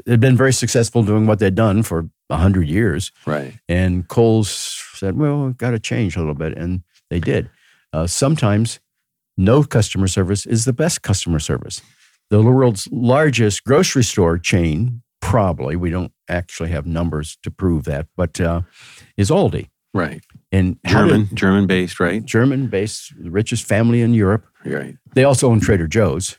had 0.08 0.22
been 0.22 0.38
very 0.38 0.54
successful 0.54 1.04
doing 1.04 1.28
what 1.28 1.40
they'd 1.40 1.56
done 1.56 1.84
for 1.84 2.10
a 2.30 2.38
hundred 2.38 2.70
years. 2.70 3.12
Right. 3.26 3.60
And 3.68 4.08
Kohl's 4.08 4.82
said, 4.94 5.18
"Well, 5.18 5.48
we've 5.48 5.58
got 5.58 5.72
to 5.72 5.80
change 5.80 6.16
a 6.16 6.20
little 6.20 6.34
bit," 6.34 6.58
and 6.58 6.82
they 7.10 7.20
did. 7.20 7.50
Uh, 7.92 8.08
sometimes 8.08 8.80
no 9.38 9.64
customer 9.64 10.08
service 10.08 10.46
is 10.46 10.64
the 10.64 10.74
best 10.74 11.02
customer 11.02 11.40
service 11.40 11.82
the 12.30 12.42
world's 12.42 12.88
largest 12.92 13.64
grocery 13.64 14.04
store 14.04 14.38
chain, 14.38 15.02
probably, 15.22 15.76
we 15.76 15.90
don't 15.90 16.12
actually 16.30 16.70
have 16.70 16.86
numbers 16.86 17.38
to 17.44 17.52
prove 17.52 17.84
that, 17.86 18.08
but 18.16 18.40
uh, 18.42 18.62
is 19.18 19.30
Aldi. 19.30 19.70
Right. 19.94 20.22
And 20.52 20.78
German, 20.86 21.30
German 21.34 21.68
based, 21.68 22.00
right? 22.00 22.24
German 22.24 22.68
based, 22.68 23.14
the 23.18 23.32
richest 23.32 23.64
family 23.66 24.02
in 24.02 24.14
Europe. 24.14 24.46
Right. 24.66 24.98
They 25.14 25.24
also 25.24 25.50
own 25.50 25.60
Trader 25.60 25.88
Joe's. 25.88 26.38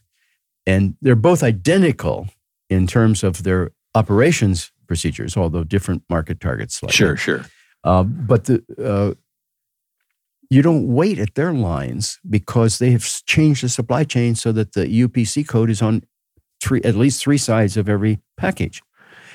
And 0.67 0.97
they're 1.01 1.17
both 1.17 1.43
identical 1.43 2.29
in 2.69 2.87
terms 2.87 3.23
of 3.23 3.45
their 3.45 3.71
operations 3.95 4.73
procedures, 4.87 5.37
although 5.37 5.65
different 5.65 6.03
market 6.11 6.41
targets. 6.41 6.77
Slightly. 6.77 6.95
Sure, 6.95 7.17
sure. 7.17 7.47
Uh, 7.85 8.03
but 8.03 8.45
the 8.45 8.63
uh, 8.83 9.15
you 10.51 10.63
don't 10.63 10.87
wait 10.87 11.19
at 11.19 11.35
their 11.35 11.53
lines 11.53 12.19
because 12.29 12.79
they 12.79 12.91
have 12.91 13.05
changed 13.27 13.63
the 13.63 13.69
supply 13.69 14.05
chain 14.05 14.35
so 14.35 14.53
that 14.53 14.73
the 14.73 14.87
UPC 14.87 15.47
code 15.47 15.71
is 15.71 15.83
on 15.83 16.03
three, 16.61 16.81
at 16.83 16.95
least 16.95 17.21
three 17.23 17.39
sides 17.39 17.77
of 17.77 17.89
every 17.89 18.21
package. 18.37 18.83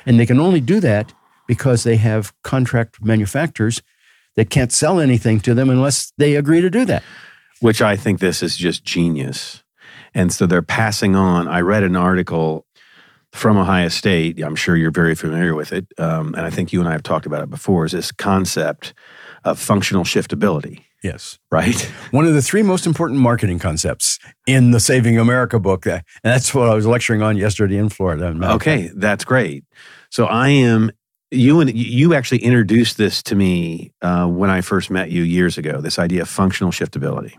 And 0.05 0.20
they 0.20 0.26
can 0.26 0.39
only 0.39 0.62
do 0.62 0.80
that 0.80 1.14
because 1.47 1.84
they 1.84 1.97
have 1.97 2.34
contract 2.43 3.03
manufacturers 3.03 3.82
that 4.36 4.49
can't 4.49 4.72
sell 4.72 4.99
anything 4.99 5.39
to 5.41 5.53
them 5.53 5.70
unless 5.70 6.14
they 6.18 6.36
agree 6.36 6.62
to 6.62 6.70
do 6.70 6.86
that. 6.86 7.03
Which 7.59 7.82
I 7.82 7.95
think 7.95 8.20
this 8.20 8.41
is 8.41 8.55
just 8.57 8.84
genius. 8.84 9.64
And 10.14 10.32
so 10.34 10.45
they're 10.45 10.62
passing 10.62 11.16
on. 11.16 11.47
I 11.47 11.59
read 11.59 11.84
an 11.84 11.95
article 11.95 12.66
from 13.34 13.57
Ohio 13.57 13.89
State. 13.89 14.41
I'm 14.41 14.55
sure 14.55 14.76
you're 14.76 14.91
very 14.91 15.16
familiar 15.16 15.55
with 15.55 15.72
it. 15.72 15.88
Um, 15.97 16.34
and 16.36 16.45
I 16.45 16.49
think 16.49 16.74
you 16.74 16.80
and 16.80 16.89
I 16.89 16.93
have 16.93 17.03
talked 17.03 17.26
about 17.26 17.43
it 17.43 17.49
before 17.49 17.86
is 17.86 17.91
this 17.91 18.12
concept 18.12 18.93
of 19.43 19.59
functional 19.59 20.03
shiftability. 20.03 20.84
Yes. 21.03 21.39
Right. 21.51 21.79
One 22.11 22.25
of 22.25 22.33
the 22.33 22.41
three 22.41 22.61
most 22.61 22.85
important 22.85 23.19
marketing 23.19 23.59
concepts 23.59 24.19
in 24.45 24.71
the 24.71 24.79
Saving 24.79 25.17
America 25.17 25.59
book. 25.59 25.85
And 25.85 26.03
that's 26.23 26.53
what 26.53 26.69
I 26.69 26.75
was 26.75 26.85
lecturing 26.85 27.21
on 27.21 27.37
yesterday 27.37 27.77
in 27.77 27.89
Florida. 27.89 28.35
Okay, 28.55 28.89
that's 28.95 29.25
great. 29.25 29.65
So 30.09 30.25
I 30.25 30.49
am 30.49 30.91
you 31.31 31.61
and 31.61 31.73
you 31.73 32.13
actually 32.13 32.43
introduced 32.43 32.97
this 32.97 33.23
to 33.23 33.35
me 33.35 33.93
uh, 34.01 34.27
when 34.27 34.49
I 34.49 34.61
first 34.61 34.91
met 34.91 35.09
you 35.09 35.23
years 35.23 35.57
ago. 35.57 35.81
This 35.81 35.97
idea 35.97 36.21
of 36.23 36.29
functional 36.29 36.71
shiftability, 36.71 37.33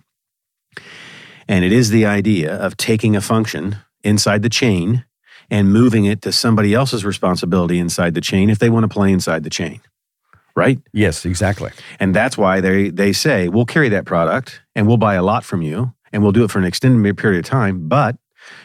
and 1.46 1.64
it 1.64 1.72
is 1.72 1.90
the 1.90 2.06
idea 2.06 2.56
of 2.56 2.76
taking 2.76 3.14
a 3.14 3.20
function 3.20 3.76
inside 4.02 4.42
the 4.42 4.48
chain 4.48 5.04
and 5.50 5.70
moving 5.70 6.06
it 6.06 6.22
to 6.22 6.32
somebody 6.32 6.72
else's 6.72 7.04
responsibility 7.04 7.78
inside 7.78 8.14
the 8.14 8.20
chain 8.22 8.48
if 8.48 8.58
they 8.58 8.70
want 8.70 8.84
to 8.84 8.88
play 8.88 9.12
inside 9.12 9.44
the 9.44 9.50
chain. 9.50 9.82
Right? 10.54 10.78
Yes, 10.92 11.24
exactly. 11.24 11.70
And 11.98 12.14
that's 12.14 12.36
why 12.36 12.60
they 12.60 12.90
they 12.90 13.12
say 13.12 13.48
we'll 13.48 13.66
carry 13.66 13.88
that 13.90 14.04
product 14.04 14.60
and 14.74 14.86
we'll 14.86 14.98
buy 14.98 15.14
a 15.14 15.22
lot 15.22 15.44
from 15.44 15.62
you 15.62 15.94
and 16.12 16.22
we'll 16.22 16.32
do 16.32 16.44
it 16.44 16.50
for 16.50 16.58
an 16.58 16.64
extended 16.64 17.16
period 17.16 17.44
of 17.44 17.48
time, 17.48 17.88
but 17.88 18.16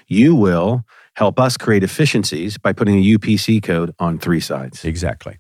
you 0.08 0.36
will 0.36 0.84
help 1.16 1.40
us 1.40 1.58
create 1.58 1.84
efficiencies 1.84 2.58
by 2.58 2.74
putting 2.74 2.96
a 2.96 3.18
UPC 3.18 3.64
code 3.64 3.94
on 4.00 4.20
three 4.20 4.40
sides. 4.40 4.86
Exactly. 4.86 5.40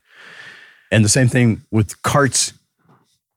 And 0.91 1.03
the 1.03 1.09
same 1.09 1.27
thing 1.27 1.63
with 1.71 2.01
carts. 2.01 2.53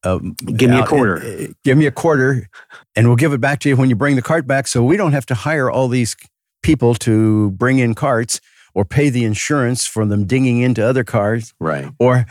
Um, 0.03 0.35
give 0.47 0.71
me 0.71 0.79
a 0.79 0.87
quarter. 0.87 1.19
Uh, 1.19 1.47
give 1.63 1.77
me 1.77 1.85
a 1.85 1.91
quarter, 1.91 2.49
and 2.97 3.07
we'll 3.07 3.17
give 3.17 3.35
it 3.35 3.41
back 3.41 3.61
to 3.61 3.69
you 3.69 3.77
when 3.77 3.91
you 3.91 3.97
bring 3.97 4.17
the 4.17 4.23
cart 4.23 4.47
back. 4.47 4.67
So 4.67 4.83
we 4.83 4.97
don't 4.97 5.13
have 5.13 5.27
to 5.27 5.35
hire 5.35 5.71
all 5.71 5.89
these 5.89 6.17
people 6.63 6.95
to 6.95 7.51
bring 7.51 7.79
in 7.79 7.95
carts 7.95 8.41
or 8.73 8.87
pay 8.87 9.11
the 9.11 9.25
insurance 9.25 9.85
for 9.87 10.07
them 10.07 10.27
dinging 10.27 10.61
into 10.61 10.83
other 10.87 11.05
cars. 11.05 11.53
Right. 11.61 11.91
Or, 11.99 12.25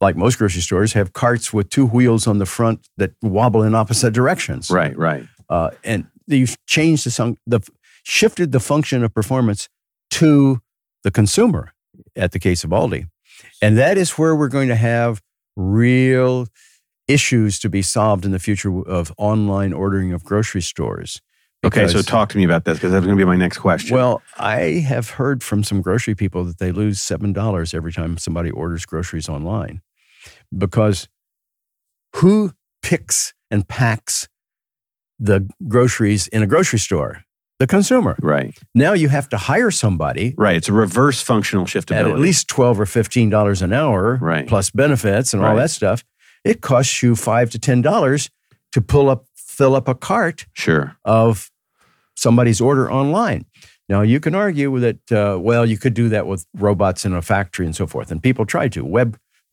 like 0.00 0.16
most 0.16 0.38
grocery 0.38 0.62
stores, 0.62 0.92
have 0.92 1.12
carts 1.12 1.52
with 1.52 1.70
two 1.70 1.86
wheels 1.86 2.26
on 2.26 2.38
the 2.38 2.46
front 2.46 2.88
that 2.96 3.12
wobble 3.22 3.62
in 3.62 3.74
opposite 3.74 4.12
directions. 4.12 4.70
Right. 4.70 4.96
Right. 4.96 5.26
Uh, 5.48 5.70
and 5.84 6.06
you've 6.26 6.56
changed 6.66 7.04
the, 7.04 7.36
the 7.46 7.60
shifted 8.02 8.52
the 8.52 8.60
function 8.60 9.04
of 9.04 9.14
performance 9.14 9.68
to 10.10 10.60
the 11.02 11.10
consumer 11.10 11.72
at 12.14 12.32
the 12.32 12.38
case 12.38 12.64
of 12.64 12.70
Aldi. 12.70 13.08
And 13.62 13.78
that 13.78 13.98
is 13.98 14.12
where 14.12 14.34
we're 14.34 14.48
going 14.48 14.68
to 14.68 14.76
have 14.76 15.22
real 15.56 16.46
issues 17.08 17.58
to 17.60 17.68
be 17.68 17.82
solved 17.82 18.24
in 18.24 18.32
the 18.32 18.38
future 18.38 18.82
of 18.88 19.12
online 19.16 19.72
ordering 19.72 20.12
of 20.12 20.24
grocery 20.24 20.62
stores. 20.62 21.20
Because, 21.62 21.94
okay, 21.94 22.02
so 22.02 22.02
talk 22.02 22.28
to 22.30 22.36
me 22.36 22.44
about 22.44 22.64
this 22.64 22.76
because 22.76 22.92
that's 22.92 23.04
going 23.04 23.16
to 23.16 23.20
be 23.20 23.26
my 23.26 23.36
next 23.36 23.58
question. 23.58 23.96
Well, 23.96 24.22
I 24.36 24.84
have 24.86 25.10
heard 25.10 25.42
from 25.42 25.64
some 25.64 25.80
grocery 25.80 26.14
people 26.14 26.44
that 26.44 26.58
they 26.58 26.70
lose 26.70 27.00
$7 27.00 27.74
every 27.74 27.92
time 27.92 28.18
somebody 28.18 28.50
orders 28.50 28.84
groceries 28.84 29.28
online 29.28 29.80
because 30.58 31.08
who 32.16 32.52
picks 32.82 33.34
and 33.50 33.66
packs 33.68 34.28
the 35.18 35.48
groceries 35.68 36.28
in 36.28 36.42
a 36.42 36.46
grocery 36.46 36.78
store? 36.78 37.26
the 37.58 37.66
consumer. 37.66 38.16
Right. 38.20 38.56
Now 38.74 38.92
you 38.92 39.08
have 39.08 39.28
to 39.30 39.36
hire 39.36 39.70
somebody. 39.70 40.34
Right. 40.36 40.56
It's 40.56 40.68
a 40.68 40.72
reverse 40.72 41.22
functional 41.22 41.64
shiftability. 41.64 42.00
At 42.00 42.06
at 42.06 42.18
least 42.18 42.48
12 42.48 42.80
or 42.80 42.84
$15 42.84 43.62
an 43.62 43.72
hour, 43.72 44.18
right. 44.20 44.46
plus 44.46 44.70
benefits 44.70 45.32
and 45.32 45.42
right. 45.42 45.50
all 45.50 45.56
that 45.56 45.70
stuff. 45.70 46.04
It 46.44 46.60
costs 46.60 47.02
you 47.02 47.16
5 47.16 47.50
to 47.50 47.58
$10 47.58 48.30
to 48.72 48.80
pull 48.80 49.08
up, 49.08 49.24
fill 49.34 49.74
up 49.74 49.88
a 49.88 49.94
cart 49.94 50.46
sure. 50.52 50.96
of 51.04 51.50
somebody's 52.16 52.60
order 52.60 52.90
online. 52.90 53.46
Now, 53.88 54.02
you 54.02 54.20
can 54.20 54.34
argue 54.34 54.78
that, 54.80 55.12
uh, 55.12 55.38
well, 55.38 55.64
you 55.64 55.78
could 55.78 55.94
do 55.94 56.08
that 56.08 56.26
with 56.26 56.44
robots 56.54 57.04
in 57.04 57.14
a 57.14 57.22
factory 57.22 57.66
and 57.66 57.74
so 57.74 57.86
forth. 57.86 58.10
And 58.10 58.22
people 58.22 58.44
tried 58.44 58.72
to. 58.72 58.84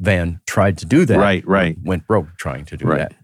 Webvan 0.02 0.39
tried 0.46 0.78
to 0.80 0.86
do 0.86 1.06
that. 1.06 1.18
Right, 1.18 1.46
right. 1.48 1.78
Went 1.84 2.08
broke 2.08 2.28
trying 2.38 2.66
to 2.66 2.78
do 2.78 2.86
right. 2.86 3.10
that. 3.10 3.16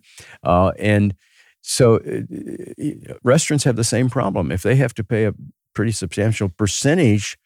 Uh, 0.43 0.71
and 0.79 1.15
so 1.61 1.95
uh, 1.97 3.13
restaurants 3.23 3.63
have 3.63 3.75
the 3.75 3.83
same 3.83 4.09
problem. 4.09 4.51
If 4.51 4.63
they 4.63 4.75
have 4.75 4.93
to 4.95 5.03
pay 5.03 5.25
a 5.25 5.33
pretty 5.73 5.91
substantial 5.91 6.49
percentage 6.49 7.37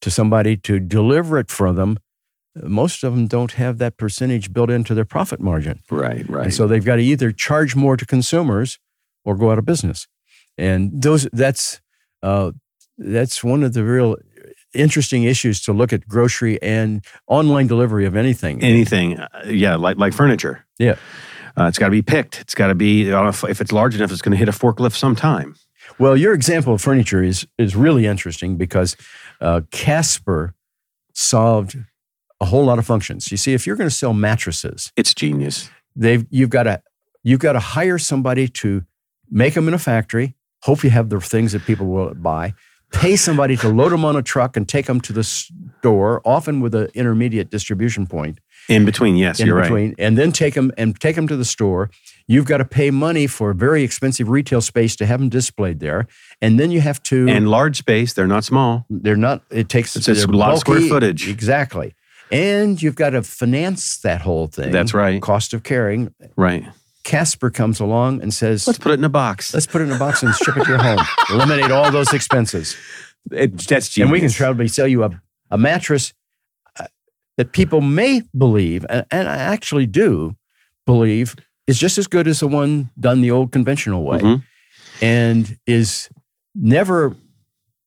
to 0.00 0.10
somebody 0.10 0.56
to 0.58 0.78
deliver 0.80 1.38
it 1.38 1.50
for 1.50 1.72
them, 1.72 1.98
most 2.62 3.02
of 3.02 3.14
them 3.14 3.26
don't 3.26 3.52
have 3.52 3.78
that 3.78 3.96
percentage 3.96 4.52
built 4.52 4.70
into 4.70 4.94
their 4.94 5.04
profit 5.04 5.40
margin. 5.40 5.80
Right, 5.90 6.28
right. 6.28 6.44
And 6.44 6.54
so 6.54 6.66
they've 6.66 6.84
got 6.84 6.96
to 6.96 7.02
either 7.02 7.32
charge 7.32 7.74
more 7.74 7.96
to 7.96 8.06
consumers 8.06 8.78
or 9.24 9.34
go 9.34 9.50
out 9.50 9.58
of 9.58 9.64
business. 9.64 10.06
And 10.56 11.02
those 11.02 11.26
that's 11.32 11.80
uh, 12.22 12.52
that's 12.96 13.42
one 13.42 13.64
of 13.64 13.72
the 13.72 13.82
real 13.82 14.16
interesting 14.74 15.24
issues 15.24 15.60
to 15.62 15.72
look 15.72 15.92
at 15.92 16.06
grocery 16.06 16.60
and 16.62 17.04
online 17.26 17.66
delivery 17.66 18.06
of 18.06 18.16
anything. 18.16 18.62
Anything, 18.62 19.18
uh, 19.18 19.28
yeah, 19.46 19.76
like 19.76 19.96
like 19.96 20.12
furniture. 20.12 20.64
Yeah. 20.78 20.96
Uh, 21.56 21.66
it's 21.66 21.78
got 21.78 21.86
to 21.86 21.92
be 21.92 22.02
picked. 22.02 22.40
It's 22.40 22.54
got 22.54 22.66
to 22.66 22.74
be, 22.74 23.08
if, 23.08 23.44
if 23.44 23.60
it's 23.60 23.70
large 23.70 23.94
enough, 23.94 24.10
it's 24.10 24.22
going 24.22 24.32
to 24.32 24.36
hit 24.36 24.48
a 24.48 24.52
forklift 24.52 24.96
sometime. 24.96 25.54
Well, 25.98 26.16
your 26.16 26.34
example 26.34 26.74
of 26.74 26.80
furniture 26.80 27.22
is 27.22 27.46
is 27.58 27.76
really 27.76 28.06
interesting 28.06 28.56
because 28.56 28.96
uh, 29.40 29.60
Casper 29.70 30.54
solved 31.12 31.76
a 32.40 32.46
whole 32.46 32.64
lot 32.64 32.78
of 32.78 32.86
functions. 32.86 33.30
You 33.30 33.36
see, 33.36 33.52
if 33.52 33.66
you're 33.66 33.76
going 33.76 33.88
to 33.88 33.94
sell 33.94 34.12
mattresses, 34.12 34.92
it's 34.96 35.14
genius. 35.14 35.70
They've 35.94 36.26
you've 36.30 36.50
got 36.50 36.64
to 36.64 36.82
you've 37.22 37.40
got 37.40 37.52
to 37.52 37.60
hire 37.60 37.98
somebody 37.98 38.48
to 38.48 38.84
make 39.30 39.54
them 39.54 39.68
in 39.68 39.74
a 39.74 39.78
factory. 39.78 40.34
Hope 40.62 40.82
you 40.82 40.90
have 40.90 41.10
the 41.10 41.20
things 41.20 41.52
that 41.52 41.64
people 41.64 41.86
will 41.86 42.14
buy. 42.14 42.54
Pay 42.94 43.16
somebody 43.16 43.56
to 43.58 43.68
load 43.68 43.92
them 43.92 44.04
on 44.04 44.16
a 44.16 44.22
truck 44.22 44.56
and 44.56 44.66
take 44.68 44.86
them 44.86 45.00
to 45.02 45.12
the 45.12 45.24
store, 45.24 46.22
often 46.24 46.60
with 46.60 46.74
an 46.74 46.88
intermediate 46.94 47.50
distribution 47.50 48.06
point. 48.06 48.40
In 48.68 48.86
between, 48.86 49.16
yes, 49.16 49.40
in 49.40 49.46
you're 49.46 49.60
between, 49.60 49.88
right. 49.90 49.94
And 49.98 50.16
then 50.16 50.32
take 50.32 50.54
them 50.54 50.72
and 50.78 50.98
take 50.98 51.16
them 51.16 51.28
to 51.28 51.36
the 51.36 51.44
store. 51.44 51.90
You've 52.26 52.46
got 52.46 52.58
to 52.58 52.64
pay 52.64 52.90
money 52.90 53.26
for 53.26 53.50
a 53.50 53.54
very 53.54 53.82
expensive 53.82 54.30
retail 54.30 54.62
space 54.62 54.96
to 54.96 55.06
have 55.06 55.20
them 55.20 55.28
displayed 55.28 55.80
there, 55.80 56.06
and 56.40 56.58
then 56.58 56.70
you 56.70 56.80
have 56.80 57.02
to 57.04 57.28
and 57.28 57.50
large 57.50 57.76
space. 57.76 58.14
They're 58.14 58.26
not 58.26 58.44
small. 58.44 58.86
They're 58.88 59.16
not. 59.16 59.42
It 59.50 59.68
takes 59.68 59.94
it's 59.96 60.08
a 60.08 60.26
lot 60.28 60.54
of 60.54 60.60
square 60.60 60.80
footage. 60.80 61.28
Exactly. 61.28 61.94
And 62.32 62.80
you've 62.80 62.94
got 62.94 63.10
to 63.10 63.22
finance 63.22 63.98
that 63.98 64.22
whole 64.22 64.46
thing. 64.46 64.70
That's 64.70 64.94
right. 64.94 65.20
Cost 65.20 65.52
of 65.52 65.62
carrying. 65.62 66.14
Right. 66.36 66.64
Casper 67.04 67.50
comes 67.50 67.80
along 67.80 68.22
and 68.22 68.32
says, 68.34 68.66
"Let's 68.66 68.78
put 68.78 68.92
it 68.92 68.98
in 68.98 69.04
a 69.04 69.08
box. 69.08 69.54
Let's 69.54 69.66
put 69.66 69.82
it 69.82 69.84
in 69.84 69.92
a 69.92 69.98
box 69.98 70.22
and 70.22 70.34
ship 70.34 70.56
it 70.56 70.64
to 70.64 70.70
your 70.70 70.82
home. 70.82 70.98
Eliminate 71.30 71.70
all 71.70 71.90
those 71.92 72.12
expenses. 72.12 72.76
It, 73.30 73.58
that's 73.66 73.88
genius. 73.88 74.06
And 74.06 74.12
we 74.12 74.20
can 74.20 74.30
probably 74.30 74.68
sell 74.68 74.88
you 74.88 75.04
a, 75.04 75.22
a 75.50 75.58
mattress 75.58 76.12
that 77.36 77.52
people 77.52 77.80
may 77.80 78.22
believe, 78.36 78.86
and, 78.88 79.04
and 79.10 79.28
I 79.28 79.36
actually 79.36 79.86
do 79.86 80.36
believe, 80.86 81.34
is 81.66 81.78
just 81.78 81.98
as 81.98 82.06
good 82.06 82.28
as 82.28 82.40
the 82.40 82.48
one 82.48 82.90
done 82.98 83.20
the 83.20 83.30
old 83.30 83.52
conventional 83.52 84.04
way 84.04 84.18
mm-hmm. 84.18 85.04
and 85.04 85.58
is 85.66 86.08
never 86.54 87.16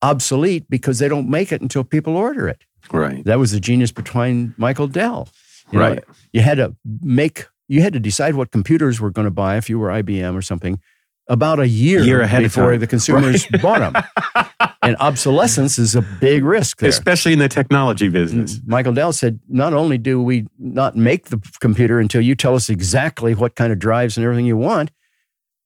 obsolete 0.01 0.69
because 0.69 0.99
they 0.99 1.07
don't 1.07 1.29
make 1.29 1.51
it 1.51 1.61
until 1.61 1.83
people 1.83 2.17
order 2.17 2.47
it. 2.47 2.63
Right. 2.91 3.23
That 3.25 3.39
was 3.39 3.51
the 3.51 3.59
genius 3.59 3.91
behind 3.91 4.53
Michael 4.57 4.87
Dell. 4.87 5.29
You 5.71 5.79
right. 5.79 5.95
Know, 6.07 6.13
you 6.33 6.41
had 6.41 6.57
to 6.57 6.75
make, 7.01 7.45
you 7.67 7.81
had 7.81 7.93
to 7.93 7.99
decide 7.99 8.35
what 8.35 8.51
computers 8.51 8.99
were 8.99 9.11
going 9.11 9.25
to 9.25 9.31
buy 9.31 9.57
if 9.57 9.69
you 9.69 9.79
were 9.79 9.89
IBM 9.89 10.35
or 10.35 10.41
something 10.41 10.79
about 11.27 11.59
a 11.59 11.67
year, 11.67 12.01
year 12.01 12.21
ahead 12.21 12.43
before 12.43 12.77
the 12.77 12.87
consumers 12.87 13.49
right. 13.51 13.61
bought 13.61 13.79
them. 13.79 14.69
and 14.81 14.95
obsolescence 14.99 15.77
is 15.77 15.95
a 15.95 16.01
big 16.01 16.43
risk 16.43 16.79
there. 16.79 16.89
especially 16.89 17.33
in 17.33 17.39
the 17.39 17.49
technology 17.49 18.07
business. 18.07 18.55
Mm-hmm. 18.55 18.71
Michael 18.71 18.93
Dell 18.93 19.11
said, 19.11 19.39
not 19.49 19.73
only 19.73 19.97
do 19.97 20.21
we 20.21 20.47
not 20.57 20.95
make 20.95 21.25
the 21.25 21.41
computer 21.59 21.99
until 21.99 22.21
you 22.21 22.35
tell 22.35 22.55
us 22.55 22.69
exactly 22.69 23.35
what 23.35 23.55
kind 23.55 23.73
of 23.73 23.79
drives 23.79 24.17
and 24.17 24.23
everything 24.23 24.45
you 24.45 24.57
want, 24.57 24.91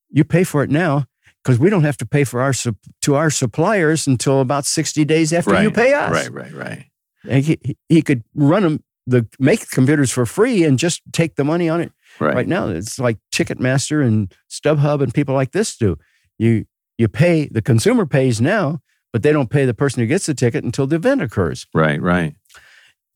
you 0.09 0.23
pay 0.23 0.43
for 0.43 0.63
it 0.63 0.69
now 0.69 1.05
because 1.43 1.59
we 1.59 1.69
don't 1.69 1.83
have 1.83 1.97
to 1.97 2.05
pay 2.05 2.23
for 2.23 2.41
our 2.41 2.53
to 2.53 3.15
our 3.15 3.29
suppliers 3.29 4.07
until 4.07 4.41
about 4.41 4.65
60 4.65 5.05
days 5.05 5.31
after 5.31 5.51
right. 5.51 5.63
you 5.63 5.71
pay 5.71 5.93
us. 5.93 6.11
Right, 6.11 6.31
right, 6.31 6.53
right. 6.53 6.85
And 7.27 7.43
he, 7.43 7.77
he 7.87 8.01
could 8.01 8.23
run 8.33 8.63
them 8.63 8.83
the 9.07 9.27
make 9.39 9.69
computers 9.69 10.11
for 10.11 10.25
free 10.25 10.63
and 10.63 10.77
just 10.77 11.01
take 11.11 11.35
the 11.35 11.43
money 11.43 11.69
on 11.69 11.81
it. 11.81 11.91
Right. 12.19 12.35
right 12.35 12.47
now, 12.47 12.67
it's 12.67 12.99
like 12.99 13.17
Ticketmaster 13.33 14.05
and 14.05 14.33
StubHub 14.49 15.01
and 15.01 15.13
people 15.13 15.33
like 15.33 15.51
this 15.51 15.75
do. 15.77 15.97
You 16.37 16.65
you 16.97 17.07
pay 17.07 17.47
the 17.47 17.61
consumer 17.61 18.05
pays 18.05 18.41
now, 18.41 18.79
but 19.11 19.23
they 19.23 19.31
don't 19.31 19.49
pay 19.49 19.65
the 19.65 19.73
person 19.73 20.01
who 20.01 20.07
gets 20.07 20.25
the 20.25 20.33
ticket 20.33 20.63
until 20.63 20.87
the 20.87 20.97
event 20.97 21.21
occurs. 21.21 21.67
Right, 21.73 22.01
right. 22.01 22.35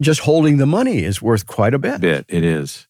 Just 0.01 0.21
holding 0.21 0.57
the 0.57 0.65
money 0.65 1.03
is 1.03 1.21
worth 1.21 1.45
quite 1.45 1.73
a 1.73 1.79
bit. 1.79 2.01
Bit 2.01 2.25
it 2.27 2.43
is. 2.43 2.88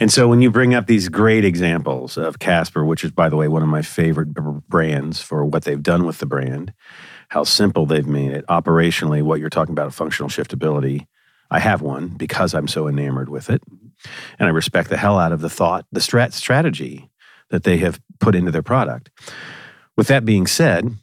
And 0.00 0.12
so 0.12 0.28
when 0.28 0.40
you 0.40 0.50
bring 0.50 0.74
up 0.74 0.86
these 0.86 1.08
great 1.08 1.44
examples 1.44 2.16
of 2.16 2.38
Casper, 2.38 2.84
which 2.84 3.04
is 3.04 3.10
by 3.10 3.28
the 3.28 3.36
way 3.36 3.48
one 3.48 3.62
of 3.62 3.68
my 3.68 3.82
favorite 3.82 4.32
brands 4.68 5.20
for 5.20 5.44
what 5.44 5.64
they've 5.64 5.82
done 5.82 6.06
with 6.06 6.18
the 6.18 6.26
brand, 6.26 6.72
how 7.28 7.44
simple 7.44 7.86
they've 7.86 8.06
made 8.06 8.32
it 8.32 8.46
operationally, 8.46 9.22
what 9.22 9.40
you're 9.40 9.50
talking 9.50 9.72
about 9.72 9.94
functional 9.94 10.28
shiftability. 10.28 11.06
I 11.52 11.58
have 11.58 11.82
one 11.82 12.08
because 12.08 12.54
I'm 12.54 12.66
so 12.66 12.88
enamored 12.88 13.28
with 13.28 13.50
it. 13.50 13.62
and 14.38 14.48
I 14.48 14.50
respect 14.50 14.88
the 14.88 14.96
hell 14.96 15.18
out 15.18 15.32
of 15.32 15.42
the 15.42 15.50
thought, 15.50 15.84
the 15.92 16.00
strat 16.00 16.32
strategy 16.32 17.10
that 17.50 17.64
they 17.64 17.76
have 17.78 18.00
put 18.20 18.34
into 18.34 18.50
their 18.50 18.62
product. 18.62 19.10
With 19.96 20.08
that 20.08 20.24
being 20.24 20.46
said, 20.46 20.96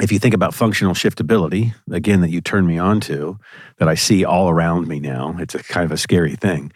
if 0.00 0.12
you 0.12 0.20
think 0.20 0.34
about 0.34 0.54
functional 0.54 0.94
shiftability, 0.94 1.74
again, 1.90 2.20
that 2.20 2.30
you 2.30 2.40
turn 2.40 2.64
me 2.64 2.78
on 2.78 3.00
to, 3.00 3.38
that 3.78 3.88
I 3.88 3.94
see 3.94 4.24
all 4.24 4.48
around 4.48 4.86
me 4.86 5.00
now, 5.00 5.36
it's 5.38 5.54
a 5.54 5.62
kind 5.62 5.84
of 5.84 5.92
a 5.92 5.98
scary 5.98 6.36
thing. 6.36 6.72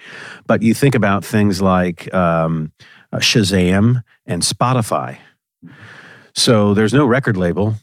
But 0.46 0.62
you 0.62 0.74
think 0.74 0.96
about 0.96 1.24
things 1.24 1.62
like 1.62 2.12
um, 2.12 2.72
uh, 3.12 3.18
Shazam 3.18 4.02
and 4.26 4.42
Spotify. 4.42 5.18
So 6.34 6.74
there's 6.74 6.92
no 6.92 7.06
record 7.06 7.36
label. 7.36 7.76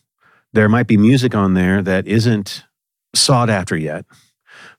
There 0.51 0.69
might 0.69 0.87
be 0.87 0.97
music 0.97 1.33
on 1.33 1.53
there 1.53 1.81
that 1.81 2.05
isn't 2.05 2.65
sought 3.15 3.49
after 3.49 3.77
yet, 3.77 4.05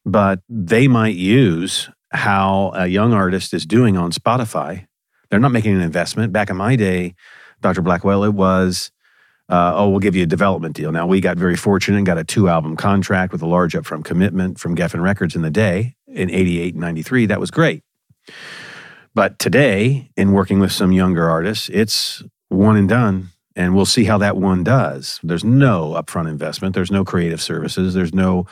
but 0.05 0.41
they 0.49 0.89
might 0.89 1.15
use 1.15 1.89
how 2.11 2.73
a 2.75 2.87
young 2.87 3.13
artist 3.13 3.55
is 3.55 3.67
doing 3.67 3.97
on 3.97 4.13
Spotify. 4.13 4.87
They're 5.31 5.41
not 5.41 5.53
making 5.53 5.75
an 5.75 5.81
investment. 5.81 6.33
Back 6.33 6.51
in 6.51 6.57
my 6.57 6.77
day, 6.77 7.15
Dr. 7.61 7.83
Blackwell, 7.83 8.25
it 8.25 8.35
was 8.35 8.93
uh, 9.49 9.73
oh, 9.75 9.91
we'll 9.91 10.01
give 10.01 10.17
you 10.17 10.23
a 10.23 10.27
development 10.27 10.75
deal. 10.75 10.91
Now, 10.91 11.07
we 11.07 11.21
got 11.21 11.37
very 11.37 11.57
fortunate 11.57 11.99
and 11.99 12.07
got 12.07 12.17
a 12.17 12.25
two 12.25 12.49
album 12.49 12.77
contract 12.77 13.33
with 13.33 13.43
a 13.43 13.47
large 13.47 13.75
upfront 13.75 14.05
commitment 14.05 14.59
from 14.59 14.75
Geffen 14.75 15.03
Records 15.03 15.37
in 15.37 15.43
the 15.43 15.51
day 15.51 15.97
in 16.07 16.31
88 16.31 16.75
and 16.75 16.81
93. 16.81 17.27
That 17.27 17.41
was 17.41 17.51
great. 17.51 17.83
But 19.15 19.39
today, 19.39 20.11
in 20.17 20.33
working 20.33 20.61
with 20.61 20.73
some 20.73 20.93
younger 20.93 21.29
artists, 21.29 21.69
it's 21.73 22.23
one 22.49 22.77
and 22.77 22.89
done. 22.89 23.31
And 23.55 23.77
we'll 23.77 23.87
see 23.87 24.05
how 24.05 24.19
that 24.19 24.37
one 24.37 24.65
does. 24.65 25.21
There's 25.23 25.45
no 25.45 25.91
upfront 25.91 26.29
investment, 26.29 26.75
there's 26.75 26.91
no 26.91 27.05
creative 27.05 27.41
services, 27.41 27.95
there's 27.95 28.15
no, 28.15 28.47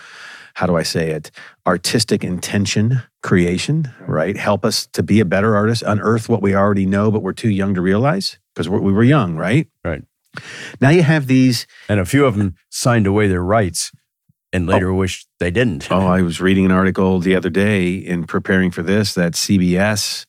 how 0.55 0.67
do 0.67 0.77
I 0.77 0.83
say 0.83 1.11
it, 1.11 1.31
artistic 1.67 2.25
intention 2.25 3.03
creation, 3.23 3.93
right? 4.07 4.37
Help 4.37 4.65
us 4.65 4.87
to 4.89 5.03
be 5.03 5.21
a 5.21 5.25
better 5.25 5.57
artist, 5.57 5.83
unearth 5.87 6.29
what 6.29 6.43
we 6.43 6.55
already 6.55 6.87
know, 6.87 7.11
but 7.11 7.23
we're 7.23 7.33
too 7.33 7.51
young 7.51 7.75
to 7.75 7.81
realize 7.81 8.39
because 8.55 8.69
we 8.69 8.93
were 8.93 9.05
young, 9.05 9.37
right? 9.37 9.69
Right. 9.85 10.03
Now 10.81 10.91
you 10.91 11.03
have 11.03 11.27
these, 11.27 11.67
and 11.89 12.01
a 12.01 12.05
few 12.05 12.25
of 12.25 12.37
them 12.37 12.57
signed 12.71 13.07
away 13.07 13.29
their 13.29 13.43
rights 13.43 13.93
and 14.53 14.67
later 14.67 14.91
oh, 14.91 14.95
wished 14.95 15.29
they 15.41 15.51
didn't. 15.51 15.91
Oh, 15.91 16.07
I 16.07 16.23
was 16.23 16.41
reading 16.41 16.65
an 16.65 16.73
article 16.73 17.19
the 17.19 17.35
other 17.35 17.51
day 17.51 17.95
in 17.95 18.25
preparing 18.25 18.71
for 18.71 18.83
this 18.83 19.15
that 19.15 19.33
CBS 19.33 20.27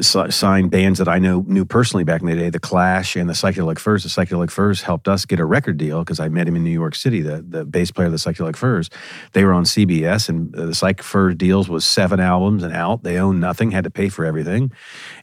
signed 0.00 0.70
bands 0.70 0.98
that 0.98 1.08
I 1.08 1.18
know 1.18 1.44
knew 1.46 1.64
personally 1.64 2.04
back 2.04 2.22
in 2.22 2.26
the 2.26 2.34
day, 2.34 2.48
The 2.48 2.58
Clash 2.58 3.16
and 3.16 3.28
the 3.28 3.34
Psychedelic 3.34 3.78
Furs. 3.78 4.02
The 4.02 4.08
Psychedelic 4.08 4.50
Furs 4.50 4.82
helped 4.82 5.08
us 5.08 5.26
get 5.26 5.38
a 5.38 5.44
record 5.44 5.76
deal 5.76 6.00
because 6.00 6.20
I 6.20 6.28
met 6.28 6.48
him 6.48 6.56
in 6.56 6.64
New 6.64 6.70
York 6.70 6.94
City, 6.94 7.20
the, 7.20 7.42
the 7.46 7.66
bass 7.66 7.90
player 7.90 8.06
of 8.06 8.12
the 8.12 8.18
Psychedelic 8.18 8.56
Furs. 8.56 8.88
They 9.32 9.44
were 9.44 9.52
on 9.52 9.64
CBS, 9.64 10.28
and 10.28 10.56
uh, 10.56 10.66
the 10.66 10.74
Psych 10.74 11.02
Furs 11.02 11.34
deals 11.34 11.68
was 11.68 11.84
seven 11.84 12.18
albums 12.18 12.62
and 12.62 12.74
out. 12.74 13.02
They 13.02 13.18
owned 13.18 13.40
nothing, 13.40 13.72
had 13.72 13.84
to 13.84 13.90
pay 13.90 14.08
for 14.08 14.24
everything. 14.24 14.72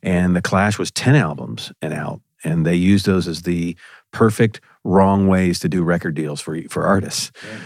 And 0.04 0.36
The 0.36 0.42
Clash 0.42 0.78
was 0.78 0.92
10 0.92 1.16
albums 1.16 1.72
and 1.82 1.94
out 1.94 2.22
and 2.44 2.66
they 2.66 2.76
used 2.76 3.06
those 3.06 3.28
as 3.28 3.44
the 3.44 3.76
perfect 4.12 4.62
wrong 4.84 5.28
ways 5.28 5.60
to 5.60 5.70
do 5.70 5.84
record 5.84 6.16
deals 6.16 6.42
for 6.42 6.60
for 6.70 6.86
artists. 6.86 7.32
Yeah. 7.44 7.60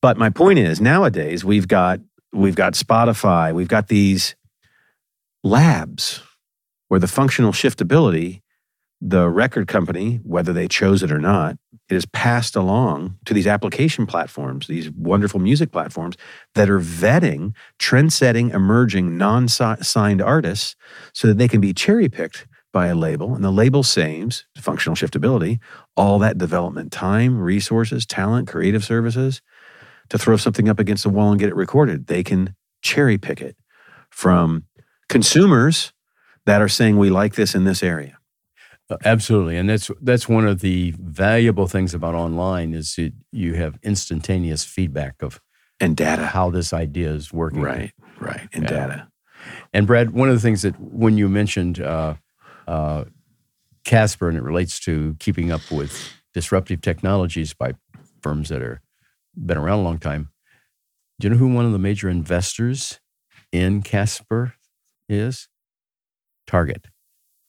But 0.00 0.16
my 0.16 0.30
point 0.30 0.58
is, 0.58 0.80
nowadays 0.80 1.44
we've 1.44 1.68
got 1.68 2.00
we've 2.32 2.56
got 2.56 2.74
Spotify, 2.74 3.54
we've 3.54 3.68
got 3.68 3.88
these 3.88 4.34
labs 5.44 6.22
where 6.88 7.00
the 7.00 7.06
functional 7.06 7.52
shiftability, 7.52 8.42
the 9.00 9.28
record 9.28 9.68
company, 9.68 10.20
whether 10.24 10.52
they 10.52 10.66
chose 10.66 11.02
it 11.02 11.12
or 11.12 11.20
not, 11.20 11.56
it 11.88 11.94
is 11.94 12.06
passed 12.06 12.56
along 12.56 13.16
to 13.24 13.32
these 13.32 13.46
application 13.46 14.06
platforms, 14.06 14.66
these 14.66 14.90
wonderful 14.90 15.40
music 15.40 15.70
platforms 15.70 16.16
that 16.54 16.68
are 16.68 16.80
vetting 16.80 17.54
trend-setting, 17.78 18.50
emerging, 18.50 19.16
non-signed 19.16 20.20
artists 20.20 20.74
so 21.14 21.28
that 21.28 21.38
they 21.38 21.48
can 21.48 21.60
be 21.60 21.72
cherry-picked 21.72 22.46
by 22.72 22.88
a 22.88 22.94
label, 22.94 23.34
and 23.34 23.42
the 23.42 23.50
label 23.50 23.82
saves 23.82 24.44
functional 24.58 24.94
shiftability, 24.94 25.58
all 25.96 26.18
that 26.18 26.36
development 26.36 26.92
time, 26.92 27.38
resources, 27.38 28.04
talent, 28.04 28.46
creative 28.46 28.84
services 28.84 29.40
to 30.10 30.18
throw 30.18 30.36
something 30.36 30.68
up 30.68 30.78
against 30.78 31.02
the 31.02 31.08
wall 31.08 31.30
and 31.30 31.40
get 31.40 31.48
it 31.48 31.56
recorded. 31.56 32.06
They 32.08 32.22
can 32.22 32.54
cherry 32.82 33.16
pick 33.16 33.40
it 33.40 33.56
from 34.10 34.64
consumers 35.08 35.92
that 36.48 36.62
are 36.62 36.68
saying 36.68 36.96
we 36.96 37.10
like 37.10 37.34
this 37.34 37.54
in 37.54 37.64
this 37.64 37.82
area. 37.82 38.18
Uh, 38.88 38.96
absolutely, 39.04 39.58
and 39.58 39.68
that's 39.68 39.90
that's 40.00 40.26
one 40.26 40.46
of 40.46 40.60
the 40.60 40.94
valuable 40.98 41.66
things 41.66 41.92
about 41.92 42.14
online 42.14 42.72
is 42.72 42.94
that 42.94 43.12
you 43.30 43.52
have 43.52 43.78
instantaneous 43.82 44.64
feedback 44.64 45.16
of 45.20 45.42
and 45.78 45.94
data 45.94 46.24
how 46.24 46.48
this 46.48 46.72
idea 46.72 47.10
is 47.10 47.34
working. 47.34 47.60
Right, 47.60 47.92
right, 48.18 48.48
and 48.54 48.62
yeah. 48.64 48.70
data. 48.70 49.08
And 49.74 49.86
Brad, 49.86 50.12
one 50.12 50.30
of 50.30 50.34
the 50.34 50.40
things 50.40 50.62
that 50.62 50.80
when 50.80 51.18
you 51.18 51.28
mentioned 51.28 51.80
uh, 51.82 52.14
uh, 52.66 53.04
Casper, 53.84 54.30
and 54.30 54.38
it 54.38 54.42
relates 54.42 54.80
to 54.80 55.16
keeping 55.18 55.52
up 55.52 55.70
with 55.70 56.14
disruptive 56.32 56.80
technologies 56.80 57.52
by 57.52 57.74
firms 58.22 58.48
that 58.48 58.62
are 58.62 58.80
been 59.36 59.58
around 59.58 59.80
a 59.80 59.82
long 59.82 59.98
time. 59.98 60.30
Do 61.20 61.28
you 61.28 61.34
know 61.34 61.38
who 61.38 61.52
one 61.52 61.66
of 61.66 61.72
the 61.72 61.78
major 61.78 62.08
investors 62.08 63.00
in 63.52 63.82
Casper 63.82 64.54
is? 65.10 65.46
Target. 66.48 66.86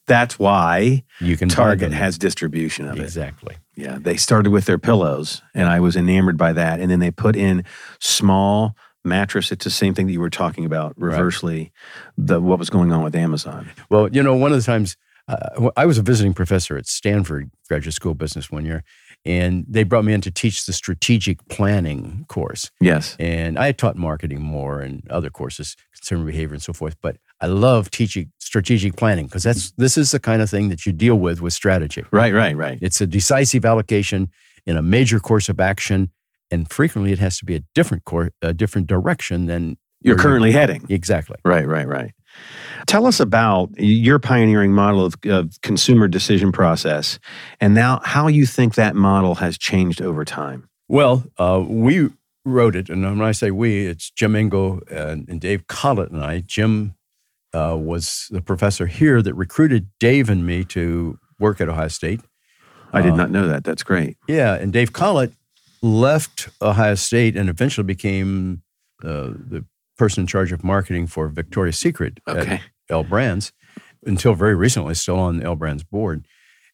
That's 0.06 0.38
why 0.38 1.04
you 1.20 1.38
can 1.38 1.50
Target 1.50 1.92
has 1.92 2.18
distribution 2.18 2.88
of 2.88 3.00
exactly. 3.00 3.56
it. 3.56 3.60
Exactly. 3.78 3.86
Yeah, 3.86 3.98
they 4.00 4.18
started 4.18 4.52
with 4.52 4.66
their 4.66 4.80
pillows, 4.80 5.42
and 5.54 5.68
I 5.68 5.80
was 5.80 5.96
enamored 5.96 6.38
by 6.38 6.54
that. 6.54 6.80
And 6.80 6.90
then 6.92 7.00
they 7.00 7.12
put 7.12 7.36
in 7.36 7.64
small 8.00 8.76
mattress. 9.04 9.52
It's 9.52 9.64
the 9.64 9.70
same 9.72 9.94
thing 9.94 10.08
that 10.08 10.14
you 10.14 10.20
were 10.20 10.30
talking 10.30 10.66
about. 10.66 10.94
Reversely, 10.98 11.60
right. 11.60 11.72
the 12.18 12.42
what 12.42 12.60
was 12.60 12.70
going 12.70 12.92
on 12.92 13.04
with 13.04 13.16
Amazon. 13.16 13.70
Well, 13.90 14.10
you 14.10 14.24
know, 14.24 14.36
one 14.36 14.52
of 14.52 14.58
the 14.58 14.64
times 14.64 14.98
uh, 15.28 15.70
I 15.78 15.86
was 15.86 16.00
a 16.00 16.02
visiting 16.02 16.34
professor 16.34 16.76
at 16.76 16.88
Stanford 16.88 17.52
Graduate 17.68 17.94
School 17.94 18.14
of 18.14 18.18
Business 18.18 18.50
one 18.50 18.66
year, 18.66 18.84
and 19.26 19.64
they 19.70 19.84
brought 19.84 20.06
me 20.06 20.14
in 20.14 20.22
to 20.22 20.32
teach 20.32 20.66
the 20.66 20.74
strategic 20.74 21.48
planning 21.50 22.26
course. 22.28 22.72
Yes. 22.82 23.16
And 23.20 23.60
I 23.60 23.68
had 23.68 23.78
taught 23.78 23.96
marketing 23.96 24.42
more 24.42 24.80
and 24.82 25.08
other 25.10 25.30
courses, 25.30 25.76
consumer 25.94 26.26
behavior 26.26 26.56
and 26.56 26.64
so 26.64 26.74
forth. 26.74 26.96
But 27.02 27.18
I 27.42 27.48
love 27.48 27.90
teaching 27.90 28.32
strategic 28.40 28.96
planning 28.96 29.28
because 29.28 29.44
that's 29.44 29.72
this 29.72 29.98
is 29.98 30.12
the 30.12 30.20
kind 30.20 30.42
of 30.42 30.50
thing 30.50 30.70
that 30.70 30.86
you 30.86 30.92
deal 30.92 31.16
with 31.16 31.42
with 31.42 31.54
strategy. 31.54 32.04
Right, 32.12 32.34
right, 32.34 32.56
right. 32.56 32.80
It's 32.82 33.00
a 33.00 33.08
decisive 33.08 33.66
allocation 33.66 34.30
in 34.66 34.76
a 34.76 34.82
major 34.82 35.20
course 35.20 35.50
of 35.50 35.60
action, 35.60 36.12
and 36.52 36.70
frequently 36.70 37.12
it 37.12 37.20
has 37.20 37.38
to 37.40 37.46
be 37.46 37.56
a 37.56 37.62
different 37.76 38.06
course, 38.06 38.32
a 38.42 38.54
different 38.54 38.88
direction 38.88 39.46
than 39.46 39.78
you're 40.02 40.18
currently 40.18 40.52
you're, 40.52 40.60
heading. 40.60 40.86
Exactly. 40.90 41.38
Right, 41.44 41.68
right, 41.68 41.88
right. 41.88 42.12
Tell 42.88 43.06
us 43.06 43.20
about 43.20 43.70
your 43.78 44.20
pioneering 44.20 44.72
model 44.72 45.06
of, 45.06 45.16
of, 45.26 45.60
consumer 45.62 46.08
decision 46.08 46.52
process 46.52 47.20
and 47.60 47.74
now 47.74 48.00
how 48.04 48.28
you 48.28 48.46
think 48.46 48.76
that 48.76 48.96
model 48.96 49.36
has 49.36 49.58
changed 49.58 50.02
over 50.02 50.24
time. 50.24 50.70
Well, 50.88 51.24
uh, 51.38 51.64
we 51.68 52.10
wrote 52.46 52.76
it, 52.76 52.90
and 52.90 53.04
when 53.04 53.22
I 53.22 53.32
say 53.32 53.52
we, 53.52 53.86
it's 53.86 54.10
Jim 54.10 54.36
Engel 54.36 54.82
and, 54.90 55.28
and 55.28 55.42
Dave 55.42 55.68
Kollat 55.68 56.12
and 56.12 56.24
I. 56.24 56.40
Jim 56.42 56.96
uh, 57.54 57.76
was 57.78 58.28
the 58.32 58.42
professor 58.42 58.88
here 58.88 59.22
that 59.22 59.34
recruited 59.34 59.90
Dave 60.00 60.30
and 60.30 60.46
me 60.46 60.64
to 60.66 61.18
work 61.40 61.62
at 61.62 61.70
Ohio 61.70 61.88
State. 61.88 62.22
I 62.94 63.02
did 63.02 63.14
uh, 63.14 63.16
not 63.16 63.32
know 63.32 63.48
that. 63.48 63.64
That's 63.64 63.84
great. 63.84 64.18
Yeah, 64.28 64.56
and 64.56 64.74
Dave 64.74 64.94
Kollat 64.94 65.34
left 65.82 66.50
Ohio 66.62 66.96
State 66.96 67.36
and 67.38 67.50
eventually 67.50 67.86
became 67.86 68.62
uh, 69.04 69.32
the 69.34 69.66
person 69.98 70.22
in 70.22 70.28
charge 70.28 70.52
of 70.52 70.64
marketing 70.64 71.08
for 71.08 71.28
Victoria's 71.28 71.78
Secret 71.78 72.20
okay. 72.28 72.56
at 72.56 72.62
L 72.90 73.04
Brands 73.04 73.52
until 74.06 74.34
very 74.34 74.56
recently, 74.56 74.96
still 74.96 75.20
on 75.20 75.44
L 75.44 75.56
Brands 75.56 75.84
board. 75.84 76.26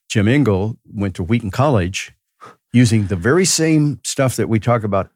Jim 0.08 0.28
Engel 0.28 0.78
went 0.92 1.14
to 1.16 1.22
Wheaton 1.22 1.50
College 1.50 2.12
using 2.72 3.06
the 3.06 3.16
very 3.16 3.44
same 3.44 4.00
stuff 4.04 4.36
that 4.36 4.48
we 4.48 4.60
talk 4.60 4.84
about. 4.84 5.10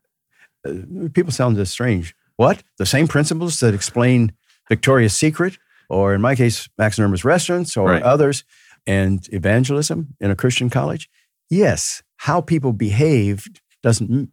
Uh, 0.66 1.08
people 1.12 1.32
sound 1.32 1.56
this 1.56 1.70
strange. 1.70 2.14
What? 2.36 2.62
The 2.78 2.86
same 2.86 3.06
principles 3.06 3.60
that 3.60 3.74
explain 3.74 4.32
Victoria's 4.70 5.12
Secret, 5.12 5.58
or 5.90 6.14
in 6.14 6.22
my 6.22 6.34
case, 6.34 6.68
Max 6.78 6.96
and 6.96 7.04
Erma's 7.04 7.24
Restaurants, 7.24 7.76
or 7.76 7.88
right. 7.88 8.02
others, 8.02 8.44
and 8.86 9.28
evangelism 9.32 10.16
in 10.20 10.30
a 10.30 10.36
Christian 10.36 10.70
college? 10.70 11.10
Yes. 11.50 12.02
How 12.16 12.40
people 12.40 12.72
behave 12.72 13.46
doesn't 13.82 14.30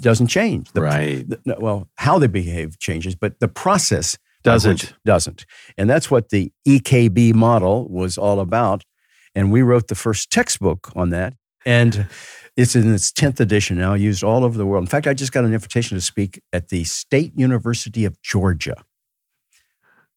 doesn't 0.00 0.26
change. 0.26 0.72
The, 0.72 0.80
right. 0.80 1.28
The, 1.28 1.56
well, 1.58 1.88
how 1.96 2.18
they 2.18 2.26
behave 2.26 2.78
changes, 2.78 3.14
but 3.14 3.38
the 3.40 3.48
process 3.48 4.18
doesn't. 4.42 4.94
Doesn't. 5.04 5.46
And 5.78 5.88
that's 5.88 6.10
what 6.10 6.28
the 6.28 6.52
EKB 6.66 7.34
model 7.34 7.88
was 7.88 8.18
all 8.18 8.40
about. 8.40 8.84
And 9.34 9.50
we 9.50 9.62
wrote 9.62 9.88
the 9.88 9.94
first 9.94 10.30
textbook 10.30 10.92
on 10.94 11.10
that. 11.10 11.34
And 11.64 12.08
it's 12.56 12.76
in 12.76 12.92
its 12.94 13.10
10th 13.10 13.40
edition 13.40 13.78
now, 13.78 13.94
used 13.94 14.22
all 14.22 14.44
over 14.44 14.56
the 14.56 14.66
world. 14.66 14.82
In 14.82 14.88
fact, 14.88 15.06
I 15.06 15.14
just 15.14 15.32
got 15.32 15.44
an 15.44 15.54
invitation 15.54 15.96
to 15.96 16.00
speak 16.00 16.40
at 16.52 16.68
the 16.68 16.84
State 16.84 17.32
University 17.36 18.04
of 18.04 18.20
Georgia. 18.22 18.84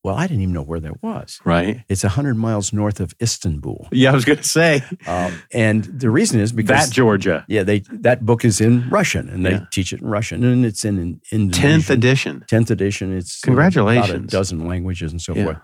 Well, 0.07 0.15
I 0.15 0.25
didn't 0.25 0.41
even 0.43 0.53
know 0.53 0.61
where 0.63 0.79
that 0.79 1.03
was. 1.03 1.39
Right. 1.43 1.83
It's 1.89 2.03
100 2.03 2.35
miles 2.35 2.71
north 2.71 3.01
of 3.01 3.13
Istanbul. 3.21 3.89
Yeah, 3.91 4.11
I 4.11 4.13
was 4.13 4.23
going 4.23 4.37
to 4.37 4.43
say 4.43 4.81
Um, 5.05 5.33
and 5.51 5.83
the 5.83 6.09
reason 6.09 6.39
is 6.39 6.53
because 6.53 6.87
that 6.87 6.93
Georgia. 6.95 7.43
yeah, 7.49 7.63
they 7.63 7.79
that 7.91 8.25
book 8.25 8.45
is 8.45 8.61
in 8.61 8.89
Russian 8.89 9.27
and 9.27 9.45
they 9.45 9.51
Yeah. 9.51 9.65
teach 9.71 9.91
it 9.91 9.99
in 10.01 10.07
Russian 10.07 10.45
and 10.45 10.65
it's 10.65 10.85
in, 10.85 10.97
in 10.97 11.19
Indonesian. 11.31 11.61
Tenth 11.71 11.89
edition. 11.89 12.43
10th 12.47 12.71
edition. 12.71 13.11
It's 13.17 13.41
Congratulations. 13.41 14.09
about 14.11 14.23
a 14.23 14.27
dozen 14.27 14.65
languages 14.65 15.11
and 15.11 15.21
so 15.21 15.35
Yeah. 15.35 15.43
forth. 15.43 15.57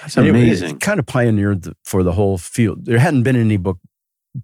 That's 0.00 0.16
Anyway, 0.16 0.40
amazing. 0.44 0.70
It 0.76 0.80
kind 0.80 0.98
of 0.98 1.04
pioneered 1.04 1.62
the, 1.64 1.76
for 1.84 2.02
the 2.02 2.12
whole 2.12 2.38
field. 2.38 2.86
There 2.86 2.98
hadn't 2.98 3.22
been 3.24 3.36
any 3.36 3.58
book 3.58 3.78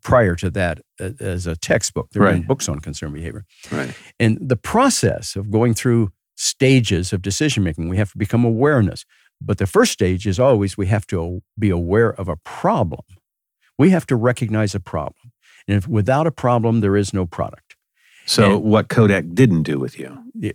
prior 0.02 0.34
to 0.34 0.50
that 0.50 0.80
uh, 1.00 1.11
as 1.18 1.46
a 1.46 1.57
textbook. 1.57 2.11
There 2.12 2.20
were 2.22 2.28
Right. 2.28 2.46
books 2.46 2.68
on 2.68 2.80
consumer 2.80 3.14
behavior. 3.14 3.44
Right. 3.72 3.94
And 4.20 4.36
the 4.38 4.57
process 4.57 5.34
of 5.34 5.50
going 5.50 5.72
through 5.72 6.11
stages 6.36 7.14
of 7.14 7.22
decision 7.22 7.64
making, 7.64 7.88
we 7.88 7.96
have 7.96 8.11
to 8.12 8.18
become 8.18 8.44
awareness. 8.44 9.07
But 9.41 9.59
the 9.59 9.66
first 9.66 9.93
stage 9.93 10.26
is 10.26 10.39
always 10.41 10.76
we 10.76 10.87
have 10.87 11.07
to 11.09 11.43
be 11.59 11.70
aware 11.70 12.11
of 12.11 12.28
a 12.28 12.37
problem. 12.37 13.03
We 13.78 13.91
have 13.91 14.07
to 14.07 14.16
recognize 14.16 14.74
a 14.74 14.80
problem. 14.80 15.32
And 15.68 15.76
if 15.76 15.87
without 15.89 16.26
a 16.26 16.30
problem, 16.30 16.80
there 16.80 16.97
is 16.97 17.12
no 17.12 17.26
product. 17.26 17.76
So 18.24 18.57
And- 18.57 18.64
what 18.64 18.89
Kodak 18.89 19.24
didn't 19.34 19.62
do 19.64 19.78
with 19.78 19.99
you? 19.99 20.18
Yeah. 20.34 20.53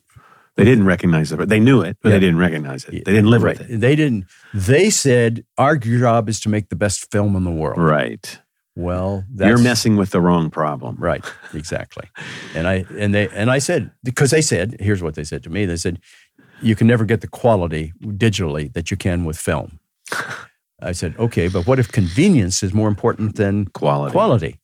They 0.57 0.65
didn't 0.65 0.86
recognize 0.86 1.32
it. 1.32 1.47
They 1.47 1.59
knew 1.59 1.82
it, 1.82 1.97
but 2.01 2.09
Yeah. 2.09 2.15
they 2.15 2.19
didn't 2.19 2.38
recognize 2.39 2.84
it. 2.86 2.91
They 2.91 3.13
didn't 3.13 3.29
live 3.29 3.41
right. 3.43 3.57
with 3.57 3.69
it. 3.69 3.79
They 3.79 3.95
didn't. 3.95 4.25
They 4.53 4.89
said 4.89 5.45
our 5.57 5.77
job 5.77 6.27
is 6.27 6.39
to 6.41 6.49
make 6.49 6.69
the 6.69 6.75
best 6.75 7.09
film 7.09 7.36
in 7.36 7.45
the 7.45 7.51
world. 7.51 7.77
Right. 7.79 8.39
Well, 8.75 9.25
that's, 9.34 9.49
You're 9.49 9.57
messing 9.57 9.97
with 9.97 10.11
the 10.11 10.21
wrong 10.21 10.49
problem. 10.49 10.95
Right, 10.97 11.25
exactly. 11.53 12.07
And 12.55 12.67
I 12.67 12.86
and 12.97 13.13
they 13.13 13.27
and 13.29 13.51
I 13.51 13.59
said 13.59 13.91
because 14.03 14.32
they 14.32 14.41
said 14.41 14.77
here's 14.79 15.03
what 15.03 15.15
they 15.15 15.25
said 15.25 15.43
to 15.43 15.49
me. 15.49 15.65
They 15.65 15.75
said 15.75 15.99
you 16.62 16.76
can 16.76 16.88
never 16.88 17.05
get 17.05 17.22
the 17.22 17.28
quality 17.28 17.93
digitally 18.03 18.72
that 18.74 18.91
you 18.91 18.97
can 18.97 19.26
with 19.26 19.38
film. 19.38 19.80
I 20.82 20.93
said 20.93 21.16
okay, 21.20 21.47
but 21.47 21.68
what 21.68 21.78
if 21.80 21.91
convenience 21.91 22.64
is 22.64 22.74
more 22.74 22.88
important 22.88 23.36
than 23.36 23.66
Quality. 23.68 24.12
quality? 24.12 24.59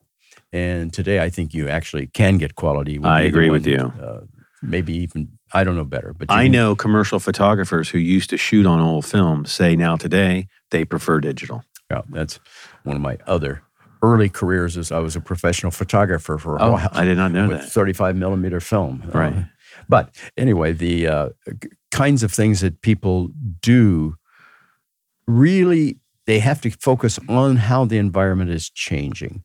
And 0.51 0.91
today 0.93 1.19
I 1.23 1.29
think 1.29 1.53
you 1.53 1.69
actually 1.69 2.07
can 2.07 2.37
get 2.37 2.55
quality. 2.55 2.99
I 3.03 3.21
agree 3.21 3.49
one. 3.49 3.59
with 3.59 3.67
you. 3.67 3.93
Uh, 4.01 4.21
maybe 4.61 4.93
even 4.97 5.29
I 5.53 5.63
don't 5.63 5.75
know 5.75 5.85
better, 5.85 6.13
but 6.17 6.31
I 6.31 6.47
know 6.47 6.75
commercial 6.75 7.19
photographers 7.19 7.89
who 7.89 7.99
used 7.99 8.29
to 8.31 8.37
shoot 8.37 8.65
on 8.65 8.79
old 8.79 9.05
film 9.05 9.45
say 9.45 9.75
now 9.75 9.95
today 9.95 10.47
they 10.71 10.85
prefer 10.85 11.19
digital. 11.19 11.63
Yeah, 11.91 12.01
that's 12.09 12.39
one 12.83 12.95
of 12.95 13.01
my 13.01 13.17
other 13.27 13.61
early 14.01 14.29
careers. 14.29 14.75
Is 14.75 14.91
I 14.91 14.99
was 14.99 15.15
a 15.15 15.21
professional 15.21 15.71
photographer 15.71 16.37
for 16.39 16.55
a 16.57 16.63
Oh, 16.63 16.71
while. 16.71 16.89
I 16.93 17.05
did 17.05 17.17
not 17.17 17.31
know 17.31 17.47
with 17.47 17.61
that. 17.61 17.69
35 17.69 18.15
millimeter 18.15 18.59
film. 18.59 19.03
Uh, 19.13 19.17
Right. 19.17 19.45
But 19.89 20.15
anyway, 20.37 20.73
the 20.73 21.07
uh, 21.07 21.29
kinds 21.91 22.23
of 22.23 22.31
things 22.31 22.61
that 22.61 22.81
people 22.81 23.29
do 23.61 24.15
really, 25.27 25.97
they 26.25 26.39
have 26.39 26.61
to 26.61 26.71
focus 26.71 27.19
on 27.27 27.57
how 27.57 27.85
the 27.85 27.97
environment 27.97 28.49
is 28.49 28.69
changing. 28.69 29.43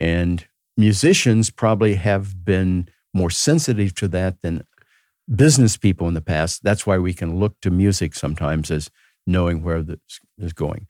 And 0.00 0.46
musicians 0.76 1.50
probably 1.50 1.94
have 1.94 2.44
been 2.44 2.88
more 3.14 3.30
sensitive 3.30 3.94
to 3.96 4.08
that 4.08 4.40
than 4.42 4.64
business 5.34 5.76
people 5.76 6.08
in 6.08 6.14
the 6.14 6.20
past. 6.22 6.62
That's 6.62 6.86
why 6.86 6.98
we 6.98 7.14
can 7.14 7.38
look 7.38 7.60
to 7.60 7.70
music 7.70 8.14
sometimes 8.14 8.70
as 8.70 8.90
knowing 9.26 9.62
where 9.62 9.82
this 9.82 9.98
is 10.38 10.52
going. 10.52 10.86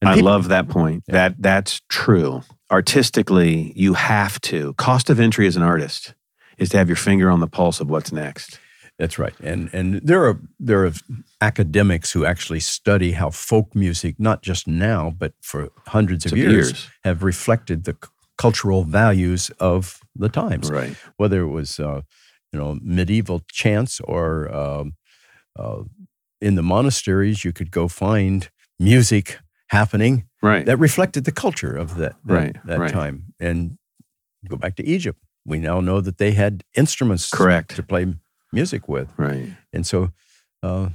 And 0.00 0.10
I 0.10 0.14
people- 0.14 0.30
love 0.30 0.48
that 0.48 0.68
point. 0.68 1.04
Yeah. 1.06 1.12
That 1.12 1.34
that's 1.38 1.80
true. 1.88 2.42
Artistically, 2.70 3.72
you 3.76 3.94
have 3.94 4.40
to. 4.42 4.74
Cost 4.74 5.08
of 5.08 5.20
entry 5.20 5.46
as 5.46 5.56
an 5.56 5.62
artist 5.62 6.14
is 6.58 6.68
to 6.70 6.78
have 6.78 6.88
your 6.88 6.96
finger 6.96 7.30
on 7.30 7.40
the 7.40 7.46
pulse 7.48 7.80
of 7.80 7.88
what's 7.90 8.12
next. 8.12 8.58
That's 8.98 9.18
right, 9.18 9.34
and 9.40 9.68
and 9.74 10.00
there 10.02 10.24
are 10.26 10.40
there 10.58 10.86
are 10.86 10.92
academics 11.40 12.12
who 12.12 12.24
actually 12.24 12.60
study 12.60 13.12
how 13.12 13.30
folk 13.30 13.74
music, 13.74 14.14
not 14.18 14.42
just 14.42 14.66
now, 14.66 15.10
but 15.18 15.32
for 15.42 15.68
hundreds 15.86 16.24
of 16.26 16.32
Of 16.32 16.38
years, 16.38 16.52
years. 16.54 16.88
have 17.04 17.22
reflected 17.22 17.84
the 17.84 17.92
c- 17.92 18.08
cultural 18.38 18.84
values 18.84 19.50
of 19.60 20.00
the 20.14 20.28
times. 20.30 20.70
Right. 20.70 20.96
Whether 21.18 21.42
it 21.42 21.50
was 21.50 21.78
uh, 21.78 22.00
you 22.52 22.58
know 22.58 22.78
medieval 22.82 23.42
chants 23.52 24.00
or 24.00 24.50
um, 24.54 24.94
uh, 25.58 25.82
in 26.40 26.54
the 26.54 26.62
monasteries, 26.62 27.44
you 27.44 27.52
could 27.52 27.70
go 27.70 27.88
find 27.88 28.48
music 28.78 29.38
happening 29.68 30.24
Right. 30.42 30.64
that 30.66 30.78
reflected 30.78 31.24
the 31.24 31.32
culture 31.32 31.74
of 31.76 31.96
that 31.96 32.14
that, 32.24 32.34
Right, 32.34 32.56
that 32.66 32.78
right. 32.78 32.92
time. 32.92 33.24
And 33.40 33.78
go 34.48 34.56
back 34.56 34.76
to 34.76 34.84
Egypt, 34.86 35.18
we 35.46 35.58
now 35.58 35.80
know 35.80 36.00
that 36.00 36.18
they 36.18 36.32
had 36.32 36.64
instruments 36.76 37.30
Correct. 37.30 37.76
to 37.76 37.82
play 37.82 38.06
music 38.52 38.88
with. 38.88 39.08
right. 39.16 39.50
And 39.72 39.86
so 39.86 40.10
uh, 40.62 40.88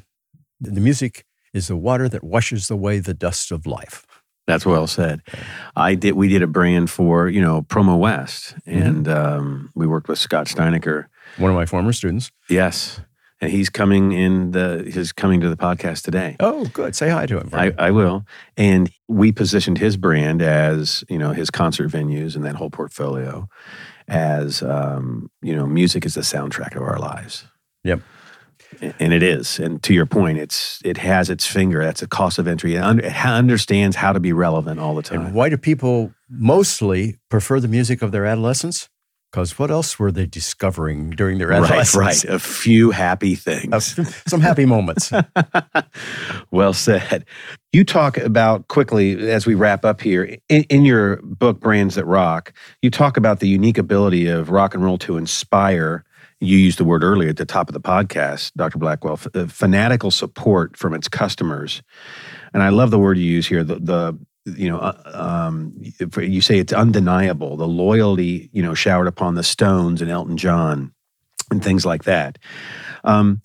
the 0.60 0.82
music 0.82 1.26
is 1.54 1.68
the 1.68 1.76
water 1.78 2.10
that 2.10 2.24
washes 2.24 2.70
away 2.70 2.99
the 2.99 3.14
dust 3.14 3.52
of 3.52 3.66
life. 3.66 4.06
That's 4.47 4.66
well 4.66 4.88
said. 4.88 5.22
I 5.76 5.95
did. 5.95 6.14
We 6.14 6.28
did 6.28 6.41
a 6.41 6.47
brand 6.47 6.89
for 6.89 7.30
you 7.30 7.41
know 7.41 7.62
Promo 7.62 7.97
West, 7.97 8.56
Mm-hmm. 8.68 8.82
and 8.82 9.08
um, 9.08 9.70
we 9.76 9.86
worked 9.88 10.08
with 10.10 10.20
Scott 10.20 10.47
Stienecker. 10.47 11.06
One 11.38 11.52
of 11.52 11.56
my 11.56 11.66
former 11.66 11.93
students. 11.93 12.32
Yes, 12.49 12.99
and 13.39 13.52
he's 13.52 13.70
coming 13.70 14.12
in 14.12 14.52
the. 14.52 14.89
He's 14.91 15.14
coming 15.14 15.39
to 15.41 15.49
the 15.49 15.56
podcast 15.56 16.04
today. 16.04 16.36
Oh, 16.39 16.66
good. 16.74 16.95
Say 16.95 17.10
hi 17.10 17.28
to 17.28 17.39
him. 17.39 17.49
I, 17.54 17.72
I 17.78 17.91
will. 17.91 18.26
And 18.58 18.91
we 19.08 19.32
positioned 19.32 19.78
his 19.78 19.95
brand 19.95 20.41
as, 20.41 21.04
you 21.08 21.20
know, 21.20 21.32
his 21.34 21.49
concert 21.52 21.89
venues 21.91 22.36
and 22.36 22.43
that 22.43 22.56
whole 22.56 22.72
portfolio 22.72 23.47
as, 24.12 24.62
um, 24.62 25.32
you 25.41 25.55
know, 25.55 25.66
music 25.66 26.05
is 26.05 26.16
the 26.16 26.22
soundtrack 26.22 26.76
of 26.76 26.84
our 26.84 26.99
lives. 26.99 27.45
Yep. 27.86 28.01
And 28.99 29.14
it 29.14 29.24
is. 29.24 29.59
And 29.59 29.82
to 29.84 29.93
your 29.93 30.05
point, 30.05 30.38
it's 30.38 30.82
it 30.86 30.97
has 30.97 31.30
its 31.30 31.45
finger. 31.45 31.84
That's 31.84 32.01
a 32.01 32.07
cost 32.07 32.39
of 32.39 32.47
entry. 32.47 32.76
It, 32.76 32.80
under, 32.80 33.03
it 33.03 33.26
understands 33.26 33.95
how 33.95 34.14
to 34.14 34.20
be 34.20 34.34
relevant 34.34 34.80
all 34.80 34.95
the 34.95 35.01
time. 35.01 35.26
and 35.28 35.34
why 35.34 35.49
do 35.49 35.57
people 35.57 36.14
mostly 36.30 37.18
prefer 37.30 37.59
the 37.59 37.68
music 37.68 38.01
of 38.01 38.12
their 38.12 38.26
adolescence? 38.26 38.89
Because 39.32 39.58
what 39.58 39.72
else 39.72 39.98
were 39.98 40.12
they 40.12 40.26
discovering 40.26 41.12
during 41.12 41.38
their 41.38 41.48
right, 41.48 41.64
adolescence? 41.64 41.96
right. 41.96 42.24
A 42.26 42.38
few 42.38 42.92
happy 42.92 43.36
things. 43.36 43.98
Some 44.28 44.42
happy 44.42 44.66
moments. 44.66 45.14
well 46.52 46.74
said. 46.74 47.24
You 47.72 47.86
talk 47.86 48.18
about 48.18 48.68
quickly 48.68 49.32
as 49.32 49.46
we 49.46 49.56
wrap 49.56 49.86
up 49.86 50.02
here 50.02 50.38
in, 50.50 50.64
in 50.64 50.84
your 50.84 51.22
book, 51.24 51.62
Brands 51.62 51.96
That 51.96 52.06
Rock, 52.06 52.52
you 52.82 52.92
talk 52.92 53.16
about 53.16 53.40
the 53.40 53.48
unique 53.48 53.78
ability 53.78 54.28
of 54.28 54.50
rock 54.50 54.74
and 54.74 54.84
roll 54.84 54.98
to 55.00 55.16
inspire. 55.16 56.04
You 56.42 56.58
used 56.58 56.80
the 56.80 56.84
word 56.84 57.04
earlier 57.04 57.30
at 57.30 57.38
the 57.38 57.46
top 57.46 57.70
of 57.70 57.74
the 57.74 57.80
podcast, 57.80 58.52
Dr. 58.58 58.80
Blackwell, 58.80 59.14
f- 59.14 59.28
uh, 59.34 59.46
fanatical 59.46 60.12
support 60.12 60.76
from 60.76 60.94
its 60.94 61.08
customers. 61.08 61.82
And 62.54 62.64
I 62.64 62.70
love 62.70 62.92
the 62.92 63.00
word 63.00 63.18
you 63.18 63.26
use 63.26 63.48
here. 63.48 63.64
The, 63.64 63.76
the 63.76 64.20
you 64.46 64.70
know, 64.70 64.80
uh, 64.80 65.02
um, 65.14 65.74
you 66.18 66.42
say 66.42 66.58
it's 66.58 66.74
undeniable. 66.74 67.58
The 67.58 67.68
loyalty, 67.68 68.50
you 68.54 68.64
know, 68.64 68.74
showered 68.74 69.08
upon 69.08 69.36
the 69.36 69.44
Stones 69.44 70.02
and 70.02 70.10
Elton 70.10 70.38
John, 70.38 70.94
and 71.52 71.64
things 71.64 71.86
like 71.86 72.06
that. 72.06 72.38
Um, 73.04 73.42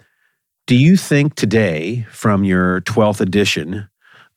do 0.66 0.74
you 0.74 0.96
think 0.96 1.34
today, 1.34 2.06
from 2.10 2.44
your 2.44 2.80
12th 2.82 3.20
edition 3.20 3.88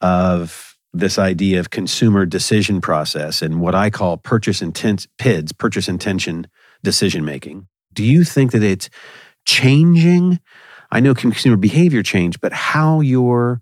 of 0.02 0.78
this 0.92 1.18
idea 1.20 1.60
of 1.60 1.70
consumer 1.70 2.26
decision 2.26 2.82
process 2.82 3.42
and 3.42 3.62
what 3.62 3.76
I 3.76 3.90
call 3.90 4.18
purchase 4.18 4.62
intent, 4.62 5.08
PIDs, 5.18 5.58
purchase 5.58 5.88
intention 5.88 6.48
decision 6.84 7.24
making, 7.24 7.68
do 7.94 8.04
you 8.04 8.24
think 8.24 8.52
that 8.52 8.64
it's 8.64 8.90
changing? 9.46 10.40
I 10.92 11.00
know 11.00 11.14
consumer 11.14 11.58
behavior 11.58 12.04
changed, 12.04 12.42
but 12.42 12.54
how 12.54 13.02
you're 13.02 13.62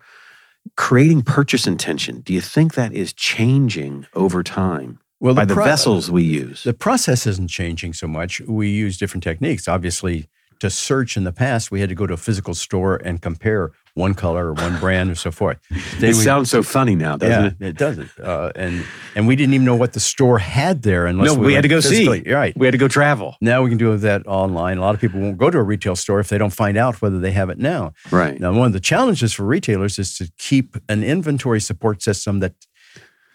creating 0.76 1.24
purchase 1.24 1.68
intention, 1.68 2.22
do 2.22 2.34
you 2.34 2.42
think 2.42 2.74
that 2.74 2.94
is 2.94 3.14
changing 3.14 4.06
over 4.14 4.44
time 4.44 5.00
Well, 5.20 5.36
by 5.36 5.46
the 5.46 5.54
pro- 5.54 5.66
vessels 5.66 6.12
we 6.12 6.24
use? 6.24 6.64
The 6.64 6.74
process 6.74 7.26
isn't 7.28 7.50
changing 7.50 7.94
so 7.94 8.08
much. 8.08 8.42
We 8.42 8.70
use 8.70 8.98
different 8.98 9.24
techniques. 9.24 9.68
Obviously, 9.68 10.28
to 10.60 10.70
search 10.70 11.18
in 11.18 11.24
the 11.24 11.32
past, 11.32 11.72
we 11.72 11.80
had 11.80 11.90
to 11.90 11.96
go 11.96 12.08
to 12.08 12.14
a 12.14 12.18
physical 12.18 12.54
store 12.56 12.96
and 12.98 13.22
compare 13.22 13.72
one 13.98 14.14
color 14.14 14.48
or 14.48 14.54
one 14.54 14.80
brand 14.80 15.10
or 15.10 15.16
so 15.16 15.32
forth. 15.32 15.58
Today 15.96 16.10
it 16.10 16.16
we- 16.16 16.24
sounds 16.24 16.50
so 16.50 16.64
funny 16.64 16.96
now, 16.96 17.18
doesn't 17.18 17.60
yeah, 17.60 17.68
it? 17.68 17.70
it 17.72 17.78
doesn't. 17.78 18.10
Uh, 18.20 18.52
and 18.56 18.86
and 19.16 19.28
we 19.28 19.36
didn't 19.36 19.54
even 19.56 19.66
know 19.66 19.76
what 19.76 19.94
the 19.94 20.00
store 20.00 20.38
had 20.40 20.84
there 20.84 21.08
unless 21.08 21.34
No, 21.34 21.40
we, 21.40 21.48
we 21.48 21.54
had 21.54 21.64
to 21.64 21.68
go 21.68 21.80
see. 21.80 22.08
Right. 22.32 22.56
We 22.58 22.68
had 22.68 22.72
to 22.72 22.78
go 22.78 22.88
travel. 22.88 23.36
Now 23.42 23.64
we 23.64 23.70
can 23.70 23.78
do 23.78 23.98
that 23.98 24.26
online. 24.28 24.78
A 24.78 24.82
lot 24.82 24.94
of 24.96 25.02
people 25.02 25.20
won't 25.20 25.38
go 25.38 25.50
to 25.50 25.58
a 25.58 25.64
retail 25.64 25.96
store 25.96 26.20
if 26.20 26.30
they 26.30 26.38
don't 26.38 26.54
find 26.54 26.78
out 26.78 27.02
whether 27.02 27.20
they 27.20 27.32
have 27.32 27.50
it 27.50 27.58
now. 27.58 27.94
Right. 28.12 28.40
Now, 28.40 28.54
one 28.54 28.68
of 28.68 28.74
the 28.74 28.80
challenges 28.80 29.34
for 29.34 29.44
retailers 29.44 29.98
is 29.98 30.16
to 30.18 30.32
keep 30.38 30.78
an 30.88 31.04
inventory 31.04 31.60
support 31.60 32.02
system 32.02 32.40
that 32.40 32.54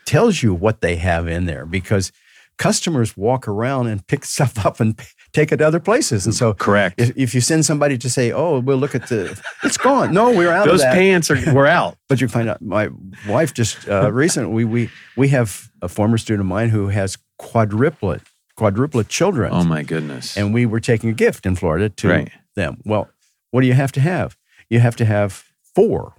tells 0.07 0.43
you 0.43 0.55
what 0.55 0.81
they 0.81 0.97
have 0.97 1.29
in 1.29 1.47
there 1.47 1.67
because 1.67 2.13
customers 2.59 3.17
walk 3.17 3.49
around 3.49 3.89
and 3.89 4.07
pick 4.07 4.25
stuff 4.37 4.65
up 4.65 4.81
and 4.81 5.01
take 5.33 5.51
it 5.53 5.57
to 5.59 5.67
other 5.67 5.81
places. 5.81 6.27
And 6.27 6.35
so 6.35 6.53
Correct. 6.55 7.01
if, 7.01 7.17
if 7.17 7.35
you 7.35 7.41
send 7.41 7.65
somebody 7.65 7.97
to 7.99 8.11
say, 8.11 8.33
oh, 8.33 8.59
we'll 8.61 8.77
look 8.77 8.95
at 8.95 9.09
the, 9.09 9.41
it's 9.65 9.77
gone. 9.79 10.13
No, 10.13 10.31
we're 10.31 10.51
out 10.53 10.67
Those 10.67 10.81
of 10.81 10.87
that. 10.87 10.95
pants 10.95 11.31
are 11.31 11.55
were 11.55 11.67
out. 11.67 11.97
But 12.09 12.21
you 12.21 12.29
find 12.29 12.49
out 12.49 12.61
my 12.61 12.89
wife 13.27 13.55
just 13.55 13.89
uh, 13.89 14.13
recently 14.25 14.53
we, 14.53 14.65
we 14.65 14.91
we 15.17 15.29
have 15.29 15.71
a 15.81 15.89
former 15.89 16.19
student 16.19 16.41
of 16.43 16.47
mine 16.47 16.69
who 16.69 16.89
has 16.89 17.17
quadruplet 17.41 18.21
quadruplet 18.59 19.09
children, 19.09 19.51
Oh 19.53 19.65
my 19.65 19.83
goodness. 19.83 20.37
and 20.37 20.53
we 20.53 20.67
were 20.67 20.81
taking 20.81 21.09
a 21.11 21.15
gift 21.15 21.47
in 21.47 21.57
Florida 21.57 21.89
to 21.89 22.09
Right. 22.09 22.31
them. 22.55 22.77
Well, 22.85 23.09
what 23.51 23.63
do 23.63 23.67
you 23.67 23.73
have 23.75 23.93
to 23.93 24.01
have? 24.01 24.37
You 24.69 24.81
have 24.81 24.97
to 24.97 25.05
have 25.07 25.45
four 25.75 26.15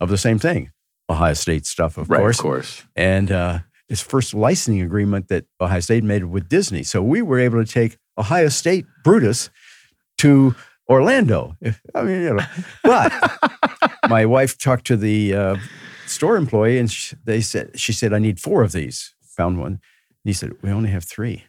of 0.00 0.08
the 0.08 0.18
same 0.18 0.38
thing, 0.40 0.72
Ohio 1.08 1.34
State 1.34 1.66
stuff, 1.66 1.96
of 1.96 2.10
right, 2.10 2.18
course. 2.18 2.38
Of 2.38 2.42
course. 2.42 2.84
And 2.96 3.30
uh, 3.30 3.58
his 3.88 4.00
first 4.00 4.34
licensing 4.34 4.80
agreement 4.82 5.28
that 5.28 5.44
Ohio 5.60 5.80
State 5.80 6.02
made 6.04 6.24
with 6.24 6.48
Disney. 6.48 6.82
So 6.82 7.02
we 7.02 7.22
were 7.22 7.38
able 7.38 7.64
to 7.64 7.72
take 7.72 7.96
Ohio 8.20 8.48
State 8.48 8.86
Brutus 9.02 9.50
to 10.18 10.54
Orlando. 10.88 11.56
I 11.94 12.02
mean, 12.02 12.20
you 12.22 12.34
know, 12.34 12.44
but 12.84 13.12
my 14.08 14.26
wife 14.26 14.58
talked 14.58 14.86
to 14.88 14.96
the 14.96 15.34
uh, 15.34 15.56
store 16.06 16.36
employee 16.36 16.78
and 16.78 16.90
she, 16.90 17.16
they 17.24 17.40
said, 17.40 17.78
she 17.80 17.92
said, 17.92 18.12
I 18.12 18.18
need 18.18 18.38
four 18.38 18.62
of 18.62 18.72
these. 18.72 19.14
Found 19.36 19.58
one. 19.58 19.72
And 19.72 19.80
he 20.24 20.32
said, 20.34 20.52
we 20.62 20.70
only 20.70 20.90
have 20.90 21.04
three. 21.04 21.44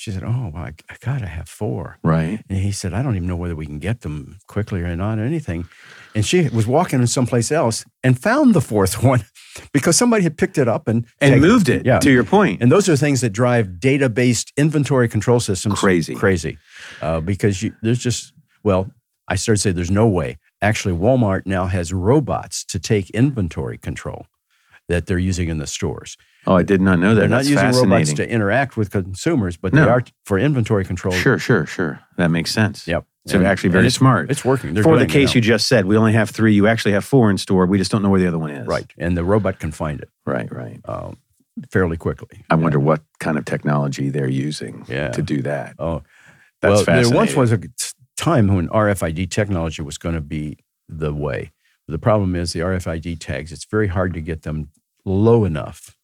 She 0.00 0.12
said, 0.12 0.24
"Oh, 0.24 0.50
well, 0.54 0.62
I, 0.62 0.72
I 0.88 0.96
gotta 1.04 1.26
have 1.26 1.46
four. 1.46 1.98
Right. 2.02 2.42
And 2.48 2.58
he 2.58 2.72
said, 2.72 2.94
"I 2.94 3.02
don't 3.02 3.16
even 3.16 3.28
know 3.28 3.36
whether 3.36 3.54
we 3.54 3.66
can 3.66 3.78
get 3.78 4.00
them 4.00 4.38
quickly 4.46 4.80
or 4.80 4.96
not, 4.96 5.18
or 5.18 5.24
anything." 5.24 5.68
And 6.14 6.24
she 6.24 6.48
was 6.48 6.66
walking 6.66 7.00
in 7.00 7.06
someplace 7.06 7.52
else 7.52 7.84
and 8.02 8.18
found 8.18 8.54
the 8.54 8.62
fourth 8.62 9.02
one 9.12 9.22
because 9.74 9.98
somebody 9.98 10.22
had 10.22 10.38
picked 10.38 10.56
it 10.56 10.68
up 10.68 10.88
and 10.88 11.04
And 11.20 11.34
taken 11.34 11.46
moved 11.46 11.68
it. 11.68 11.84
Yeah. 11.84 11.98
To 11.98 12.10
your 12.10 12.24
point. 12.24 12.62
And 12.62 12.72
those 12.72 12.88
are 12.88 12.96
things 12.96 13.20
that 13.20 13.34
drive 13.34 13.78
data-based 13.78 14.54
inventory 14.56 15.06
control 15.06 15.38
systems 15.38 15.78
Crazy. 15.78 16.14
crazy, 16.14 16.56
uh, 17.02 17.20
because 17.20 17.62
you, 17.62 17.74
there's 17.82 17.98
just 17.98 18.32
well, 18.64 18.90
I 19.28 19.34
started 19.34 19.58
to 19.58 19.62
say 19.68 19.72
there's 19.72 19.90
no 19.90 20.08
way. 20.08 20.38
Actually, 20.62 20.96
Walmart 20.96 21.42
now 21.44 21.66
has 21.66 21.92
robots 21.92 22.64
to 22.64 22.78
take 22.78 23.10
inventory 23.10 23.76
control 23.76 24.24
that 24.88 25.04
they're 25.04 25.18
using 25.18 25.50
in 25.50 25.58
the 25.58 25.66
stores. 25.66 26.16
Oh, 26.46 26.54
I 26.56 26.62
did 26.62 26.80
not 26.80 26.98
know 26.98 27.14
that. 27.14 27.20
They're 27.20 27.28
not 27.28 27.44
using 27.44 27.70
robots 27.70 28.12
to 28.14 28.28
interact 28.28 28.76
with 28.76 28.90
consumers, 28.90 29.56
but 29.56 29.72
No. 29.72 29.84
they 29.84 29.90
are 29.90 30.04
for 30.24 30.38
inventory 30.38 30.84
control. 30.84 31.14
Sure, 31.14 31.38
sure, 31.38 31.66
sure. 31.66 32.00
That 32.16 32.30
makes 32.30 32.50
sense. 32.50 32.86
Yep. 32.86 33.04
So 33.26 33.36
And- 33.38 33.46
actually 33.46 33.70
very 33.70 33.82
it's- 33.86 33.94
smart. 33.94 34.30
It's 34.30 34.44
working. 34.44 34.72
They're 34.74 34.82
For 34.82 34.98
the 34.98 35.06
case 35.06 35.34
you 35.34 35.40
just 35.40 35.66
said, 35.66 35.84
we 35.84 35.96
only 35.96 36.14
have 36.14 36.30
three. 36.30 36.54
You 36.54 36.66
actually 36.66 36.92
have 36.92 37.04
four 37.04 37.30
in 37.30 37.36
store. 37.38 37.66
We 37.66 37.76
just 37.78 37.90
don't 37.90 38.02
know 38.02 38.08
where 38.10 38.20
the 38.20 38.26
other 38.26 38.38
one 38.38 38.50
is. 38.50 38.66
right, 38.66 38.90
and 38.98 39.16
the 39.16 39.24
robot 39.24 39.58
can 39.58 39.70
find 39.72 40.00
it 40.00 40.08
Right, 40.24 40.50
right. 40.50 40.80
um, 40.86 41.18
fairly 41.70 41.98
quickly. 41.98 42.44
I 42.48 42.54
wonder 42.54 42.80
what 42.80 43.02
kind 43.18 43.36
of 43.36 43.44
technology 43.44 44.08
they're 44.08 44.26
using 44.28 44.84
Yeah. 44.88 45.10
to 45.10 45.20
do 45.22 45.42
that. 45.42 45.74
Oh, 45.78 46.02
That's 46.62 46.76
well, 46.76 46.84
fascinating. 46.84 47.10
there 47.10 47.16
once 47.18 47.34
was 47.36 47.52
a 47.52 47.60
time 48.16 48.54
when 48.54 48.68
RFID 48.68 49.26
technology 49.30 49.82
was 49.82 49.98
going 49.98 50.14
to 50.14 50.20
be 50.22 50.58
the 50.88 51.12
way. 51.12 51.52
The 51.88 51.98
problem 51.98 52.34
is 52.34 52.52
the 52.54 52.60
RFID 52.60 53.16
tags. 53.16 53.52
It's 53.52 53.64
very 53.66 53.88
hard 53.88 54.14
to 54.14 54.20
get 54.20 54.42
them 54.42 54.68
low 55.04 55.44
enough. 55.44 55.96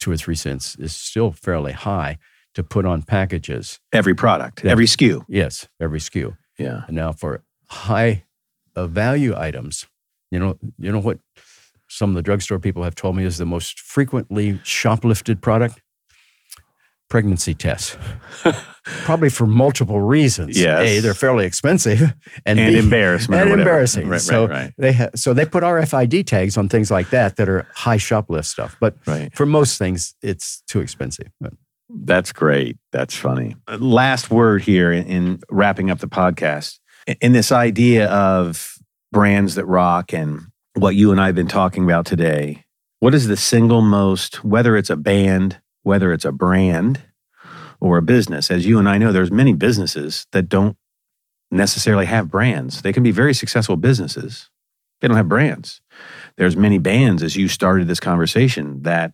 Two 0.00 0.10
or 0.12 0.16
three 0.16 0.34
cents 0.36 0.76
is 0.78 0.94
still 0.94 1.32
fairly 1.32 1.72
high 1.72 2.18
to 2.54 2.62
put 2.62 2.84
on 2.84 3.02
packages. 3.02 3.78
every 3.92 4.14
product, 4.14 4.64
Yeah. 4.64 4.70
every 4.72 4.86
SKU. 4.86 5.24
Yes, 5.28 5.68
every 5.80 6.00
SKU. 6.00 6.36
Yeah. 6.58 6.82
And 6.86 6.96
now 6.96 7.12
for 7.12 7.42
high 7.68 8.24
uh, 8.74 8.86
value 8.86 9.34
items, 9.36 9.86
you 10.30 10.38
know, 10.38 10.58
you 10.78 10.90
know 10.92 10.98
what 11.00 11.18
some 11.88 12.10
of 12.10 12.16
the 12.16 12.22
drugstore 12.22 12.58
people 12.58 12.82
have 12.82 12.94
told 12.94 13.16
me 13.16 13.24
is 13.24 13.38
the 13.38 13.44
most 13.46 13.80
frequently 13.80 14.54
shoplifted 14.64 15.40
product? 15.40 15.80
Pregnancy 17.08 17.54
tests. 17.54 17.96
Probably 18.84 19.28
for 19.28 19.46
multiple 19.46 20.00
reasons. 20.00 20.58
Yes. 20.58 20.80
A, 20.86 21.00
they're 21.00 21.14
fairly 21.14 21.44
expensive, 21.46 22.00
and, 22.46 22.58
And 22.58 22.72
B, 22.74 22.78
embarrassment. 22.78 23.42
and 23.50 23.60
embarrassing. 23.60 24.08
Right, 24.08 24.20
so 24.20 24.46
right, 24.46 24.50
right. 24.50 24.74
they 24.78 24.92
ha- 24.92 25.10
so 25.14 25.34
they 25.34 25.44
put 25.44 25.62
RFID 25.62 26.26
tags 26.26 26.56
on 26.56 26.68
things 26.68 26.90
like 26.90 27.10
that 27.10 27.36
that 27.36 27.48
are 27.48 27.66
high 27.74 27.96
shoplift 27.98 28.46
stuff. 28.46 28.76
But 28.80 28.96
Right. 29.06 29.34
for 29.34 29.46
most 29.46 29.78
things, 29.78 30.14
it's 30.22 30.62
too 30.68 30.80
expensive. 30.80 31.28
But 31.40 31.52
That's 31.90 32.32
great. 32.32 32.78
That's 32.92 33.14
funny. 33.14 33.56
Last 33.78 34.30
word 34.30 34.62
here 34.62 34.90
in, 34.92 35.04
in 35.06 35.40
wrapping 35.50 35.90
up 35.90 35.98
the 36.00 36.08
podcast. 36.08 36.78
In- 37.06 37.16
In 37.20 37.32
this 37.32 37.52
idea 37.52 38.08
of 38.10 38.74
brands 39.12 39.54
that 39.56 39.66
rock 39.66 40.12
and 40.12 40.40
what 40.74 40.94
you 40.94 41.10
and 41.12 41.20
I 41.20 41.26
have 41.26 41.34
been 41.34 41.48
talking 41.48 41.84
about 41.84 42.06
today, 42.06 42.64
what 43.00 43.14
is 43.14 43.26
the 43.28 43.36
single 43.36 43.80
most, 43.82 44.44
whether 44.44 44.76
it's 44.76 44.90
a 44.90 44.96
band, 44.96 45.60
whether 45.82 46.12
it's 46.12 46.24
a 46.24 46.32
brand 46.32 47.02
or 47.80 47.96
a 47.96 48.02
business, 48.02 48.50
as 48.50 48.66
you 48.66 48.78
and 48.78 48.88
I 48.88 48.98
know, 48.98 49.12
there's 49.12 49.30
many 49.30 49.52
businesses 49.52 50.26
that 50.32 50.48
don't 50.48 50.76
necessarily 51.50 52.06
have 52.06 52.30
brands. 52.30 52.82
They 52.82 52.92
can 52.92 53.02
be 53.02 53.10
very 53.10 53.34
successful 53.34 53.76
businesses. 53.76 54.50
They 55.00 55.08
don't 55.08 55.16
have 55.16 55.28
brands. 55.28 55.80
There's 56.36 56.56
many 56.56 56.78
bands, 56.78 57.22
as 57.22 57.36
you 57.36 57.48
started 57.48 57.86
this 57.86 58.00
conversation, 58.00 58.82
that 58.82 59.12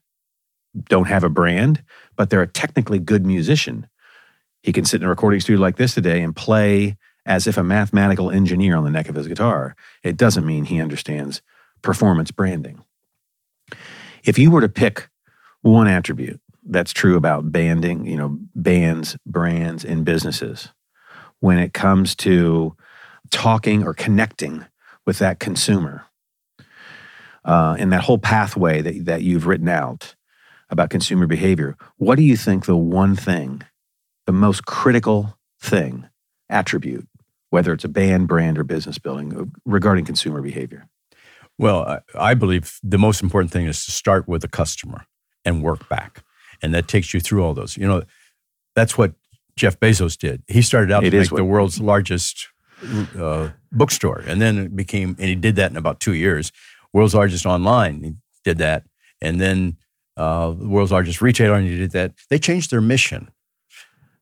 don't 0.89 1.09
have 1.09 1.25
a 1.25 1.29
brand, 1.29 1.83
but 2.17 2.31
they're 2.31 2.43
a 2.43 2.49
technically 2.49 2.99
good 2.99 3.25
musician. 3.27 3.87
He 4.63 4.73
can 4.73 4.85
sit 4.85 5.03
in 5.03 5.07
a 5.07 5.11
recording 5.11 5.41
studio 5.41 5.61
like 5.61 5.77
this 5.77 5.95
today 5.95 6.23
and 6.23 6.35
play 6.35 6.97
as 7.27 7.47
if 7.47 7.57
a 7.57 7.63
mathematical 7.63 8.31
engineer 8.31 8.77
on 8.77 8.85
the 8.85 8.91
neck 8.91 9.09
of 9.09 9.15
his 9.15 9.29
guitar. 9.29 9.77
It 10.03 10.17
doesn't 10.17 10.47
mean 10.47 10.65
he 10.65 10.81
understands 10.81 11.43
performance 11.83 12.31
branding. 12.31 12.83
If 14.25 14.39
you 14.39 14.51
were 14.51 14.63
to 14.63 14.69
pick 14.69 15.09
one 15.63 15.87
attribute 15.87 16.41
that's 16.67 16.93
true 16.93 17.17
about 17.17 17.53
banding, 17.53 18.07
you 18.07 18.17
know, 18.17 18.39
bands, 18.55 19.17
brands, 19.27 19.85
and 19.85 20.05
businesses, 20.05 20.69
when 21.41 21.59
it 21.59 21.75
comes 21.75 22.15
to 22.17 22.77
talking 23.31 23.85
or 23.85 23.95
connecting 23.95 24.65
with 25.07 25.19
that 25.19 25.39
consumer, 25.41 26.07
uh, 27.45 27.77
in 27.79 27.91
that 27.91 28.03
whole 28.03 28.19
pathway 28.19 28.81
that, 28.81 29.05
that 29.05 29.23
you've 29.23 29.47
written 29.47 29.69
out 29.69 30.15
about 30.71 30.91
consumer 30.91 31.27
behavior, 31.27 31.77
what 31.97 32.17
do 32.17 32.23
you 32.23 32.37
think 32.37 32.65
the 32.65 32.77
one 32.77 33.15
thing, 33.15 33.63
the 34.27 34.33
most 34.33 34.65
critical 34.65 35.39
thing, 35.61 36.09
attribute, 36.49 37.07
whether 37.51 37.73
it's 37.73 37.85
a 37.85 37.89
band, 37.89 38.29
brand, 38.29 38.59
or 38.59 38.65
business 38.65 38.99
building, 38.99 39.37
uh, 39.37 39.45
regarding 39.67 40.05
consumer 40.05 40.41
behavior? 40.41 40.89
Well, 41.59 41.83
I, 41.83 42.31
I 42.31 42.35
believe 42.35 42.79
the 42.83 42.99
most 42.99 43.23
important 43.23 43.53
thing 43.53 43.67
is 43.67 43.85
to 43.85 43.93
start 43.93 44.27
with 44.27 44.43
the 44.43 44.49
customer 44.49 45.07
and 45.45 45.63
work 45.63 45.89
back. 45.89 46.25
And 46.63 46.75
that 46.75 46.89
takes 46.89 47.13
you 47.15 47.21
through 47.21 47.45
all 47.45 47.55
those. 47.55 47.77
You 47.77 47.87
know, 47.87 48.03
that's 48.75 48.97
what 48.99 49.13
Jeff 49.57 49.79
Bezos 49.79 50.17
did. 50.19 50.43
He 50.49 50.63
started 50.63 50.91
out 50.93 51.05
It 51.05 51.11
to 51.11 51.19
make 51.21 51.31
what- 51.31 51.39
the 51.39 51.45
world's 51.45 51.81
largest 51.81 52.49
uh, 53.19 53.51
bookstore. 53.73 54.23
And 54.27 54.41
then 54.41 54.59
it 54.59 54.77
became, 54.77 55.11
and 55.19 55.29
he 55.29 55.35
did 55.35 55.57
that 55.57 55.71
in 55.71 55.77
about 55.77 56.01
two 56.01 56.15
years. 56.15 56.53
World's 56.93 57.15
largest 57.15 57.47
online, 57.47 58.03
he 58.03 58.13
did 58.45 58.59
that. 58.59 58.85
And 59.21 59.41
then 59.41 59.77
uh, 60.17 60.51
the 60.53 60.69
world's 60.69 60.93
largest 60.93 61.21
retailer, 61.23 61.55
and 61.57 61.67
he 61.67 61.77
did 61.79 61.93
that. 61.93 62.13
They 62.31 62.39
changed 62.39 62.71
their 62.71 62.81
mission. 62.81 63.31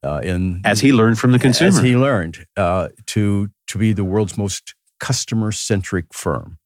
Uh, 0.04 0.20
in 0.24 0.60
As 0.64 0.80
he 0.80 0.92
learned 0.92 1.18
from 1.18 1.30
the 1.32 1.38
consumer. 1.38 1.68
as 1.68 1.78
he 1.78 1.96
learned 1.96 2.44
uh, 2.56 2.88
to 3.06 3.50
to 3.68 3.78
be 3.78 3.92
the 3.92 4.02
world's 4.04 4.36
most 4.36 4.74
customer 4.98 5.52
centric 5.52 6.06
firm. 6.12 6.58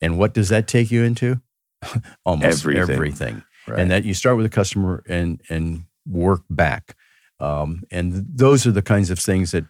And 0.00 0.16
what 0.18 0.32
does 0.32 0.48
that 0.48 0.66
take 0.66 0.90
you 0.90 1.02
into? 1.04 1.40
Almost 2.24 2.60
Everything. 2.64 2.90
everything. 2.94 3.42
Right. 3.68 3.80
And 3.80 3.90
that 3.90 4.04
you 4.04 4.14
start 4.14 4.36
with 4.36 4.44
the 4.44 4.50
customer 4.50 5.04
and 5.08 5.40
and 5.48 5.84
work 6.06 6.42
back. 6.50 6.96
Um, 7.40 7.84
and 7.90 8.26
those 8.34 8.66
are 8.66 8.72
the 8.72 8.82
kinds 8.82 9.10
of 9.10 9.18
things 9.18 9.52
that 9.52 9.64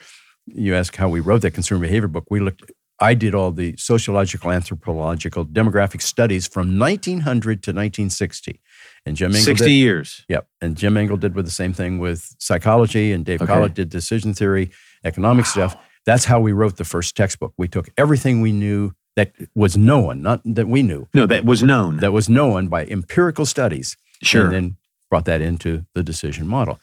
you 0.47 0.75
ask 0.75 0.97
how 0.97 1.09
we 1.09 1.21
wrote 1.21 1.43
that 1.43 1.53
consumer 1.53 1.81
behavior 1.81 2.09
book. 2.09 2.27
We 2.31 2.41
looked. 2.41 2.71
I 3.01 3.15
did 3.15 3.33
all 3.33 3.53
the 3.53 3.77
sociological, 3.77 4.51
anthropological, 4.51 5.47
demographic 5.47 6.03
studies 6.03 6.49
from 6.49 6.79
1900 6.79 7.63
to 7.63 7.71
1960, 7.71 8.61
and 9.07 9.17
Jim 9.17 9.31
Engel 9.31 9.45
60 9.45 9.65
did, 9.67 9.71
years. 9.71 10.25
Yep. 10.29 10.49
And 10.61 10.77
Jim 10.77 10.97
Engel 10.97 11.17
did 11.17 11.37
with 11.37 11.45
the 11.45 11.53
same 11.53 11.73
thing 11.73 11.99
with 11.99 12.35
psychology, 12.39 13.13
and 13.13 13.25
Dave 13.25 13.43
Okay. 13.43 13.53
Kollat 13.53 13.75
did 13.75 13.89
decision 13.89 14.35
theory, 14.35 14.71
economic 15.05 15.47
stuff. 15.47 15.77
That's 16.07 16.25
how 16.25 16.41
we 16.41 16.53
wrote 16.53 16.77
the 16.77 16.85
first 16.85 17.17
textbook. 17.17 17.53
We 17.57 17.69
took 17.69 17.89
everything 17.97 18.41
we 18.41 18.51
knew 18.51 18.93
that 19.19 19.31
was 19.55 19.77
known, 19.77 20.23
not 20.23 20.41
that 20.57 20.69
we 20.75 20.81
knew, 20.83 21.03
No, 21.13 21.27
that 21.27 21.45
was 21.45 21.61
known. 21.63 21.97
that 21.99 22.13
was 22.13 22.29
known 22.29 22.69
by 22.69 22.87
empirical 22.87 23.47
studies, 23.47 23.97
sure. 24.23 24.45
and 24.45 24.53
then 24.55 24.77
brought 25.11 25.25
that 25.27 25.41
into 25.41 25.85
the 25.95 26.03
decision 26.03 26.47
model. 26.47 26.79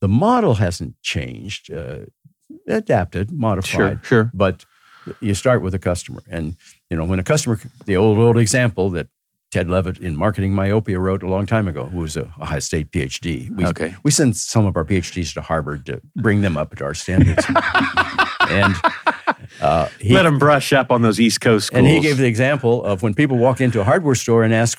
The 0.00 0.08
model 0.08 0.54
hasn't 0.54 0.94
changed, 1.02 1.72
uh, 1.72 1.98
adapted, 2.68 3.30
modified, 3.32 3.98
sure. 4.00 4.00
Sure. 4.02 4.30
but 4.34 4.64
you 5.20 5.34
start 5.34 5.60
with 5.62 5.74
a 5.74 5.78
customer. 5.78 6.22
And, 6.30 6.56
you 6.90 6.96
know, 6.96 7.04
when 7.04 7.18
a 7.18 7.22
customer, 7.24 7.58
the 7.86 7.96
old, 7.96 8.18
old 8.18 8.38
example 8.38 8.90
that 8.90 9.08
Ted 9.50 9.68
Levitt 9.68 9.98
in 9.98 10.16
Marketing 10.16 10.52
Myopia 10.54 10.98
wrote 10.98 11.22
a 11.22 11.28
long 11.28 11.46
time 11.46 11.68
ago, 11.68 11.84
who 11.86 11.98
was 12.00 12.16
a 12.16 12.22
Ohio 12.40 12.58
State 12.60 12.90
PhD. 12.90 13.50
We, 13.56 13.66
Okay. 13.66 13.94
we 14.02 14.10
send 14.10 14.36
some 14.36 14.66
of 14.66 14.76
our 14.76 14.84
PhDs 14.84 15.32
to 15.34 15.40
Harvard 15.42 15.84
to 15.86 16.00
bring 16.16 16.40
them 16.40 16.56
up 16.56 16.74
to 16.76 16.84
our 16.84 16.94
standards. 16.94 17.44
and 18.50 18.74
uh, 19.64 19.88
he, 20.00 20.12
Let 20.14 20.26
him 20.26 20.38
brush 20.38 20.72
up 20.72 20.90
on 20.90 21.02
those 21.02 21.18
East 21.20 21.40
Coast 21.40 21.66
schools. 21.68 21.78
and 21.78 21.86
he 21.86 22.00
gave 22.00 22.16
the 22.18 22.26
example 22.26 22.84
of 22.84 23.02
when 23.02 23.14
people 23.14 23.36
walk 23.38 23.60
into 23.60 23.80
a 23.80 23.84
hardware 23.84 24.14
store 24.14 24.42
and 24.44 24.52
ask, 24.54 24.78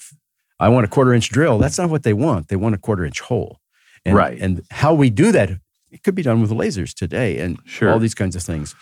I 0.59 0.69
want 0.69 0.85
a 0.85 0.87
quarter 0.87 1.13
inch 1.13 1.29
drill. 1.29 1.57
That's 1.57 1.77
not 1.77 1.89
what 1.89 2.03
they 2.03 2.13
want. 2.13 2.47
They 2.47 2.55
want 2.55 2.75
a 2.75 2.77
quarter 2.77 3.03
inch 3.05 3.19
hole. 3.21 3.59
And, 4.05 4.15
Right. 4.15 4.37
And 4.39 4.61
how 4.71 4.93
we 4.93 5.09
do 5.09 5.31
that, 5.31 5.49
it 5.91 6.03
could 6.03 6.15
be 6.15 6.21
done 6.21 6.41
with 6.41 6.51
lasers 6.51 6.93
today 6.93 7.39
and 7.39 7.57
Sure. 7.65 7.91
all 7.91 7.99
these 7.99 8.15
kinds 8.15 8.35
of 8.35 8.43
things. 8.43 8.75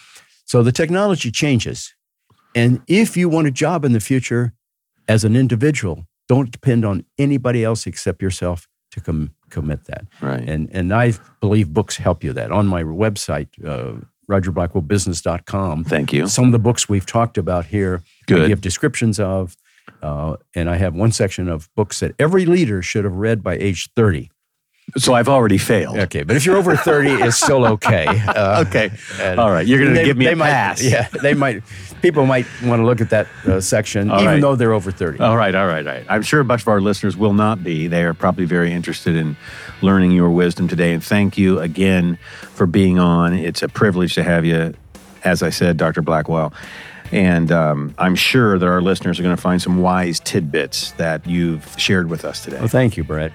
So 0.45 0.61
the 0.63 0.71
technology 0.71 1.31
changes. 1.31 1.93
And 2.55 2.81
if 2.87 3.15
you 3.17 3.29
want 3.29 3.47
a 3.47 3.51
job 3.51 3.85
in 3.85 3.93
the 3.93 3.99
future 4.01 4.53
as 5.07 5.23
an 5.23 5.35
individual, 5.35 6.05
don't 6.27 6.51
depend 6.51 6.85
on 6.85 7.05
anybody 7.17 7.63
else 7.63 7.87
except 7.87 8.21
yourself 8.21 8.67
to 8.91 9.01
com- 9.01 9.31
commit 9.49 9.85
that. 9.85 10.05
right. 10.21 10.47
And, 10.47 10.69
and 10.71 10.93
I 10.93 11.13
believe 11.41 11.73
books 11.73 11.97
help 11.97 12.23
you 12.23 12.33
that. 12.33 12.51
On 12.51 12.67
my 12.67 12.83
website, 12.83 13.47
uh, 13.65 14.01
rogerblackwellbusiness.com. 14.29 15.83
Thank 15.85 16.13
you. 16.13 16.27
Some 16.27 16.45
of 16.45 16.51
the 16.51 16.59
books 16.59 16.87
we've 16.89 17.05
talked 17.05 17.37
about 17.37 17.65
here, 17.67 18.03
Good. 18.27 18.41
I 18.43 18.47
give 18.47 18.61
descriptions 18.61 19.19
of. 19.19 19.55
Uh, 20.01 20.37
and 20.55 20.69
I 20.69 20.75
have 20.77 20.93
one 20.95 21.11
section 21.11 21.49
of 21.49 21.69
books 21.75 21.99
that 21.99 22.13
every 22.17 22.45
leader 22.45 22.81
should 22.81 23.03
have 23.03 23.15
read 23.15 23.43
by 23.43 23.55
age 23.55 23.89
30. 23.95 24.29
So 24.97 25.13
I've 25.13 25.27
already 25.29 25.57
failed. 25.57 25.97
Okay, 25.97 26.23
but 26.23 26.35
if 26.37 26.45
you're 26.45 26.57
over 26.57 26.75
30, 26.75 27.09
it's 27.09 27.37
still 27.37 27.65
okay. 27.65 28.05
Uh, 28.27 28.63
Okay. 28.67 28.91
All 29.37 29.51
right. 29.51 29.65
You're 29.65 29.79
going 29.79 29.93
to 29.95 30.03
give 30.03 30.17
me 30.17 30.25
they 30.25 30.33
a 30.33 30.35
might- 30.35 30.49
pass. 30.51 30.81
Yeah, 30.83 31.07
they 31.21 31.33
might. 31.33 31.63
People 32.03 32.25
might 32.25 32.45
want 32.65 32.81
to 32.81 32.85
look 32.85 32.99
at 32.99 33.09
that 33.11 33.27
uh, 33.47 33.61
section, 33.61 34.11
All 34.11 34.19
even 34.19 34.33
right. 34.33 34.41
though 34.41 34.57
they're 34.57 34.73
over 34.73 34.91
30. 34.91 35.21
All 35.21 35.37
right, 35.37 35.55
all 35.55 35.65
right, 35.67 35.87
all 35.87 35.93
right. 35.93 36.05
I'm 36.09 36.21
sure 36.21 36.41
a 36.41 36.45
bunch 36.45 36.61
of 36.63 36.67
our 36.67 36.81
listeners 36.81 37.15
will 37.15 37.31
not 37.33 37.63
be. 37.63 37.87
They 37.87 38.03
are 38.03 38.13
probably 38.13 38.43
very 38.43 38.73
interested 38.73 39.15
in 39.15 39.37
learning 39.81 40.11
your 40.11 40.29
wisdom 40.29 40.67
today. 40.67 40.91
And 40.91 41.01
thank 41.01 41.37
you 41.37 41.59
again 41.59 42.17
for 42.55 42.65
being 42.65 42.99
on. 42.99 43.33
It's 43.33 43.63
a 43.63 43.69
privilege 43.69 44.15
to 44.15 44.23
have 44.23 44.43
you, 44.43 44.73
as 45.23 45.41
I 45.41 45.49
said, 45.49 45.77
Dr. 45.77 46.01
Blackwell. 46.01 46.51
And 47.13 47.53
um, 47.53 47.95
I'm 47.97 48.15
sure 48.15 48.59
that 48.59 48.65
our 48.65 48.81
listeners 48.81 49.17
are 49.17 49.23
going 49.23 49.35
to 49.35 49.41
find 49.41 49.61
some 49.61 49.77
wise 49.81 50.19
tidbits 50.19 50.91
that 50.93 51.25
you've 51.25 51.73
shared 51.77 52.09
with 52.09 52.25
us 52.25 52.43
today. 52.43 52.59
Well, 52.59 52.67
thank 52.67 52.97
you, 52.97 53.05
Brett. 53.05 53.31